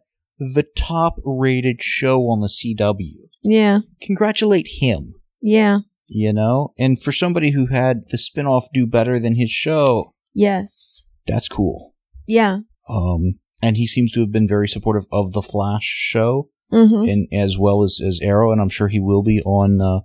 the 0.53 0.65
top 0.75 1.15
rated 1.25 1.81
show 1.81 2.21
on 2.29 2.41
the 2.41 2.47
CW. 2.47 3.13
Yeah. 3.43 3.79
Congratulate 4.01 4.67
him. 4.79 5.13
Yeah. 5.41 5.79
You 6.07 6.31
know, 6.33 6.73
and 6.77 7.01
for 7.01 7.11
somebody 7.11 7.51
who 7.51 7.67
had 7.67 8.03
the 8.09 8.17
spinoff 8.17 8.63
do 8.73 8.85
better 8.85 9.17
than 9.19 9.35
his 9.35 9.49
show, 9.49 10.13
Yes. 10.33 11.05
that's 11.27 11.47
cool. 11.47 11.95
Yeah. 12.27 12.59
Um, 12.87 13.39
and 13.61 13.77
he 13.77 13.87
seems 13.87 14.11
to 14.11 14.19
have 14.19 14.31
been 14.31 14.47
very 14.47 14.67
supportive 14.67 15.05
of 15.11 15.31
the 15.33 15.41
Flash 15.41 15.83
show, 15.85 16.49
hmm 16.69 17.03
and 17.07 17.27
as 17.31 17.57
well 17.57 17.83
as 17.83 17.99
as 18.05 18.19
Arrow, 18.21 18.51
and 18.51 18.61
I'm 18.61 18.69
sure 18.69 18.89
he 18.89 18.99
will 18.99 19.23
be 19.23 19.41
on 19.41 19.81
uh, 19.81 20.01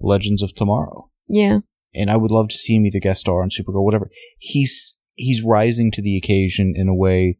Legends 0.00 0.42
of 0.42 0.54
Tomorrow. 0.54 1.10
Yeah. 1.28 1.60
And 1.94 2.10
I 2.10 2.16
would 2.16 2.30
love 2.30 2.48
to 2.48 2.58
see 2.58 2.74
him 2.76 2.86
either 2.86 2.98
guest 2.98 3.20
star 3.20 3.42
on 3.42 3.50
Supergirl, 3.50 3.84
whatever. 3.84 4.10
He's 4.38 4.96
he's 5.14 5.42
rising 5.44 5.90
to 5.92 6.02
the 6.02 6.16
occasion 6.16 6.72
in 6.76 6.88
a 6.88 6.94
way 6.94 7.38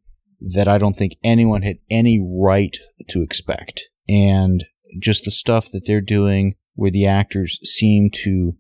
that 0.53 0.68
I 0.68 0.78
don't 0.78 0.95
think 0.95 1.16
anyone 1.22 1.62
had 1.62 1.78
any 1.90 2.20
right 2.22 2.76
to 3.09 3.22
expect. 3.22 3.84
And 4.09 4.64
just 5.01 5.24
the 5.24 5.30
stuff 5.30 5.70
that 5.72 5.86
they're 5.86 6.01
doing, 6.01 6.55
where 6.74 6.90
the 6.90 7.07
actors 7.07 7.59
seem 7.62 8.11
to 8.24 8.57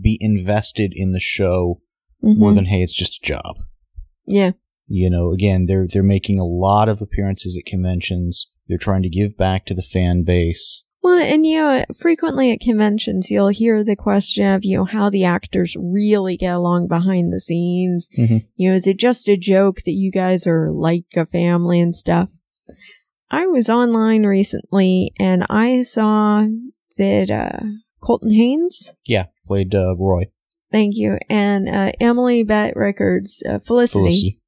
be 0.00 0.16
invested 0.20 0.92
in 0.94 1.12
the 1.12 1.20
show 1.20 1.82
more 2.22 2.52
Mhm. 2.52 2.54
than 2.54 2.64
hey, 2.66 2.82
it's 2.82 2.92
just 2.94 3.20
a 3.22 3.26
job. 3.26 3.56
Yeah. 4.26 4.52
You 4.86 5.10
know, 5.10 5.30
again, 5.32 5.66
they're 5.66 5.86
they're 5.86 6.02
making 6.02 6.38
a 6.38 6.44
lot 6.44 6.88
of 6.88 7.00
appearances 7.02 7.56
at 7.58 7.66
conventions. 7.70 8.50
They're 8.66 8.78
trying 8.78 9.02
to 9.02 9.08
give 9.08 9.36
back 9.36 9.66
to 9.66 9.74
the 9.74 9.82
fan 9.82 10.22
base. 10.22 10.84
Well, 11.02 11.18
and 11.18 11.46
you 11.46 11.58
know, 11.58 11.84
frequently 11.98 12.52
at 12.52 12.60
conventions, 12.60 13.30
you'll 13.30 13.48
hear 13.48 13.82
the 13.82 13.96
question 13.96 14.46
of, 14.46 14.64
you 14.64 14.76
know, 14.76 14.84
how 14.84 15.08
the 15.08 15.24
actors 15.24 15.74
really 15.78 16.36
get 16.36 16.54
along 16.54 16.88
behind 16.88 17.32
the 17.32 17.40
scenes. 17.40 18.10
Mhm. 18.18 18.44
You 18.56 18.70
know, 18.70 18.76
is 18.76 18.86
it 18.86 18.98
just 18.98 19.28
a 19.28 19.36
joke 19.36 19.80
that 19.86 19.92
you 19.92 20.10
guys 20.10 20.46
are 20.46 20.70
like 20.70 21.06
a 21.16 21.24
family 21.24 21.80
and 21.80 21.96
stuff? 21.96 22.32
I 23.30 23.46
was 23.46 23.70
online 23.70 24.24
recently 24.24 25.12
and 25.18 25.46
I 25.48 25.82
saw 25.82 26.46
that, 26.98 27.30
uh, 27.30 27.64
Colton 28.02 28.32
Haynes, 28.32 28.94
Yeah, 29.06 29.26
played 29.46 29.74
uh, 29.74 29.94
Roy 29.96 30.24
thank 30.72 30.96
you, 30.96 31.18
and, 31.28 31.68
uh, 31.68 31.92
Emily 32.00 32.44
Bett 32.44 32.76
Rickards, 32.76 33.42
uh, 33.48 33.58
Felicity, 33.58 33.98
Felicity. 34.04 34.39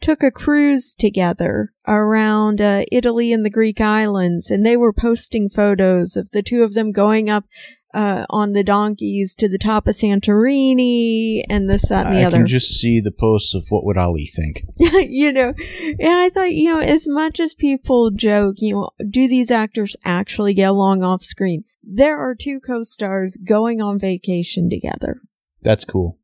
Took 0.00 0.22
a 0.22 0.30
cruise 0.30 0.94
together 0.94 1.72
around 1.86 2.60
uh, 2.60 2.84
Italy 2.90 3.32
and 3.32 3.44
the 3.44 3.50
Greek 3.50 3.80
islands, 3.80 4.50
and 4.50 4.64
they 4.64 4.76
were 4.76 4.92
posting 4.92 5.50
photos 5.50 6.16
of 6.16 6.30
the 6.30 6.42
two 6.42 6.62
of 6.62 6.72
them 6.72 6.90
going 6.90 7.28
up 7.28 7.44
uh, 7.92 8.24
on 8.30 8.52
the 8.52 8.62
donkeys 8.62 9.34
to 9.34 9.48
the 9.48 9.58
top 9.58 9.86
of 9.88 9.94
Santorini 9.94 11.42
and 11.48 11.68
this, 11.68 11.88
that, 11.88 12.06
and 12.06 12.14
the 12.14 12.20
I 12.20 12.24
other. 12.24 12.36
I 12.36 12.40
can 12.40 12.46
just 12.46 12.78
see 12.78 13.00
the 13.00 13.12
posts 13.12 13.54
of 13.54 13.66
what 13.68 13.84
would 13.84 13.96
Ollie 13.96 14.26
think. 14.26 14.64
you 14.78 15.32
know, 15.32 15.54
and 15.98 16.12
I 16.12 16.30
thought, 16.30 16.52
you 16.52 16.68
know, 16.68 16.80
as 16.80 17.08
much 17.08 17.40
as 17.40 17.54
people 17.54 18.10
joke, 18.10 18.56
you 18.58 18.74
know, 18.74 18.90
do 19.08 19.28
these 19.28 19.50
actors 19.50 19.96
actually 20.04 20.54
get 20.54 20.70
along 20.70 21.02
off 21.02 21.22
screen? 21.22 21.64
There 21.82 22.18
are 22.18 22.34
two 22.34 22.60
co-stars 22.60 23.36
going 23.36 23.80
on 23.80 23.98
vacation 23.98 24.70
together. 24.70 25.20
That's 25.62 25.84
cool. 25.84 26.19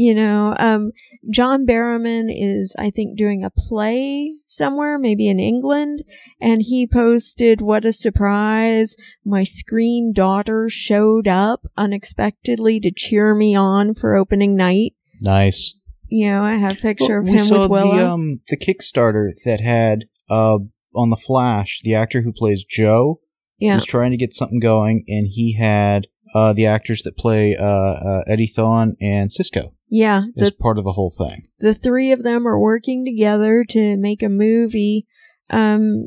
You 0.00 0.14
know, 0.14 0.56
um, 0.58 0.92
John 1.30 1.66
Barrowman 1.66 2.30
is, 2.34 2.74
I 2.78 2.88
think, 2.88 3.18
doing 3.18 3.44
a 3.44 3.50
play 3.50 4.38
somewhere, 4.46 4.98
maybe 4.98 5.28
in 5.28 5.38
England, 5.38 6.04
and 6.40 6.62
he 6.62 6.86
posted, 6.86 7.60
what 7.60 7.84
a 7.84 7.92
surprise. 7.92 8.96
My 9.26 9.44
screen 9.44 10.14
daughter 10.14 10.70
showed 10.70 11.28
up 11.28 11.66
unexpectedly 11.76 12.80
to 12.80 12.90
cheer 12.90 13.34
me 13.34 13.54
on 13.54 13.92
for 13.92 14.16
opening 14.16 14.56
night. 14.56 14.94
Nice. 15.20 15.78
You 16.08 16.30
know, 16.30 16.44
I 16.44 16.54
have 16.54 16.78
a 16.78 16.80
picture 16.80 17.20
Well, 17.20 17.28
of 17.28 17.34
we 17.34 17.38
him 17.38 17.44
saw 17.44 17.60
with 17.60 17.70
Willa. 17.70 17.96
the 17.96 18.10
um 18.10 18.40
the 18.48 18.56
Kickstarter 18.56 19.28
that 19.44 19.60
had 19.60 20.06
uh 20.30 20.60
on 20.94 21.10
the 21.10 21.16
Flash 21.16 21.82
the 21.84 21.94
actor 21.94 22.22
who 22.22 22.32
plays 22.32 22.64
Joe 22.64 23.20
yeah. 23.58 23.74
was 23.74 23.84
trying 23.84 24.12
to 24.12 24.16
get 24.16 24.32
something 24.32 24.60
going, 24.60 25.04
and 25.08 25.26
he 25.26 25.58
had 25.58 26.06
uh 26.34 26.54
the 26.54 26.64
actors 26.64 27.02
that 27.02 27.18
play 27.18 27.54
uh, 27.54 27.66
uh 27.66 28.22
Eddie 28.26 28.48
Thawne 28.48 28.96
and 28.98 29.30
Cisco 29.30 29.74
Yeah. 29.90 30.22
The, 30.36 30.52
part 30.52 30.78
of 30.78 30.84
the 30.84 30.92
whole 30.92 31.10
thing. 31.10 31.48
the 31.58 31.74
three 31.74 32.12
of 32.12 32.22
them 32.22 32.46
are 32.46 32.58
working 32.58 33.04
together 33.04 33.64
to 33.70 33.96
make 33.96 34.22
a 34.22 34.28
movie. 34.28 35.06
Um, 35.50 36.06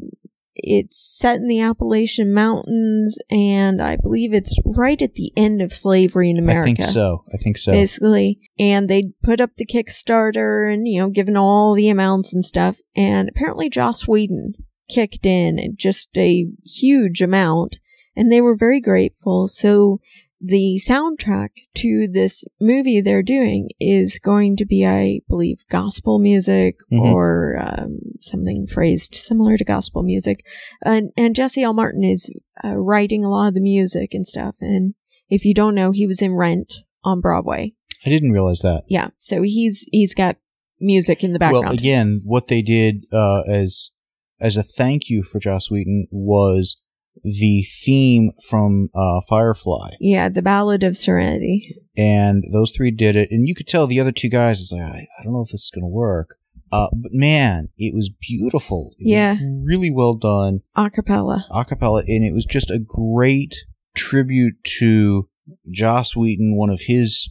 it's 0.55 0.97
set 1.19 1.37
in 1.37 1.47
the 1.47 1.61
Appalachian 1.61 2.31
Mountains, 2.33 3.17
and 3.29 3.81
I 3.81 3.97
believe 3.97 4.33
it's 4.33 4.55
right 4.65 5.01
at 5.01 5.15
the 5.15 5.33
end 5.35 5.61
of 5.61 5.73
slavery 5.73 6.29
in 6.29 6.37
America. 6.37 6.83
I 6.83 6.85
think 6.85 6.93
so. 6.93 7.23
I 7.33 7.37
think 7.37 7.57
so. 7.57 7.71
basically. 7.71 8.39
And 8.59 8.89
they 8.89 9.11
put 9.23 9.41
up 9.41 9.51
the 9.57 9.65
Kickstarter 9.65 10.71
and, 10.71 10.87
you 10.87 11.01
know, 11.01 11.09
given 11.09 11.35
all 11.35 11.73
the 11.73 11.89
amounts 11.89 12.33
and 12.33 12.45
stuff. 12.45 12.77
And 12.95 13.29
apparently 13.29 13.69
Joss 13.69 14.07
Whedon 14.07 14.53
kicked 14.89 15.25
in 15.25 15.75
just 15.75 16.09
a 16.15 16.45
huge 16.63 17.21
amount 17.21 17.79
and 18.15 18.31
they 18.31 18.41
were 18.41 18.55
very 18.55 18.79
grateful. 18.79 19.47
So 19.47 19.99
the 20.45 20.77
soundtrack 20.85 21.49
to 21.75 22.05
this 22.11 22.43
movie 22.59 22.99
they're 22.99 23.23
doing 23.23 23.69
is 23.79 24.19
going 24.19 24.57
to 24.57 24.65
be, 24.65 24.85
I 24.85 25.21
believe, 25.29 25.63
gospel 25.69 26.19
music 26.19 26.79
Mhm. 26.91 26.99
or 27.13 27.57
um, 27.59 27.99
something 28.19 28.67
phrased 28.67 29.15
similar 29.15 29.55
to 29.55 29.63
gospel 29.63 30.03
music. 30.03 30.45
And, 30.83 31.11
and 31.15 31.33
Jesse 31.33 31.63
L. 31.63 31.73
Martin 31.73 32.03
is 32.03 32.29
uh, 32.63 32.75
writing 32.77 33.23
a 33.23 33.29
lot 33.29 33.47
of 33.47 33.53
the 33.53 33.61
music 33.61 34.13
and 34.13 34.27
stuff. 34.27 34.57
And 34.59 34.95
if 35.29 35.45
you 35.45 35.53
don't 35.53 35.75
know, 35.75 35.91
he 35.91 36.05
was 36.05 36.21
in 36.21 36.33
Rent 36.33 36.73
on 37.05 37.21
Broadway. 37.21 37.73
I 38.05 38.09
didn't 38.09 38.31
realize 38.33 38.59
that. 38.59 38.83
Yeah, 38.89 39.11
so 39.17 39.43
he's 39.43 39.87
he's 39.93 40.13
got 40.13 40.35
music 40.81 41.23
in 41.23 41.31
the 41.31 41.39
background. 41.39 41.65
Well, 41.65 41.73
again, 41.73 42.19
what 42.25 42.49
they 42.49 42.61
did 42.61 43.05
uh, 43.13 43.43
as 43.49 43.91
as 44.41 44.57
a 44.57 44.63
thank 44.63 45.09
you 45.09 45.23
for 45.23 45.39
Joss 45.39 45.71
Whedon 45.71 46.07
was 46.11 46.81
the 47.23 47.63
theme 47.83 48.31
from 48.49 48.89
uh, 48.95 49.21
Firefly, 49.29 49.91
yeah, 49.99 50.29
the 50.29 50.41
Ballad 50.41 50.83
of 50.83 50.97
Serenity. 50.97 51.75
and 51.95 52.43
those 52.51 52.71
three 52.75 52.91
did 52.91 53.15
it. 53.15 53.29
And 53.31 53.47
you 53.47 53.53
could 53.55 53.67
tell 53.67 53.87
the 53.87 53.99
other 53.99 54.11
two 54.11 54.29
guys 54.29 54.59
is 54.59 54.71
like, 54.75 54.81
I, 54.81 55.07
I 55.19 55.23
don't 55.23 55.33
know 55.33 55.41
if 55.41 55.49
this 55.51 55.63
is 55.65 55.71
going 55.73 55.83
to 55.83 55.87
work. 55.87 56.35
Uh, 56.71 56.87
but 56.91 57.11
man, 57.13 57.69
it 57.77 57.93
was 57.93 58.09
beautiful. 58.09 58.95
It 58.97 59.03
was 59.05 59.11
Yeah. 59.11 59.37
really 59.63 59.91
well 59.91 60.15
done, 60.15 60.61
Acapella. 60.75 61.43
acapella, 61.51 62.03
and 62.07 62.25
it 62.25 62.33
was 62.33 62.45
just 62.45 62.71
a 62.71 62.79
great 62.79 63.53
tribute 63.95 64.55
to 64.79 65.29
Joss 65.71 66.15
Whedon, 66.15 66.57
one 66.57 66.71
of 66.71 66.81
his 66.87 67.29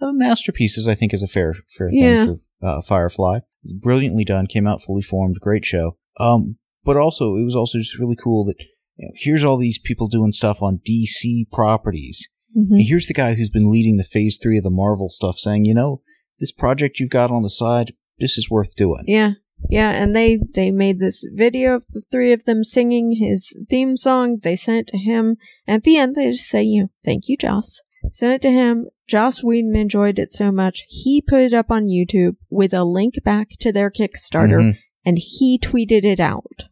uh, 0.00 0.12
masterpieces. 0.12 0.88
I 0.88 0.94
think 0.94 1.12
is 1.12 1.22
a 1.22 1.28
fair 1.28 1.54
fair 1.76 1.90
thing 1.90 2.00
Yeah. 2.02 2.26
for 2.26 2.66
uh, 2.66 2.80
Firefly. 2.82 3.40
Brilliantly 3.78 4.24
done, 4.24 4.46
came 4.46 4.66
out 4.66 4.80
fully 4.80 5.02
formed, 5.02 5.36
great 5.40 5.66
show. 5.66 5.98
Um, 6.18 6.56
but 6.84 6.96
also 6.96 7.36
it 7.36 7.44
was 7.44 7.56
also 7.56 7.78
just 7.78 7.98
really 7.98 8.16
cool 8.16 8.44
that 8.44 8.56
you 8.96 9.06
know, 9.06 9.12
here's 9.16 9.44
all 9.44 9.56
these 9.56 9.78
people 9.78 10.08
doing 10.08 10.32
stuff 10.32 10.62
on 10.62 10.80
DC 10.86 11.46
properties. 11.52 12.28
Mhm. 12.56 12.70
And 12.70 12.82
here's 12.82 13.06
the 13.06 13.14
guy 13.14 13.34
who's 13.34 13.50
been 13.50 13.70
leading 13.70 13.96
the 13.96 14.04
Phase 14.04 14.38
Three 14.42 14.58
of 14.58 14.64
the 14.64 14.70
Marvel 14.70 15.08
stuff, 15.08 15.38
saying, 15.38 15.64
you 15.64 15.74
know, 15.74 16.02
this 16.38 16.52
project 16.52 16.98
you've 16.98 17.10
got 17.10 17.30
on 17.30 17.42
the 17.42 17.50
side, 17.50 17.92
this 18.18 18.36
is 18.36 18.50
worth 18.50 18.74
doing. 18.74 19.04
Yeah, 19.06 19.34
yeah, 19.68 19.90
and 19.90 20.16
they 20.16 20.40
they 20.54 20.70
made 20.70 20.98
this 20.98 21.24
video 21.34 21.74
of 21.74 21.84
the 21.92 22.02
three 22.10 22.32
of 22.32 22.44
them 22.44 22.64
singing 22.64 23.16
his 23.16 23.56
theme 23.68 23.96
song. 23.96 24.38
They 24.42 24.56
sent 24.56 24.80
it 24.80 24.86
to 24.88 24.98
him. 24.98 25.36
At 25.66 25.84
the 25.84 25.96
end, 25.96 26.16
they 26.16 26.32
just 26.32 26.48
say, 26.48 26.62
"You 26.62 26.82
know, 26.82 26.90
thank 27.04 27.28
you, 27.28 27.36
Joss." 27.36 27.80
Sent 28.12 28.32
it 28.32 28.42
to 28.42 28.50
him. 28.50 28.86
Joss 29.06 29.44
Whedon 29.44 29.76
enjoyed 29.76 30.18
it 30.18 30.32
so 30.32 30.50
much 30.50 30.84
he 30.88 31.20
put 31.20 31.40
it 31.42 31.52
up 31.54 31.70
on 31.70 31.86
YouTube 31.86 32.36
with 32.48 32.72
a 32.72 32.84
link 32.84 33.14
back 33.24 33.50
to 33.60 33.70
their 33.70 33.90
Kickstarter, 33.90 34.60
Mhm. 34.60 34.76
and 35.04 35.18
he 35.20 35.58
tweeted 35.58 36.04
it 36.04 36.20
out. 36.20 36.64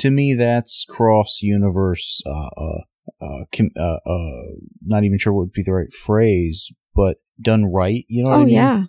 To 0.00 0.10
me, 0.10 0.34
that's 0.34 0.84
cross 0.88 1.40
universe 1.42 2.20
uh, 2.26 2.48
uh, 2.56 2.80
uh, 3.20 3.44
com- 3.54 3.70
uh, 3.76 3.98
uh, 4.06 4.42
not 4.84 5.04
even 5.04 5.18
sure 5.18 5.32
what 5.32 5.40
would 5.46 5.52
be 5.52 5.62
the 5.62 5.72
right 5.72 5.92
phrase, 5.92 6.70
but 6.94 7.18
done 7.40 7.66
right. 7.72 8.04
You 8.08 8.24
know 8.24 8.30
what 8.30 8.38
oh 8.38 8.42
I 8.42 8.44
mean? 8.44 8.54
yeah, 8.54 8.84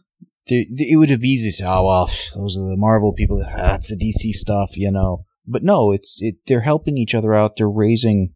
There- 0.47 0.65
there- 0.75 0.87
it 0.89 0.95
would 0.97 1.09
have 1.09 1.21
been 1.21 1.29
easy 1.29 1.49
to 1.49 1.53
say, 1.53 1.65
oh, 1.65 1.85
well, 1.85 2.05
those 2.35 2.57
are 2.57 2.69
the 2.69 2.75
Marvel 2.77 3.13
people. 3.13 3.41
Ah, 3.45 3.55
That's 3.57 3.87
the 3.87 3.95
DC 3.97 4.31
stuff, 4.33 4.77
you 4.77 4.91
know. 4.91 5.25
But 5.47 5.63
no, 5.63 5.91
it's 5.91 6.17
it. 6.21 6.35
They're 6.47 6.61
helping 6.61 6.97
each 6.97 7.15
other 7.15 7.33
out. 7.33 7.55
They're 7.55 7.69
raising 7.69 8.33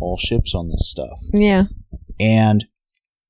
all 0.00 0.18
ships 0.18 0.54
on 0.54 0.68
this 0.68 0.90
stuff, 0.90 1.18
yeah, 1.32 1.64
and 2.20 2.66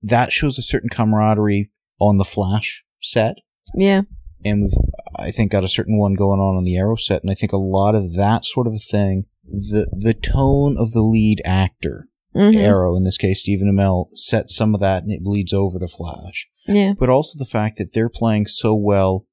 that 0.03 0.33
shows 0.33 0.59
a 0.59 0.63
certain 0.63 0.89
camaraderie 0.89 1.71
on 2.01 2.17
the 2.17 2.25
Flash 2.25 2.85
set. 3.03 3.37
yeah, 3.75 4.03
and 4.45 4.63
we've 4.63 4.73
I 5.19 5.31
think 5.31 5.53
got 5.53 5.65
a 5.65 5.69
certain 5.69 5.99
one 5.99 6.15
going 6.15 6.41
on 6.41 6.57
on 6.57 6.65
the 6.65 6.77
Arrow 6.77 6.97
set, 6.97 7.23
and 7.23 7.31
I 7.31 7.35
think 7.35 7.53
a 7.53 7.57
lot 7.59 7.95
of 7.95 8.15
that 8.15 8.45
sort 8.45 8.67
of 8.67 8.75
a 8.75 8.79
thing. 8.79 9.25
The 9.45 9.87
the 9.93 10.15
tone 10.15 10.77
of 10.79 10.93
the 10.93 11.03
lead 11.03 11.41
actor, 11.45 12.09
Mhm. 12.35 12.55
Arrow 12.57 12.95
in 12.97 13.05
this 13.05 13.17
case, 13.17 13.41
Stephen 13.41 13.69
Amell, 13.73 14.09
sets 14.15 14.55
some 14.55 14.75
of 14.75 14.81
that, 14.81 15.03
and 15.03 15.11
it 15.13 15.25
bleeds 15.25 15.53
over 15.53 15.79
to 15.79 15.89
Flash. 15.89 16.47
yeah, 16.69 16.93
But 16.99 17.09
also 17.09 17.39
the 17.39 17.47
fact 17.47 17.79
that 17.79 17.95
they're 17.95 18.11
playing 18.11 18.47
so 18.47 18.75
well 18.75 19.27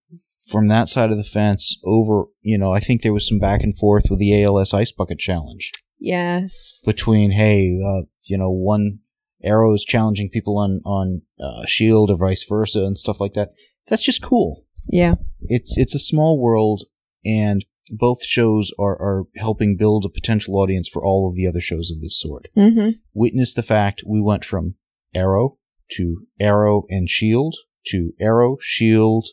from 0.47 0.67
that 0.69 0.87
side 0.87 1.11
of 1.11 1.17
the 1.17 1.23
fence 1.25 1.77
over. 1.83 2.25
You 2.41 2.57
know, 2.57 2.71
I 2.71 2.79
think 2.79 3.01
there 3.01 3.13
was 3.13 3.27
some 3.27 3.39
back 3.39 3.61
and 3.63 3.77
forth 3.77 4.05
with 4.09 4.19
the 4.19 4.41
ALS 4.41 4.73
Ice 4.73 4.91
Bucket 4.93 5.19
Challenge 5.19 5.71
yes, 5.99 6.81
between 6.85 7.31
hey, 7.31 7.77
uh, 7.85 8.03
you 8.23 8.37
know, 8.37 8.49
one 8.51 8.99
Arrow 9.43 9.73
is 9.73 9.83
challenging 9.83 10.29
people 10.29 10.57
on 10.57 10.81
on 10.85 11.21
uh, 11.39 11.65
Shield 11.65 12.09
or 12.09 12.17
vice 12.17 12.45
versa 12.47 12.79
and 12.83 12.97
stuff 12.97 13.19
like 13.19 13.33
that. 13.33 13.49
That's 13.87 14.01
just 14.03 14.21
cool 14.21 14.64
yeah, 14.87 15.15
it's 15.41 15.77
it's 15.77 15.95
a 15.95 15.99
small 15.99 16.39
world 16.39 16.83
and 17.25 17.65
both 17.91 18.23
shows 18.23 18.71
are, 18.79 18.99
are 18.99 19.25
helping 19.35 19.77
build 19.77 20.05
a 20.05 20.09
potential 20.09 20.57
audience 20.57 20.89
for 20.89 21.05
all 21.05 21.27
of 21.27 21.35
the 21.35 21.47
other 21.47 21.61
shows 21.61 21.91
of 21.91 22.01
this 22.01 22.19
sort. 22.19 22.47
hmm 22.55 22.89
Witness 23.13 23.53
the 23.53 23.63
fact 23.63 24.03
we 24.05 24.21
went 24.21 24.43
from 24.43 24.75
Arrow 25.13 25.57
to 25.91 26.25
Arrow 26.39 26.83
and 26.89 27.09
Shield 27.09 27.55
to 27.87 28.13
Arrow, 28.19 28.57
Shield, 28.59 29.27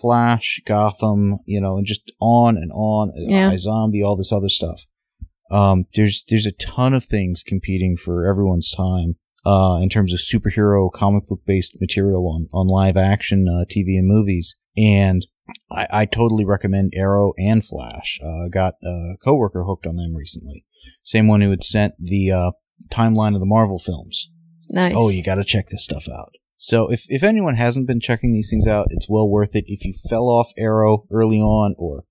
Flash, 0.00 0.60
Gotham, 0.64 1.38
you 1.44 1.60
know, 1.60 1.76
and 1.76 1.86
just 1.86 2.12
on 2.20 2.56
and 2.56 2.70
on. 2.72 3.12
Yeah. 3.16 3.56
Zombie, 3.56 4.02
all 4.02 4.16
this 4.16 4.32
other 4.32 4.48
stuff. 4.48 4.86
Um, 5.50 5.86
there's 5.94 6.24
there's 6.28 6.46
a 6.46 6.52
ton 6.52 6.94
of 6.94 7.04
things 7.04 7.42
competing 7.42 7.96
for 7.96 8.26
everyone's 8.26 8.70
time. 8.70 9.16
Uh, 9.46 9.78
in 9.80 9.88
terms 9.88 10.12
of 10.12 10.20
superhero 10.20 10.92
comic 10.92 11.26
book 11.26 11.40
based 11.46 11.80
material 11.80 12.28
on, 12.28 12.48
on 12.52 12.66
live 12.66 12.96
action 12.96 13.46
uh, 13.48 13.64
TV 13.64 13.96
and 13.96 14.06
movies. 14.06 14.56
And 14.76 15.26
I, 15.70 15.86
I 15.90 16.04
totally 16.06 16.44
recommend 16.44 16.92
Arrow 16.94 17.32
and 17.38 17.64
Flash. 17.64 18.18
Uh, 18.22 18.48
got 18.50 18.74
a 18.84 19.16
coworker 19.24 19.64
hooked 19.64 19.86
on 19.86 19.96
them 19.96 20.14
recently. 20.14 20.64
Same 21.04 21.28
one 21.28 21.40
who 21.40 21.50
had 21.50 21.64
sent 21.64 21.94
the 21.98 22.30
uh, 22.30 22.50
timeline 22.90 23.34
of 23.34 23.40
the 23.40 23.46
Marvel 23.46 23.78
films. 23.78 24.30
nice. 24.70 24.94
Oh, 24.96 25.08
you 25.08 25.22
got 25.22 25.36
to 25.36 25.44
check 25.44 25.68
this 25.68 25.84
stuff 25.84 26.06
out. 26.08 26.32
So 26.56 26.90
if 26.90 27.06
if 27.08 27.22
anyone 27.22 27.54
hasn't 27.54 27.86
been 27.86 28.00
checking 28.00 28.32
these 28.32 28.50
things 28.50 28.66
out, 28.66 28.88
it's 28.90 29.08
well 29.08 29.28
worth 29.28 29.54
it. 29.54 29.64
If 29.68 29.84
you 29.84 29.94
fell 30.08 30.28
off 30.28 30.52
Arrow 30.58 31.06
early 31.10 31.40
on 31.40 31.76
or 31.78 32.02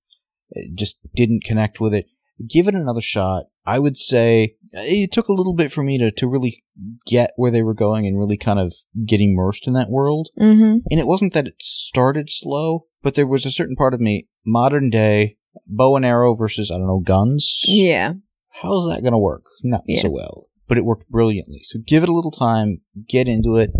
uh, 0.55 0.61
just 0.73 0.99
didn't 1.13 1.43
connect 1.43 1.81
with 1.81 1.93
it, 1.93 2.05
give 2.47 2.67
it 2.67 2.75
another 2.75 3.01
shot. 3.01 3.45
I 3.65 3.79
would 3.79 3.97
say 3.97 4.55
uh, 4.75 4.81
it 4.83 5.11
took 5.11 5.27
a 5.27 5.33
little 5.33 5.53
bit 5.53 5.71
for 5.71 5.83
me 5.83 5.97
to 5.97 6.11
to 6.11 6.27
really 6.27 6.63
get 7.05 7.31
where 7.35 7.51
they 7.51 7.63
were 7.63 7.73
going 7.73 8.05
and 8.05 8.17
really 8.17 8.37
kind 8.37 8.59
of 8.59 8.73
get 9.05 9.21
immersed 9.21 9.67
in 9.67 9.73
that 9.73 9.89
world. 9.89 10.29
hmm 10.37 10.77
And 10.91 10.99
it 10.99 11.07
wasn't 11.07 11.33
that 11.33 11.47
it 11.47 11.55
started 11.59 12.29
slow, 12.29 12.85
but 13.01 13.15
there 13.15 13.27
was 13.27 13.45
a 13.45 13.51
certain 13.51 13.75
part 13.75 13.93
of 13.93 13.99
me, 14.01 14.27
modern 14.45 14.89
day 14.89 15.37
bow 15.65 15.95
and 15.95 16.05
arrow 16.05 16.35
versus 16.35 16.69
I 16.69 16.77
don't 16.77 16.87
know 16.87 16.99
guns 16.99 17.61
Yeah, 17.67 18.13
how's 18.61 18.87
that 18.87 19.01
going 19.01 19.13
to 19.13 19.17
work? 19.17 19.45
Not 19.63 19.81
Yeah. 19.87 20.01
so 20.01 20.09
well, 20.11 20.47
but 20.67 20.77
it 20.77 20.85
worked 20.85 21.09
brilliantly. 21.09 21.61
So 21.63 21.79
give 21.85 22.03
it 22.03 22.09
a 22.09 22.13
little 22.13 22.31
time, 22.31 22.81
get 23.07 23.27
into 23.27 23.55
it, 23.55 23.71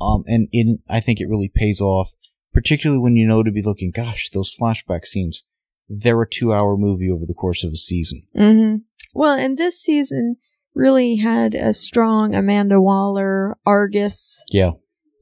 um, 0.00 0.24
and 0.26 0.48
in, 0.52 0.78
I 0.88 1.00
think 1.00 1.20
it 1.20 1.28
really 1.28 1.50
pays 1.54 1.80
off, 1.80 2.14
particularly 2.54 3.00
when 3.02 3.16
you 3.16 3.26
know 3.26 3.42
to 3.42 3.50
be 3.52 3.62
looking. 3.62 3.90
Gosh, 3.90 4.30
those 4.30 4.54
flashback 4.58 5.04
scenes. 5.04 5.44
They're 5.92 6.22
a 6.22 6.28
two-hour 6.28 6.76
movie 6.76 7.10
over 7.10 7.26
the 7.26 7.34
course 7.34 7.64
of 7.64 7.72
a 7.72 7.76
season. 7.76 8.22
hmm 8.34 8.76
Well, 9.12 9.36
and 9.36 9.58
this 9.58 9.82
season 9.82 10.36
really 10.72 11.16
had 11.16 11.56
a 11.56 11.74
strong 11.74 12.32
Amanda 12.34 12.80
Waller 12.80 13.58
Argus 13.66 14.44
Yeah, 14.52 14.72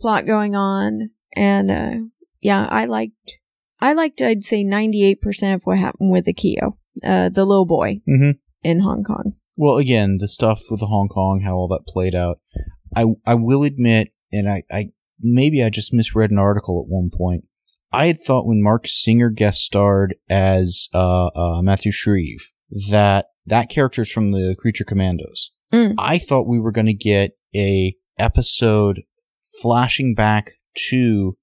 plot 0.01 0.27
going 0.27 0.55
on, 0.55 1.11
and 1.35 1.71
uh, 1.71 1.95
yeah, 2.43 2.69
I 2.71 2.85
liked. 2.85 3.39
I 3.81 3.95
liked. 3.95 4.21
I'd 4.21 4.45
say 4.45 4.62
ninety 4.62 5.05
eight 5.05 5.23
percent 5.23 5.55
of 5.55 5.62
what 5.64 5.79
happened 5.79 6.11
with 6.11 6.27
Akio, 6.27 6.75
uh, 7.03 7.31
the 7.31 7.47
little 7.47 7.66
boy 7.66 8.01
hmm 8.07 8.33
in 8.62 8.81
Hong 8.81 9.05
Kong. 9.05 9.35
Well, 9.57 9.79
again, 9.79 10.19
the 10.19 10.29
stuff 10.29 10.64
with 10.71 10.81
the 10.81 10.87
Hong 10.87 11.09
Kong, 11.09 11.41
how 11.41 11.55
all 11.55 11.69
that 11.69 11.87
played 11.87 12.14
out. 12.14 12.41
I 12.95 13.07
I 13.27 13.35
will 13.35 13.62
admit, 13.62 14.12
and 14.31 14.49
I, 14.49 14.64
I 14.71 14.91
maybe 15.21 15.64
I 15.64 15.71
just 15.71 15.95
misread 15.95 16.31
an 16.31 16.39
article 16.39 16.79
at 16.85 16.91
one 16.93 17.11
point. 17.12 17.45
I 17.93 18.07
had 18.07 18.20
thought 18.20 18.47
when 18.47 18.62
Marc 18.62 18.86
Singer 18.86 19.30
guest 19.30 19.62
starred 19.62 20.16
as 20.28 20.89
uh, 20.95 21.26
uh, 21.28 21.62
Matthew 21.62 21.93
Shrieve 21.93 22.53
that 22.91 23.26
that 23.47 23.70
character's 23.70 24.12
from 24.12 24.32
the 24.32 24.55
Creature 24.59 24.84
Commandos. 24.84 25.53
Mm. 25.72 25.95
I 25.99 26.18
thought 26.18 26.47
we 26.47 26.59
were 26.59 26.72
going 26.72 26.86
to 26.86 26.95
get 26.95 27.32
a 27.55 27.95
episode 28.18 29.03
flashing 29.62 30.14
back 30.14 30.53
to, 30.91 31.36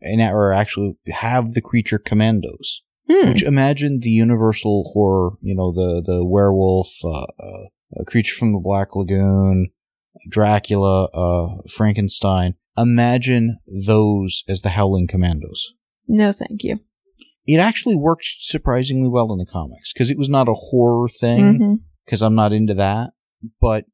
and 0.00 0.20
or 0.20 0.52
actually 0.52 0.96
have 1.08 1.52
the 1.52 1.60
Creature 1.60 2.00
Commandos. 2.00 2.82
Hmm. 3.10 3.30
Which 3.30 3.42
imagine 3.42 4.00
the 4.00 4.10
universal 4.10 4.90
horror, 4.92 5.32
you 5.42 5.54
know, 5.54 5.72
the 5.72 6.00
the 6.00 6.24
werewolf, 6.24 6.92
uh, 7.04 7.26
uh, 7.40 7.64
a 7.96 8.04
creature 8.04 8.36
from 8.36 8.52
the 8.52 8.60
Black 8.60 8.94
Lagoon, 8.94 9.70
Dracula, 10.28 11.06
uh, 11.06 11.56
Frankenstein. 11.68 12.54
Imagine 12.78 13.58
those 13.66 14.44
as 14.48 14.60
the 14.60 14.70
Howling 14.70 15.08
Commandos. 15.08 15.74
No, 16.10 16.32
thank 16.32 16.62
you. 16.62 16.80
It 17.46 17.58
actually 17.58 17.96
worked 17.96 18.26
surprisingly 18.38 19.08
well 19.08 19.32
in 19.32 19.38
the 19.38 19.46
comics 19.46 19.92
because 19.92 20.10
it 20.10 20.18
was 20.18 20.28
not 20.28 20.48
a 20.48 20.54
horror 20.54 21.08
thing 21.08 21.80
because 22.04 22.22
I'm 22.22 22.34
not 22.34 22.52
into 22.52 22.74
that. 22.74 23.10
But 23.60 23.86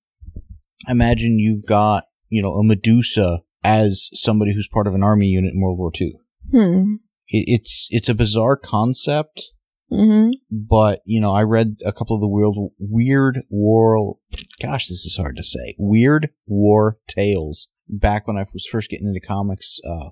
imagine 0.88 1.38
you've 1.38 1.66
got 1.66 2.04
you 2.28 2.42
know 2.42 2.54
a 2.54 2.64
Medusa 2.64 3.42
as 3.62 4.08
somebody 4.12 4.54
who's 4.54 4.68
part 4.68 4.86
of 4.86 4.94
an 4.94 5.02
army 5.02 5.26
unit 5.26 5.52
in 5.54 5.60
World 5.60 5.78
War 5.78 5.92
II. 5.98 6.12
Hmm. 6.50 6.94
It, 7.28 7.44
it's 7.48 7.88
it's 7.90 8.08
a 8.08 8.14
bizarre 8.14 8.56
concept 8.56 9.42
hmm 9.88 10.30
but 10.50 11.02
you 11.04 11.20
know, 11.20 11.32
I 11.32 11.42
read 11.42 11.76
a 11.84 11.92
couple 11.92 12.16
of 12.16 12.20
the 12.20 12.28
weird, 12.28 12.54
weird 12.78 13.38
war. 13.50 14.16
Gosh, 14.60 14.88
this 14.88 15.04
is 15.04 15.16
hard 15.16 15.36
to 15.36 15.44
say. 15.44 15.74
Weird 15.78 16.30
war 16.46 16.98
tales 17.08 17.68
back 17.88 18.26
when 18.26 18.36
I 18.36 18.46
was 18.52 18.66
first 18.66 18.90
getting 18.90 19.08
into 19.08 19.20
comics 19.20 19.78
uh, 19.88 20.10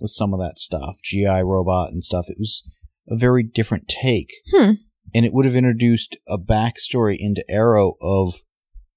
with 0.00 0.10
some 0.10 0.32
of 0.34 0.40
that 0.40 0.58
stuff, 0.58 0.98
GI 1.02 1.42
Robot 1.42 1.90
and 1.92 2.02
stuff. 2.04 2.28
It 2.28 2.36
was 2.38 2.68
a 3.08 3.16
very 3.16 3.42
different 3.42 3.88
take, 3.88 4.32
Hmm. 4.52 4.72
and 5.14 5.24
it 5.24 5.32
would 5.32 5.44
have 5.44 5.54
introduced 5.56 6.16
a 6.28 6.38
backstory 6.38 7.16
into 7.18 7.44
Arrow 7.48 7.94
of. 8.00 8.42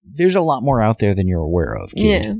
There's 0.03 0.35
a 0.35 0.41
lot 0.41 0.63
more 0.63 0.81
out 0.81 0.99
there 0.99 1.13
than 1.13 1.27
you're 1.27 1.41
aware 1.41 1.75
of, 1.75 1.91
kid. 1.95 2.25
Yeah. 2.25 2.33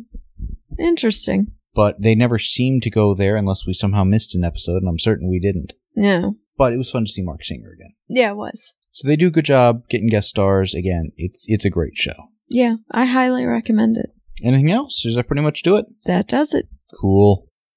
Interesting. 0.79 1.47
But 1.75 2.01
they 2.01 2.15
never 2.15 2.39
seemed 2.39 2.83
to 2.83 2.89
go 2.89 3.13
there 3.13 3.35
unless 3.35 3.65
we 3.65 3.73
somehow 3.73 4.03
missed 4.03 4.35
an 4.35 4.43
episode, 4.43 4.77
and 4.77 4.89
I'm 4.89 4.99
certain 4.99 5.29
we 5.29 5.39
didn't. 5.39 5.73
No. 5.95 6.33
But 6.57 6.73
it 6.73 6.77
was 6.77 6.89
fun 6.89 7.05
to 7.05 7.11
see 7.11 7.21
Marc 7.21 7.43
Singer 7.43 7.69
again. 7.71 7.93
Yeah, 8.07 8.31
it 8.31 8.37
was. 8.37 8.73
So 8.91 9.07
they 9.07 9.15
do 9.15 9.27
a 9.27 9.31
good 9.31 9.45
job 9.45 9.87
getting 9.89 10.07
guest 10.09 10.29
stars. 10.29 10.73
Again, 10.73 11.11
it's 11.15 11.45
it's 11.47 11.63
a 11.65 11.69
great 11.69 11.95
show. 11.95 12.15
Yeah, 12.49 12.77
I 12.91 13.05
highly 13.05 13.45
recommend 13.45 13.97
it. 13.97 14.09
Anything 14.43 14.71
else? 14.71 15.03
Does 15.03 15.15
that 15.15 15.27
pretty 15.27 15.43
much 15.43 15.61
do 15.61 15.75
it? 15.77 15.85
That 16.05 16.27
does 16.27 16.53
it. 16.53 16.67
Cool. 16.99 17.48